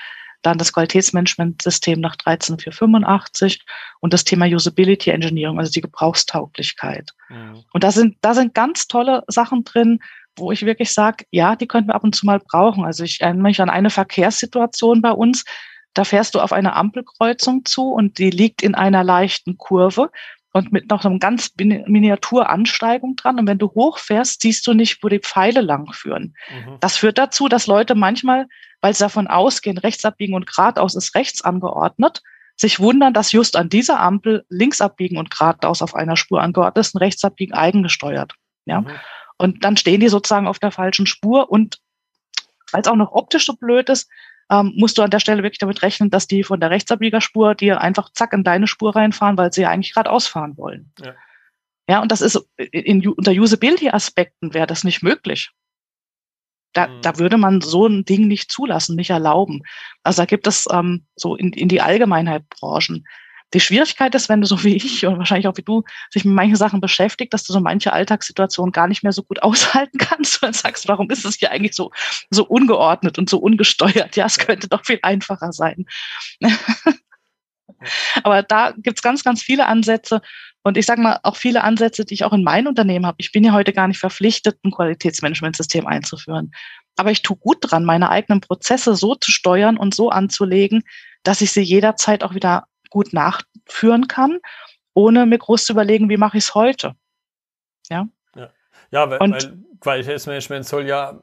dann 0.44 0.58
das 0.58 0.74
Qualitätsmanagementsystem 0.74 2.00
nach 2.00 2.16
13485 2.18 3.66
und 4.00 4.14
das 4.14 4.24
Thema 4.24 4.46
Usability 4.46 5.10
Engineering, 5.10 5.58
also 5.58 5.72
die 5.72 5.82
Gebrauchstauglichkeit. 5.82 7.12
Mhm. 7.30 7.64
Und 7.74 7.84
da 7.84 7.92
sind, 7.92 8.18
da 8.22 8.34
sind 8.34 8.54
ganz 8.54 8.88
tolle 8.88 9.24
Sachen 9.28 9.64
drin, 9.64 10.00
wo 10.36 10.52
ich 10.52 10.66
wirklich 10.66 10.94
sage, 10.94 11.26
ja, 11.32 11.56
die 11.56 11.68
könnten 11.68 11.90
wir 11.90 11.96
ab 11.96 12.04
und 12.04 12.16
zu 12.16 12.26
mal 12.26 12.40
brauchen. 12.40 12.86
Also 12.86 13.04
ich 13.04 13.22
erinnere 13.22 13.44
mich 13.44 13.62
an 13.62 13.72
eine 13.72 13.90
Verkehrssituation 13.90 15.02
bei 15.02 15.12
uns. 15.12 15.44
Da 15.98 16.04
fährst 16.04 16.36
du 16.36 16.40
auf 16.40 16.54
eine 16.54 16.76
Ampelkreuzung 16.76 17.66
zu 17.66 17.92
und 17.92 18.20
die 18.20 18.30
liegt 18.30 18.62
in 18.62 18.76
einer 18.76 19.04
leichten 19.04 19.58
Kurve 19.58 20.12
und 20.54 20.72
mit 20.72 20.92
noch 20.92 21.02
so 21.02 21.10
einem 21.10 21.18
ganz 21.18 21.54
Miniaturansteigung 21.58 23.16
dran. 23.16 23.40
Und 23.40 23.48
wenn 23.48 23.58
du 23.58 23.72
hochfährst, 23.72 24.42
siehst 24.42 24.68
du 24.68 24.74
nicht, 24.74 25.04
wo 25.04 25.10
die 25.10 25.20
Pfeile 25.20 25.62
lang 25.62 25.92
führen. 25.94 26.36
Mhm. 26.50 26.78
Das 26.82 26.98
führt 26.98 27.18
dazu, 27.18 27.48
dass 27.48 27.66
Leute 27.66 27.96
manchmal, 27.96 28.48
weil 28.82 28.94
sie 28.94 29.04
davon 29.04 29.28
ausgehen, 29.28 29.80
rechts 29.80 30.06
abbiegen 30.06 30.36
und 30.36 30.46
geradeaus 30.46 30.94
ist 30.94 31.16
rechts 31.16 31.42
angeordnet, 31.42 32.22
sich 32.56 32.80
wundern, 32.80 33.14
dass 33.14 33.32
just 33.32 33.56
an 33.56 33.70
dieser 33.70 34.00
Ampel 34.00 34.46
links 34.50 34.82
abbiegen 34.82 35.18
und 35.18 35.32
geradeaus 35.32 35.82
auf 35.82 35.96
einer 35.96 36.16
Spur 36.16 36.42
angeordnet 36.42 36.86
ist 36.86 36.94
und 36.94 37.02
rechts 37.02 37.24
abbiegen 37.24 37.54
eigengesteuert. 37.54 38.36
Ja. 38.66 38.82
Mhm. 38.82 38.92
Und 39.38 39.64
dann 39.64 39.78
stehen 39.78 40.00
die 40.00 40.10
sozusagen 40.10 40.48
auf 40.48 40.60
der 40.60 40.72
falschen 40.72 41.08
Spur 41.08 41.52
und 41.52 41.80
weil 42.72 42.82
es 42.82 42.88
auch 42.88 42.96
noch 42.96 43.14
optisch 43.14 43.46
so 43.46 43.54
blöd 43.54 43.90
ist, 43.90 44.10
ähm, 44.50 44.74
musst 44.76 44.98
du 44.98 45.02
an 45.02 45.10
der 45.10 45.20
Stelle 45.20 45.44
wirklich 45.44 45.60
damit 45.60 45.82
rechnen, 45.82 46.10
dass 46.10 46.28
die 46.28 46.44
von 46.44 46.60
der 46.60 46.70
Rechtsabbiegerspur 46.70 47.56
dir 47.56 47.82
einfach 47.82 48.12
zack 48.14 48.34
in 48.34 48.44
deine 48.44 48.68
Spur 48.68 48.96
reinfahren, 48.96 49.38
weil 49.38 49.52
sie 49.52 49.62
ja 49.62 49.70
eigentlich 49.70 49.94
gerade 49.94 50.10
ausfahren 50.10 50.58
wollen. 50.58 50.92
Ja. 51.00 51.16
ja, 51.90 52.02
und 52.02 52.12
das 52.12 52.22
ist 52.22 52.48
in, 52.58 53.08
unter 53.08 53.32
Usability-Aspekten 53.32 54.54
wäre 54.54 54.68
das 54.68 54.84
nicht 54.84 55.04
möglich. 55.04 55.52
Da, 56.74 56.88
mhm. 56.88 57.02
da 57.02 57.18
würde 57.18 57.38
man 57.38 57.62
so 57.62 57.88
ein 57.88 58.06
Ding 58.06 58.28
nicht 58.28 58.52
zulassen, 58.52 58.96
nicht 58.96 59.10
erlauben. 59.10 59.64
Also 60.04 60.22
da 60.22 60.26
gibt 60.26 60.48
es 60.48 60.68
ähm, 60.72 61.06
so 61.16 61.36
in, 61.36 61.52
in 61.54 61.70
die 61.70 61.82
Allgemeinheit 61.82 62.48
Branchen 62.50 63.06
die 63.54 63.60
Schwierigkeit 63.60 64.14
ist, 64.14 64.28
wenn 64.30 64.42
du 64.42 64.48
so 64.48 64.64
wie 64.64 64.76
ich 64.76 65.06
und 65.06 65.18
wahrscheinlich 65.18 65.48
auch 65.48 65.56
wie 65.58 65.64
du 65.64 65.84
sich 66.10 66.26
mit 66.26 66.36
manchen 66.36 66.58
Sachen 66.58 66.82
beschäftigt, 66.82 67.34
dass 67.34 67.44
du 67.46 67.54
so 67.54 67.60
manche 67.62 67.94
Alltagssituationen 67.94 68.72
gar 68.72 68.88
nicht 68.88 69.04
mehr 69.04 69.14
so 69.14 69.24
gut 69.24 69.42
aushalten 69.44 69.98
kannst 69.98 70.44
und 70.44 70.56
sagst, 70.56 70.88
warum 70.88 71.10
ist 71.10 71.26
es 71.26 71.36
hier 71.36 71.52
eigentlich 71.52 71.76
so, 71.76 71.92
so 72.30 72.46
ungeordnet 72.46 73.18
und 73.18 73.30
so 73.30 73.38
ungesteuert? 73.38 74.16
Ja, 74.16 74.26
es 74.26 74.38
könnte 74.38 74.68
doch 74.68 74.86
viel 74.86 75.00
einfacher 75.02 75.54
sein. 75.54 75.86
Aber 78.24 78.44
da 78.44 78.74
gibt's 78.78 79.02
ganz, 79.02 79.24
ganz 79.24 79.42
viele 79.42 79.68
Ansätze. 79.68 80.22
Und 80.64 80.78
ich 80.78 80.86
sage 80.86 81.02
mal, 81.02 81.20
auch 81.24 81.38
viele 81.38 81.64
Ansätze, 81.64 82.04
die 82.04 82.16
ich 82.16 82.26
auch 82.26 82.34
in 82.34 82.44
meinem 82.44 82.68
Unternehmen 82.68 83.06
habe. 83.06 83.16
Ich 83.20 83.32
bin 83.32 83.44
ja 83.44 83.54
heute 83.54 83.72
gar 83.72 83.88
nicht 83.88 84.00
verpflichtet, 84.00 84.60
ein 84.64 84.72
Qualitätsmanagementsystem 84.72 85.88
einzuführen. 85.88 86.52
Aber 86.98 87.12
ich 87.12 87.22
tue 87.22 87.38
gut 87.38 87.60
dran, 87.62 87.86
meine 87.86 88.10
eigenen 88.10 88.42
Prozesse 88.42 88.96
so 88.96 89.16
zu 89.16 89.32
steuern 89.32 89.78
und 89.78 89.96
so 89.96 90.10
anzulegen, 90.10 90.84
dass 91.24 91.42
ich 91.42 91.52
sie 91.52 91.62
jederzeit 91.62 92.24
auch 92.24 92.34
wieder 92.34 92.66
gut 92.90 93.14
nachführen 93.14 94.08
kann, 94.08 94.40
ohne 94.94 95.26
mir 95.26 95.38
groß 95.38 95.66
zu 95.66 95.74
überlegen, 95.74 96.10
wie 96.10 96.18
mache 96.18 96.38
ich 96.38 96.46
es 96.46 96.56
heute. 96.56 96.96
Ja. 97.90 98.08
Ja, 98.36 98.50
ja 98.92 99.10
weil, 99.10 99.20
weil 99.20 99.58
Qualitätsmanagement 99.80 100.66
soll 100.66 100.88
ja 100.88 101.20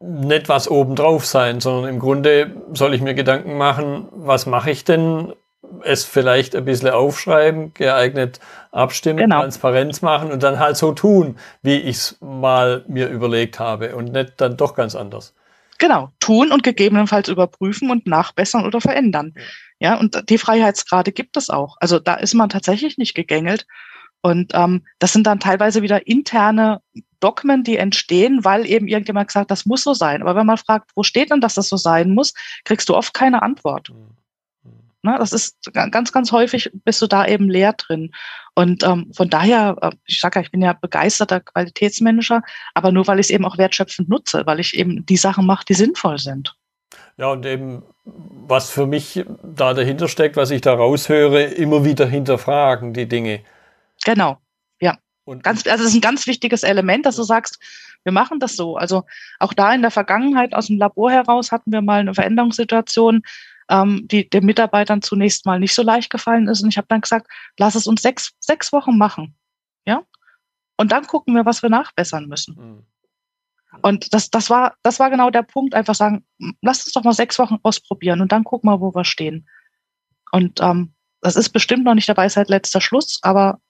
nicht 0.00 0.48
was 0.48 0.68
obendrauf 0.68 1.24
sein, 1.24 1.60
sondern 1.60 1.94
im 1.94 1.98
Grunde 1.98 2.50
soll 2.72 2.94
ich 2.94 3.00
mir 3.00 3.14
Gedanken 3.14 3.56
machen, 3.56 4.08
was 4.12 4.46
mache 4.46 4.70
ich 4.70 4.84
denn? 4.84 5.32
Es 5.82 6.04
vielleicht 6.04 6.54
ein 6.54 6.66
bisschen 6.66 6.90
aufschreiben, 6.90 7.72
geeignet 7.74 8.38
abstimmen, 8.70 9.18
genau. 9.18 9.40
Transparenz 9.40 10.02
machen 10.02 10.30
und 10.30 10.42
dann 10.42 10.58
halt 10.58 10.76
so 10.76 10.92
tun, 10.92 11.36
wie 11.62 11.76
ich 11.76 11.96
es 11.96 12.18
mal 12.20 12.84
mir 12.86 13.08
überlegt 13.08 13.58
habe 13.58 13.96
und 13.96 14.12
nicht 14.12 14.34
dann 14.36 14.56
doch 14.56 14.74
ganz 14.74 14.94
anders. 14.94 15.34
Genau, 15.78 16.10
tun 16.20 16.52
und 16.52 16.62
gegebenenfalls 16.62 17.28
überprüfen 17.28 17.90
und 17.90 18.06
nachbessern 18.06 18.66
oder 18.66 18.80
verändern. 18.80 19.34
Ja. 19.84 19.96
Und 19.96 20.30
die 20.30 20.38
Freiheitsgrade 20.38 21.12
gibt 21.12 21.36
es 21.36 21.50
auch. 21.50 21.76
Also 21.78 21.98
da 21.98 22.14
ist 22.14 22.32
man 22.32 22.48
tatsächlich 22.48 22.96
nicht 22.96 23.14
gegängelt. 23.14 23.66
Und 24.22 24.52
ähm, 24.54 24.86
das 24.98 25.12
sind 25.12 25.26
dann 25.26 25.40
teilweise 25.40 25.82
wieder 25.82 26.06
interne 26.06 26.80
Dogmen, 27.20 27.64
die 27.64 27.76
entstehen, 27.76 28.46
weil 28.46 28.64
eben 28.64 28.88
irgendjemand 28.88 29.28
gesagt, 29.28 29.50
das 29.50 29.66
muss 29.66 29.84
so 29.84 29.92
sein. 29.92 30.22
Aber 30.22 30.36
wenn 30.36 30.46
man 30.46 30.56
fragt, 30.56 30.92
wo 30.94 31.02
steht 31.02 31.30
denn, 31.30 31.42
dass 31.42 31.52
das 31.52 31.68
so 31.68 31.76
sein 31.76 32.14
muss, 32.14 32.32
kriegst 32.64 32.88
du 32.88 32.96
oft 32.96 33.12
keine 33.12 33.42
Antwort. 33.42 33.90
Mhm. 33.90 34.16
Na, 35.02 35.18
das 35.18 35.34
ist 35.34 35.70
ganz, 35.74 36.12
ganz 36.12 36.32
häufig 36.32 36.70
bist 36.72 37.02
du 37.02 37.06
da 37.06 37.26
eben 37.26 37.50
leer 37.50 37.74
drin. 37.74 38.10
Und 38.54 38.82
ähm, 38.84 39.12
von 39.14 39.28
daher, 39.28 39.76
äh, 39.82 39.90
ich 40.06 40.18
sage 40.18 40.38
ja, 40.38 40.46
ich 40.46 40.50
bin 40.50 40.62
ja 40.62 40.72
begeisterter 40.72 41.40
Qualitätsmanager, 41.40 42.40
aber 42.72 42.90
nur 42.90 43.06
weil 43.06 43.20
ich 43.20 43.26
es 43.26 43.30
eben 43.30 43.44
auch 43.44 43.58
wertschöpfend 43.58 44.08
nutze, 44.08 44.46
weil 44.46 44.60
ich 44.60 44.78
eben 44.78 45.04
die 45.04 45.18
Sachen 45.18 45.44
mache, 45.44 45.66
die 45.68 45.74
sinnvoll 45.74 46.16
sind. 46.16 46.56
Ja, 47.16 47.28
und 47.28 47.46
eben, 47.46 47.82
was 48.04 48.70
für 48.70 48.86
mich 48.86 49.24
da 49.42 49.74
dahinter 49.74 50.08
steckt, 50.08 50.36
was 50.36 50.50
ich 50.50 50.60
da 50.60 50.74
raushöre, 50.74 51.42
immer 51.44 51.84
wieder 51.84 52.06
hinterfragen, 52.06 52.92
die 52.92 53.08
Dinge. 53.08 53.40
Genau, 54.04 54.38
ja. 54.80 54.96
Und 55.24 55.42
ganz, 55.42 55.66
also 55.66 55.84
das 55.84 55.92
ist 55.92 55.94
ein 55.94 56.00
ganz 56.00 56.26
wichtiges 56.26 56.62
Element, 56.62 57.06
dass 57.06 57.16
du 57.16 57.22
sagst, 57.22 57.58
wir 58.02 58.12
machen 58.12 58.40
das 58.40 58.56
so. 58.56 58.76
Also 58.76 59.04
auch 59.38 59.54
da 59.54 59.72
in 59.72 59.82
der 59.82 59.90
Vergangenheit 59.90 60.54
aus 60.54 60.66
dem 60.66 60.78
Labor 60.78 61.10
heraus 61.10 61.52
hatten 61.52 61.72
wir 61.72 61.80
mal 61.80 62.00
eine 62.00 62.14
Veränderungssituation, 62.14 63.22
ähm, 63.70 64.06
die 64.06 64.28
den 64.28 64.44
Mitarbeitern 64.44 65.00
zunächst 65.00 65.46
mal 65.46 65.58
nicht 65.58 65.74
so 65.74 65.82
leicht 65.82 66.10
gefallen 66.10 66.48
ist. 66.48 66.62
Und 66.62 66.68
ich 66.68 66.76
habe 66.76 66.88
dann 66.88 67.00
gesagt, 67.00 67.28
lass 67.58 67.74
es 67.74 67.86
uns 67.86 68.02
sechs, 68.02 68.32
sechs 68.40 68.72
Wochen 68.72 68.98
machen. 68.98 69.34
Ja. 69.86 70.02
Und 70.76 70.92
dann 70.92 71.06
gucken 71.06 71.34
wir, 71.34 71.46
was 71.46 71.62
wir 71.62 71.70
nachbessern 71.70 72.26
müssen. 72.26 72.56
Mhm. 72.56 72.86
Und 73.82 74.12
das, 74.14 74.30
das 74.30 74.50
war, 74.50 74.74
das 74.82 74.98
war 74.98 75.10
genau 75.10 75.30
der 75.30 75.42
Punkt, 75.42 75.74
einfach 75.74 75.94
sagen, 75.94 76.24
lass 76.62 76.84
uns 76.84 76.92
doch 76.92 77.04
mal 77.04 77.12
sechs 77.12 77.38
Wochen 77.38 77.58
ausprobieren 77.62 78.20
und 78.20 78.32
dann 78.32 78.44
gucken 78.44 78.70
wir, 78.70 78.80
wo 78.80 78.94
wir 78.94 79.04
stehen. 79.04 79.48
Und 80.32 80.60
ähm, 80.60 80.94
das 81.20 81.36
ist 81.36 81.50
bestimmt 81.50 81.84
noch 81.84 81.94
nicht 81.94 82.08
dabei 82.08 82.28
seit 82.28 82.48
letzter 82.48 82.80
Schluss, 82.80 83.18
aber 83.22 83.60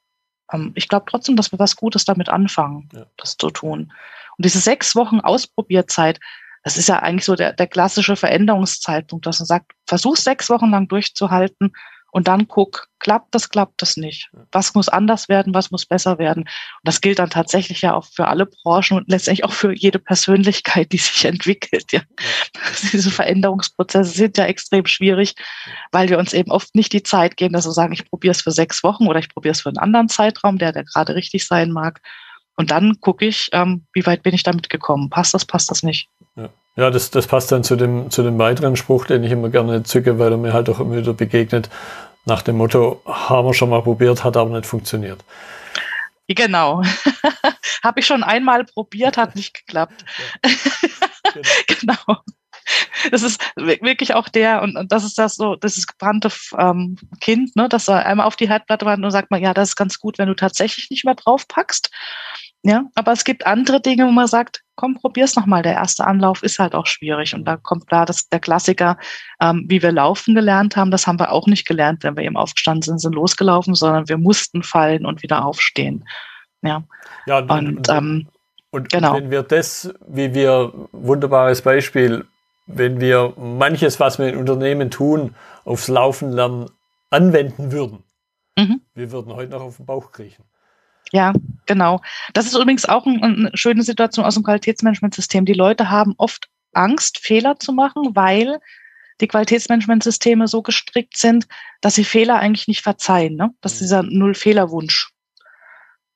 ähm, 0.53 0.73
ich 0.75 0.89
glaube 0.89 1.07
trotzdem, 1.09 1.37
dass 1.37 1.53
wir 1.53 1.59
was 1.59 1.77
Gutes 1.77 2.05
damit 2.05 2.29
anfangen, 2.29 2.89
ja. 2.93 3.07
das 3.17 3.37
zu 3.37 3.51
tun. 3.51 3.93
Und 4.37 4.45
diese 4.45 4.59
sechs 4.59 4.97
Wochen 4.97 5.21
Ausprobierzeit, 5.21 6.21
das 6.63 6.77
ist 6.77 6.89
ja 6.89 7.01
eigentlich 7.01 7.25
so 7.25 7.35
der, 7.35 7.53
der 7.53 7.67
klassische 7.67 8.17
Veränderungszeitpunkt, 8.17 9.27
dass 9.27 9.41
man 9.41 9.47
sagt, 9.47 9.73
versuch 9.87 10.17
sechs 10.17 10.49
Wochen 10.51 10.71
lang 10.71 10.89
durchzuhalten 10.89 11.73
und 12.15 12.29
dann 12.29 12.47
guck, 12.47 12.87
klappt 13.01 13.35
das, 13.35 13.49
klappt 13.49 13.83
das 13.83 13.97
nicht? 13.97 14.31
Was 14.53 14.73
muss 14.75 14.89
anders 14.89 15.29
werden, 15.29 15.53
was 15.53 15.73
muss 15.73 15.85
besser 15.85 16.21
werden? 16.21 16.45
Und 16.45 16.85
das 16.85 17.01
gilt 17.01 17.19
dann 17.19 17.29
tatsächlich 17.29 17.81
ja 17.81 17.93
auch 17.93 18.05
für 18.05 18.29
alle 18.29 18.47
Branchen 18.47 18.99
und 18.99 19.09
letztendlich 19.09 19.45
auch 19.45 19.53
für 19.53 19.75
jede 19.75 19.99
Persönlichkeit, 19.99 20.93
die 20.93 20.99
sich 20.99 21.25
entwickelt. 21.25 21.91
Ja. 21.91 22.03
ja. 22.21 22.61
Diese 22.93 23.11
Veränderungsprozesse 23.11 24.13
sind 24.13 24.39
ja 24.39 24.45
extrem 24.45 24.87
schwierig, 24.87 25.35
weil 25.91 26.09
wir 26.09 26.21
uns 26.21 26.33
eben 26.33 26.53
oft 26.53 26.77
nicht 26.77 26.93
die 26.93 27.03
Zeit 27.03 27.37
geben, 27.37 27.55
dass 27.55 27.67
wir 27.67 27.73
sagen, 27.73 27.93
ich 27.93 28.09
probiere 28.09 28.31
es 28.31 28.43
für 28.43 28.53
sechs 28.53 28.85
Wochen 28.85 29.09
oder 29.09 29.19
ich 29.19 29.29
probiere 29.29 29.51
es 29.51 29.63
für 29.63 29.71
einen 29.71 29.79
anderen 29.79 30.09
Zeitraum, 30.09 30.59
der, 30.59 30.71
der 30.71 30.85
gerade 30.85 31.17
richtig 31.17 31.49
sein 31.49 31.73
mag. 31.73 32.01
Und 32.55 32.71
dann 32.71 33.01
gucke 33.01 33.27
ich, 33.27 33.49
ähm, 33.51 33.87
wie 33.93 34.07
weit 34.07 34.23
bin 34.23 34.37
ich 34.37 34.45
damit 34.45 34.71
gekommen? 34.71 35.11
Passt 35.11 35.35
das, 35.35 35.45
passt 35.45 35.69
das 35.69 35.83
nicht? 35.83 36.09
Ja. 36.37 36.49
Ja, 36.77 36.91
das, 36.91 37.11
das 37.11 37.27
passt 37.27 37.53
dann 37.53 37.63
zu 37.63 37.77
dem, 37.77 38.11
zu 38.11 38.23
dem 38.23 38.39
weiteren 38.39 38.75
Spruch, 38.75 39.07
den 39.07 39.23
ich 39.23 39.31
immer 39.31 39.49
gerne 39.49 39.85
zücke, 39.85 40.19
weil 40.19 40.33
er 40.33 40.39
mir 40.39 40.53
halt 40.53 40.69
auch 40.69 40.81
immer 40.81 40.97
wieder 40.97 41.13
begegnet, 41.13 41.71
nach 42.27 42.43
dem 42.43 42.57
Motto, 42.57 43.01
haben 43.07 43.47
wir 43.47 43.55
schon 43.55 43.71
mal 43.71 43.83
probiert, 43.83 44.25
hat 44.25 44.37
aber 44.37 44.51
nicht 44.51 44.67
funktioniert. 44.67 45.23
Genau. 46.27 46.83
Habe 47.85 48.01
ich 48.01 48.07
schon 48.07 48.23
einmal 48.23 48.65
probiert, 48.65 49.19
hat 49.19 49.37
nicht 49.37 49.55
geklappt. 49.55 50.05
Genau. 50.43 51.49
genau. 51.81 52.17
Das 53.11 53.23
ist 53.23 53.41
wirklich 53.57 54.15
auch 54.15 54.31
der, 54.31 54.63
und, 54.63 54.91
das 54.91 55.05
ist 55.05 55.19
das 55.19 55.35
so, 55.35 55.55
das 55.55 55.77
ist 55.77 55.87
gebrannte 55.87 56.33
ähm, 56.59 56.97
Kind, 57.21 57.55
ne, 57.57 57.69
dass 57.69 57.89
er 57.89 58.07
einmal 58.07 58.27
auf 58.27 58.37
die 58.37 58.49
Herdplatte 58.49 58.87
wandert 58.87 59.05
und 59.05 59.11
sagt 59.11 59.31
man, 59.31 59.43
ja, 59.43 59.53
das 59.53 59.71
ist 59.71 59.77
ganz 59.77 59.99
gut, 59.99 60.17
wenn 60.17 60.29
du 60.29 60.35
tatsächlich 60.35 60.89
nicht 60.91 61.05
mehr 61.05 61.15
draufpackst. 61.15 61.91
Ja, 62.63 62.85
aber 62.95 63.13
es 63.13 63.25
gibt 63.25 63.47
andere 63.47 63.83
Dinge, 63.83 64.07
wo 64.07 64.11
man 64.11 64.27
sagt, 64.27 64.64
komm, 64.77 64.95
probier's 64.95 65.37
nochmal. 65.37 65.63
Der 65.63 65.75
erste 65.75 66.07
Anlauf 66.07 66.43
ist 66.43 66.59
halt 66.59 66.75
auch 66.75 66.87
schwierig. 66.87 67.35
Und 67.35 67.45
da 67.45 67.57
kommt 67.57 67.87
klar, 67.87 68.07
dass 68.07 68.29
der 68.29 68.41
Klassiker, 68.41 68.99
ähm, 69.41 69.65
wie 69.69 69.83
wir 69.83 69.93
laufen 69.93 70.35
gelernt 70.35 70.77
haben, 70.77 70.91
das 70.91 71.07
haben 71.07 71.19
wir 71.19 71.33
auch 71.33 71.47
nicht 71.47 71.67
gelernt, 71.67 72.03
wenn 72.05 72.17
wir 72.17 72.25
eben 72.25 72.37
aufgestanden 72.37 72.83
sind, 72.83 72.99
sind 72.99 73.15
losgelaufen, 73.15 73.75
sondern 73.75 74.09
wir 74.09 74.19
mussten 74.19 74.63
fallen 74.63 75.07
und 75.07 75.23
wieder 75.23 75.45
aufstehen. 75.45 76.05
Ja. 76.63 76.85
ja 77.27 77.39
und, 77.39 77.51
und, 77.51 77.89
ähm, 77.89 78.27
und 78.71 78.91
genau. 78.91 79.15
wenn 79.15 79.31
wir 79.31 79.43
das, 79.43 79.95
wie 80.09 80.35
wir, 80.35 80.73
wunderbares 80.93 81.63
Beispiel, 81.63 82.25
wenn 82.67 83.01
wir 83.01 83.35
manches, 83.37 84.01
was 84.01 84.19
wir 84.19 84.29
in 84.29 84.37
Unternehmen 84.37 84.91
tun, 84.91 85.35
aufs 85.65 85.89
Laufen 85.89 86.33
lernen, 86.33 86.71
anwenden 87.11 87.71
würden, 87.71 88.03
mhm. 88.59 88.81
wir 88.95 89.13
würden 89.13 89.35
heute 89.35 89.53
noch 89.53 89.61
auf 89.61 89.77
den 89.77 89.87
Bauch 89.87 90.11
kriechen. 90.11 90.45
Ja, 91.15 91.33
genau. 91.67 92.01
Das 92.33 92.47
ist 92.47 92.57
übrigens 92.57 92.87
auch 92.87 93.07
ein, 93.07 93.23
eine 93.23 93.51
schöne 93.55 93.85
Situation 93.85 94.25
aus 94.25 94.35
dem 94.35 94.43
Qualitätsmanagementsystem. 94.43 95.45
Die 95.45 95.53
Leute 95.53 95.89
haben 95.89 96.15
oft 96.19 96.49
Angst, 96.73 97.21
Fehler 97.21 97.57
zu 97.61 97.73
machen, 97.73 98.17
weil 98.17 98.59
die 99.21 99.29
Qualitätsmanagementsysteme 99.29 100.49
so 100.49 100.61
gestrickt 100.61 101.17
sind, 101.17 101.47
dass 101.81 101.95
sie 101.95 102.03
Fehler 102.03 102.41
eigentlich 102.41 102.67
nicht 102.67 102.83
verzeihen. 102.83 103.37
Ne? 103.37 103.51
Das 103.61 103.75
ist 103.75 103.83
mhm. 103.83 103.85
dieser 103.85 104.03
Null-Fehler-Wunsch. 104.03 105.11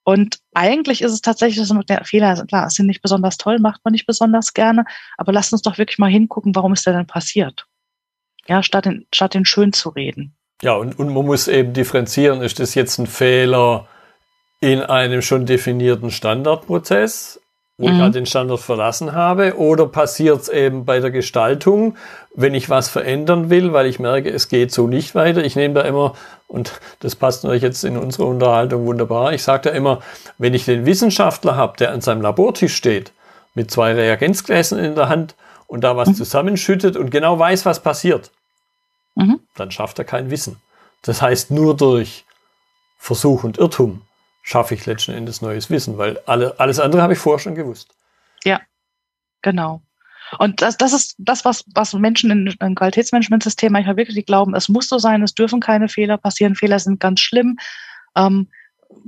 Und 0.03 0.39
eigentlich 0.53 1.01
ist 1.01 1.13
es 1.13 1.21
tatsächlich, 1.21 1.65
dass 1.65 1.85
der 1.85 2.03
Fehler, 2.03 2.45
klar, 2.45 2.69
sind 2.69 2.87
nicht 2.87 3.01
besonders 3.01 3.37
toll, 3.37 3.59
macht 3.59 3.79
man 3.85 3.93
nicht 3.93 4.05
besonders 4.05 4.53
gerne, 4.53 4.83
aber 5.17 5.31
lasst 5.31 5.53
uns 5.53 5.61
doch 5.61 5.77
wirklich 5.77 5.97
mal 5.97 6.09
hingucken, 6.09 6.53
warum 6.55 6.73
ist 6.73 6.85
der 6.85 6.93
denn 6.93 7.07
passiert? 7.07 7.67
Ja, 8.47 8.63
statt 8.63 8.83
den, 8.83 9.07
statt 9.13 9.33
den 9.33 9.45
schön 9.45 9.71
zu 9.71 9.89
reden. 9.89 10.35
Ja, 10.61 10.73
und, 10.73 10.99
und 10.99 11.13
man 11.13 11.25
muss 11.25 11.47
eben 11.47 11.71
differenzieren, 11.71 12.41
ist 12.41 12.59
das 12.59 12.75
jetzt 12.75 12.97
ein 12.97 13.07
Fehler, 13.07 13.87
in 14.61 14.81
einem 14.81 15.21
schon 15.21 15.45
definierten 15.45 16.11
Standardprozess, 16.11 17.39
wo 17.77 17.87
mhm. 17.87 17.95
ich 17.95 18.01
halt 18.01 18.15
den 18.15 18.25
Standard 18.25 18.59
verlassen 18.59 19.13
habe, 19.13 19.57
oder 19.57 19.85
passiert 19.85 20.41
es 20.41 20.49
eben 20.49 20.85
bei 20.85 20.99
der 20.99 21.11
Gestaltung, 21.11 21.95
wenn 22.35 22.53
ich 22.53 22.69
was 22.69 22.89
verändern 22.89 23.49
will, 23.49 23.73
weil 23.73 23.85
ich 23.85 23.99
merke, 23.99 24.29
es 24.29 24.49
geht 24.49 24.71
so 24.71 24.87
nicht 24.87 25.15
weiter. 25.15 25.43
Ich 25.43 25.55
nehme 25.55 25.75
da 25.75 25.81
immer, 25.81 26.15
und 26.47 26.79
das 26.99 27.15
passt 27.15 27.43
natürlich 27.43 27.63
jetzt 27.63 27.83
in 27.83 27.97
unsere 27.97 28.25
Unterhaltung 28.25 28.85
wunderbar, 28.85 29.33
ich 29.33 29.43
sage 29.43 29.69
da 29.69 29.75
immer, 29.75 30.01
wenn 30.37 30.53
ich 30.53 30.65
den 30.65 30.85
Wissenschaftler 30.85 31.55
habe, 31.55 31.77
der 31.77 31.91
an 31.91 32.01
seinem 32.01 32.21
Labortisch 32.21 32.75
steht, 32.75 33.13
mit 33.55 33.71
zwei 33.71 33.93
Reagenzgläsern 33.93 34.79
in 34.79 34.95
der 34.95 35.09
Hand 35.09 35.35
und 35.67 35.83
da 35.83 35.95
was 35.95 36.09
mhm. 36.09 36.15
zusammenschüttet 36.15 36.97
und 36.97 37.11
genau 37.11 37.39
weiß, 37.39 37.65
was 37.65 37.79
passiert, 37.79 38.31
mhm. 39.15 39.39
dann 39.55 39.71
schafft 39.71 39.99
er 39.99 40.05
kein 40.05 40.31
Wissen. 40.31 40.57
Das 41.01 41.21
heißt, 41.21 41.51
nur 41.51 41.77
durch 41.77 42.25
Versuch 42.97 43.45
und 43.45 43.57
Irrtum 43.57 44.01
schaffe 44.49 44.73
ich 44.73 44.85
letzten 44.87 45.11
Endes 45.11 45.41
neues 45.41 45.69
Wissen, 45.69 45.97
weil 45.99 46.19
alle, 46.25 46.59
alles 46.59 46.79
andere 46.79 47.03
habe 47.03 47.13
ich 47.13 47.19
vorher 47.19 47.39
schon 47.39 47.53
gewusst. 47.53 47.95
Ja, 48.43 48.59
genau. 49.43 49.83
Und 50.39 50.61
das, 50.61 50.75
das 50.77 50.91
ist 50.91 51.15
das, 51.19 51.45
was, 51.45 51.63
was 51.73 51.93
Menschen 51.93 52.31
in, 52.31 52.55
in 52.59 52.75
Qualitätsmanagementsystem 52.75 53.71
manchmal 53.71 53.97
wirklich 53.97 54.25
glauben, 54.25 54.55
es 54.55 54.67
muss 54.67 54.89
so 54.89 54.97
sein, 54.97 55.21
es 55.21 55.35
dürfen 55.35 55.59
keine 55.59 55.87
Fehler 55.87 56.17
passieren, 56.17 56.55
Fehler 56.55 56.79
sind 56.79 56.99
ganz 56.99 57.19
schlimm, 57.19 57.57
ähm, 58.15 58.47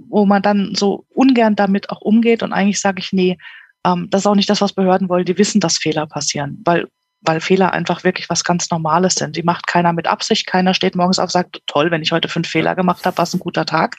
wo 0.10 0.26
man 0.26 0.44
dann 0.44 0.76
so 0.76 1.06
ungern 1.10 1.56
damit 1.56 1.90
auch 1.90 2.02
umgeht. 2.02 2.44
Und 2.44 2.54
eigentlich 2.54 2.80
sage 2.80 3.00
ich, 3.00 3.12
nee, 3.12 3.38
ähm, 3.84 4.08
das 4.12 4.22
ist 4.22 4.28
auch 4.28 4.36
nicht 4.36 4.50
das, 4.50 4.62
was 4.62 4.74
Behörden 4.74 5.10
wollen. 5.10 5.26
Die 5.26 5.38
wissen, 5.40 5.60
dass 5.60 5.80
Fehler 5.80 6.06
passieren, 6.06 6.62
weil 6.66 6.88
weil 7.22 7.40
Fehler 7.40 7.72
einfach 7.72 8.04
wirklich 8.04 8.30
was 8.30 8.44
ganz 8.44 8.70
Normales 8.72 9.16
sind. 9.16 9.36
Die 9.36 9.44
macht 9.44 9.68
keiner 9.68 9.94
mit 9.94 10.08
Absicht, 10.08 10.48
keiner 10.48 10.74
steht 10.74 10.96
morgens 10.96 11.20
auf 11.20 11.26
und 11.26 11.32
sagt, 11.32 11.62
toll, 11.68 11.92
wenn 11.92 12.02
ich 12.02 12.12
heute 12.12 12.28
fünf 12.28 12.48
Fehler 12.48 12.76
gemacht 12.76 13.06
habe, 13.06 13.18
was 13.18 13.34
ein 13.34 13.40
guter 13.40 13.66
Tag. 13.66 13.96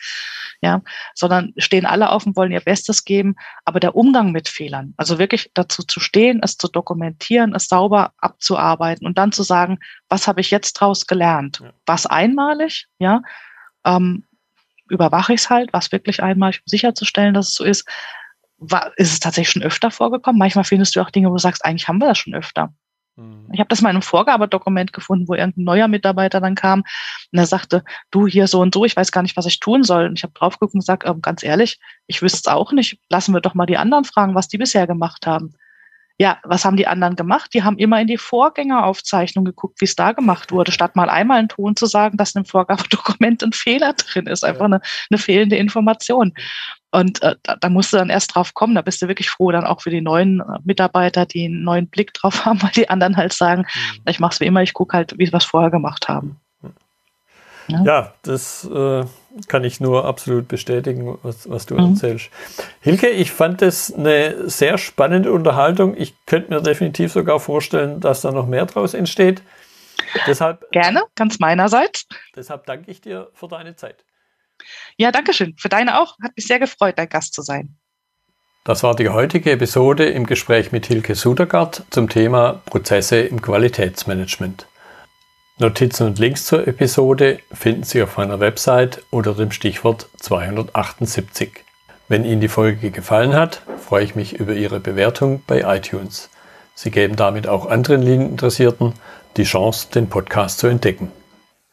Ja, 0.65 0.81
sondern 1.15 1.53
stehen 1.57 1.87
alle 1.87 2.11
auf 2.11 2.25
und 2.25 2.37
wollen 2.37 2.53
ihr 2.53 2.61
Bestes 2.61 3.05
geben. 3.05 3.35
Aber 3.65 3.81
der 3.81 3.97
Umgang 3.97 4.31
mit 4.31 4.49
Fehlern, 4.49 4.95
also 4.97 5.19
wirklich 5.19 5.51
dazu 5.55 5.83
zu 5.83 5.99
stehen, 5.99 6.41
es 6.41 6.57
zu 6.57 6.69
dokumentieren, 6.69 7.53
es 7.53 7.67
sauber 7.67 8.13
abzuarbeiten 8.19 9.05
und 9.05 9.19
dann 9.19 9.33
zu 9.33 9.43
sagen, 9.43 9.81
was 10.09 10.29
habe 10.29 10.41
ich 10.41 10.53
jetzt 10.53 10.75
draus 10.75 11.09
gelernt? 11.09 11.65
Was 11.85 12.07
einmalig, 12.07 12.87
ja, 13.01 13.23
ähm, 13.85 14.25
überwache 14.89 15.35
ich 15.35 15.41
es 15.41 15.51
halt, 15.51 15.73
was 15.73 15.91
wirklich 15.91 16.23
einmalig, 16.23 16.59
um 16.59 16.67
sicherzustellen, 16.67 17.35
dass 17.35 17.49
es 17.49 17.55
so 17.55 17.65
ist. 17.65 17.89
War, 18.59 18.93
ist 18.97 19.13
es 19.13 19.21
tatsächlich 19.21 19.51
schon 19.51 19.63
öfter 19.63 19.91
vorgekommen? 19.91 20.39
Manchmal 20.39 20.65
findest 20.65 20.95
du 20.95 21.01
auch 21.01 21.11
Dinge, 21.11 21.29
wo 21.29 21.33
du 21.33 21.41
sagst, 21.41 21.65
eigentlich 21.65 21.89
haben 21.89 21.99
wir 21.99 22.07
das 22.07 22.19
schon 22.19 22.35
öfter. 22.35 22.73
Mhm. 23.17 23.49
Ich 23.53 23.61
habe 23.61 23.69
das 23.69 23.83
mal 23.83 23.91
in 23.91 23.97
einem 23.97 24.03
Vorgabedokument 24.03 24.93
gefunden, 24.93 25.29
wo 25.29 25.35
irgendein 25.35 25.65
neuer 25.65 25.89
Mitarbeiter 25.89 26.41
dann 26.41 26.55
kam 26.55 26.81
und 27.33 27.39
er 27.39 27.47
sagte, 27.47 27.85
du 28.11 28.27
hier 28.27 28.47
so 28.47 28.61
und 28.61 28.75
so, 28.75 28.85
ich 28.85 28.97
weiß 28.97 29.13
gar 29.13 29.23
nicht, 29.23 29.37
was 29.37 29.47
ich 29.47 29.61
tun 29.61 29.83
soll. 29.83 30.07
Und 30.07 30.19
ich 30.19 30.23
habe 30.23 30.35
drauf 30.35 30.55
geguckt 30.55 30.75
und 30.75 30.81
gesagt, 30.81 31.07
ähm, 31.07 31.21
ganz 31.23 31.43
ehrlich, 31.43 31.79
ich 32.07 32.23
wüsste 32.23 32.39
es 32.39 32.47
auch 32.47 32.73
nicht. 32.73 32.99
Lassen 33.09 33.35
wir 33.35 33.41
doch 33.41 33.55
mal 33.55 33.67
die 33.67 33.77
anderen 33.77 34.05
fragen, 34.05 34.35
was 34.35 34.49
die 34.49 34.59
bisher 34.59 34.87
gemacht 34.87 35.27
haben. 35.27 35.55
Ja, 36.19 36.39
was 36.45 36.65
haben 36.65 36.77
die 36.77 36.87
anderen 36.87 37.17
gemacht? 37.17 37.53
Die 37.55 37.65
haben 37.65 37.79
immer 37.79 38.01
in 38.01 38.07
die 38.07 38.19
Vorgängeraufzeichnung 38.19 39.45
geguckt, 39.45 39.81
wie 39.81 39.87
es 39.87 39.97
da 39.97 40.13
gemacht 40.13 40.53
wurde, 40.53 40.73
statt 40.73 40.97
mal 40.97 41.11
einmal 41.11 41.39
einen 41.39 41.49
Ton 41.49 41.77
zu 41.77 41.87
sagen, 41.87 42.17
dass 42.17 42.35
in 42.35 42.41
einem 42.41 42.47
Vorgabedokument 42.47 43.43
ein 43.43 43.53
Fehler 43.53 43.95
drin 43.95 44.27
ist, 44.27 44.45
einfach 44.45 44.67
eine, 44.67 44.81
eine 45.11 45.19
fehlende 45.19 45.57
Information. 45.57 46.33
Und 46.93 47.23
äh, 47.23 47.37
da, 47.43 47.57
da 47.57 47.69
musst 47.71 47.93
du 47.93 47.97
dann 47.97 48.11
erst 48.11 48.35
drauf 48.35 48.53
kommen. 48.55 48.75
Da 48.75 48.83
bist 48.83 49.01
du 49.01 49.09
wirklich 49.09 49.31
froh, 49.31 49.51
dann 49.51 49.65
auch 49.65 49.81
für 49.81 49.91
die 49.91 50.03
neuen 50.03 50.41
äh, 50.41 50.59
Mitarbeiter, 50.63 51.25
die 51.25 51.47
einen 51.47 51.65
neuen 51.65 51.89
Blick 51.89 52.13
drauf 52.13 52.45
haben, 52.45 52.63
weil 52.63 52.71
die 52.71 52.91
anderen 52.91 53.17
halt 53.17 53.33
sagen, 53.33 53.63
mhm. 53.63 54.03
ich 54.07 54.21
mache 54.21 54.35
es 54.35 54.41
wie 54.41 54.47
immer, 54.47 54.63
ich 54.63 54.75
gucke 54.75 54.97
halt, 54.97 55.19
wie 55.19 55.27
sie 55.27 55.33
was 55.33 55.45
vorher 55.45 55.71
gemacht 55.71 56.09
haben. 56.09 56.37
Ja, 57.69 57.83
ja 57.85 58.15
das 58.23 58.65
äh, 58.65 59.05
kann 59.49 59.65
ich 59.65 59.81
nur 59.81 60.05
absolut 60.05 60.49
bestätigen, 60.49 61.19
was, 61.23 61.49
was 61.49 61.65
du 61.65 61.75
mhm. 61.75 61.95
erzählst. 61.95 62.31
Hilke, 62.81 63.09
ich 63.09 63.33
fand 63.33 63.63
das 63.63 63.93
eine 63.93 64.51
sehr 64.51 64.77
spannende 64.77 65.33
Unterhaltung. 65.33 65.97
Ich 65.97 66.15
könnte 66.27 66.53
mir 66.53 66.61
definitiv 66.61 67.13
sogar 67.13 67.41
vorstellen, 67.41 68.01
dass 68.01 68.21
da 68.21 68.33
noch 68.33 68.47
mehr 68.47 68.67
draus 68.67 68.93
entsteht. 68.93 69.43
Deshalb, 70.27 70.71
Gerne, 70.73 71.03
ganz 71.15 71.39
meinerseits. 71.39 72.07
Deshalb 72.37 72.67
danke 72.67 72.91
ich 72.91 73.01
dir 73.01 73.31
für 73.33 73.49
deine 73.49 73.77
Zeit. 73.77 74.05
Ja, 74.97 75.13
danke 75.13 75.33
schön. 75.33 75.55
Für 75.57 75.69
deine 75.69 76.01
auch. 76.01 76.17
Hat 76.23 76.33
mich 76.37 76.47
sehr 76.47 76.59
gefreut, 76.59 76.99
dein 76.99 77.09
Gast 77.09 77.35
zu 77.35 77.43
sein. 77.43 77.77
Das 78.65 78.85
war 78.85 78.95
die 78.95 79.09
heutige 79.09 79.51
Episode 79.51 80.05
im 80.05 80.25
Gespräch 80.25 80.71
mit 80.71 80.87
Hilke 80.87 81.17
Sudergaard 81.17 81.83
zum 81.91 82.09
Thema 82.09 82.63
Prozesse 82.67 83.21
im 83.21 83.43
Qualitätsmanagement. 83.43 84.67
Notizen 85.59 86.07
und 86.07 86.19
Links 86.19 86.47
zur 86.47 86.67
Episode 86.67 87.41
finden 87.53 87.83
Sie 87.83 88.03
auf 88.03 88.17
meiner 88.17 88.41
Website 88.41 89.03
unter 89.11 89.35
dem 89.35 89.51
Stichwort 89.51 90.09
278. 90.19 91.65
Wenn 92.09 92.25
Ihnen 92.25 92.41
die 92.41 92.49
Folge 92.49 92.91
gefallen 92.91 93.35
hat, 93.35 93.63
freue 93.85 94.05
ich 94.05 94.15
mich 94.15 94.35
über 94.35 94.53
Ihre 94.53 94.81
Bewertung 94.81 95.43
bei 95.47 95.63
iTunes. 95.77 96.31
Sie 96.75 96.91
geben 96.91 97.17
damit 97.17 97.49
auch 97.49 97.67
anderen 97.67 98.03
Linieninteressierten 98.03 98.95
die 99.37 99.45
Chance, 99.45 99.89
den 99.95 100.09
Podcast 100.09 100.59
zu 100.59 100.69
entdecken. 100.69 101.11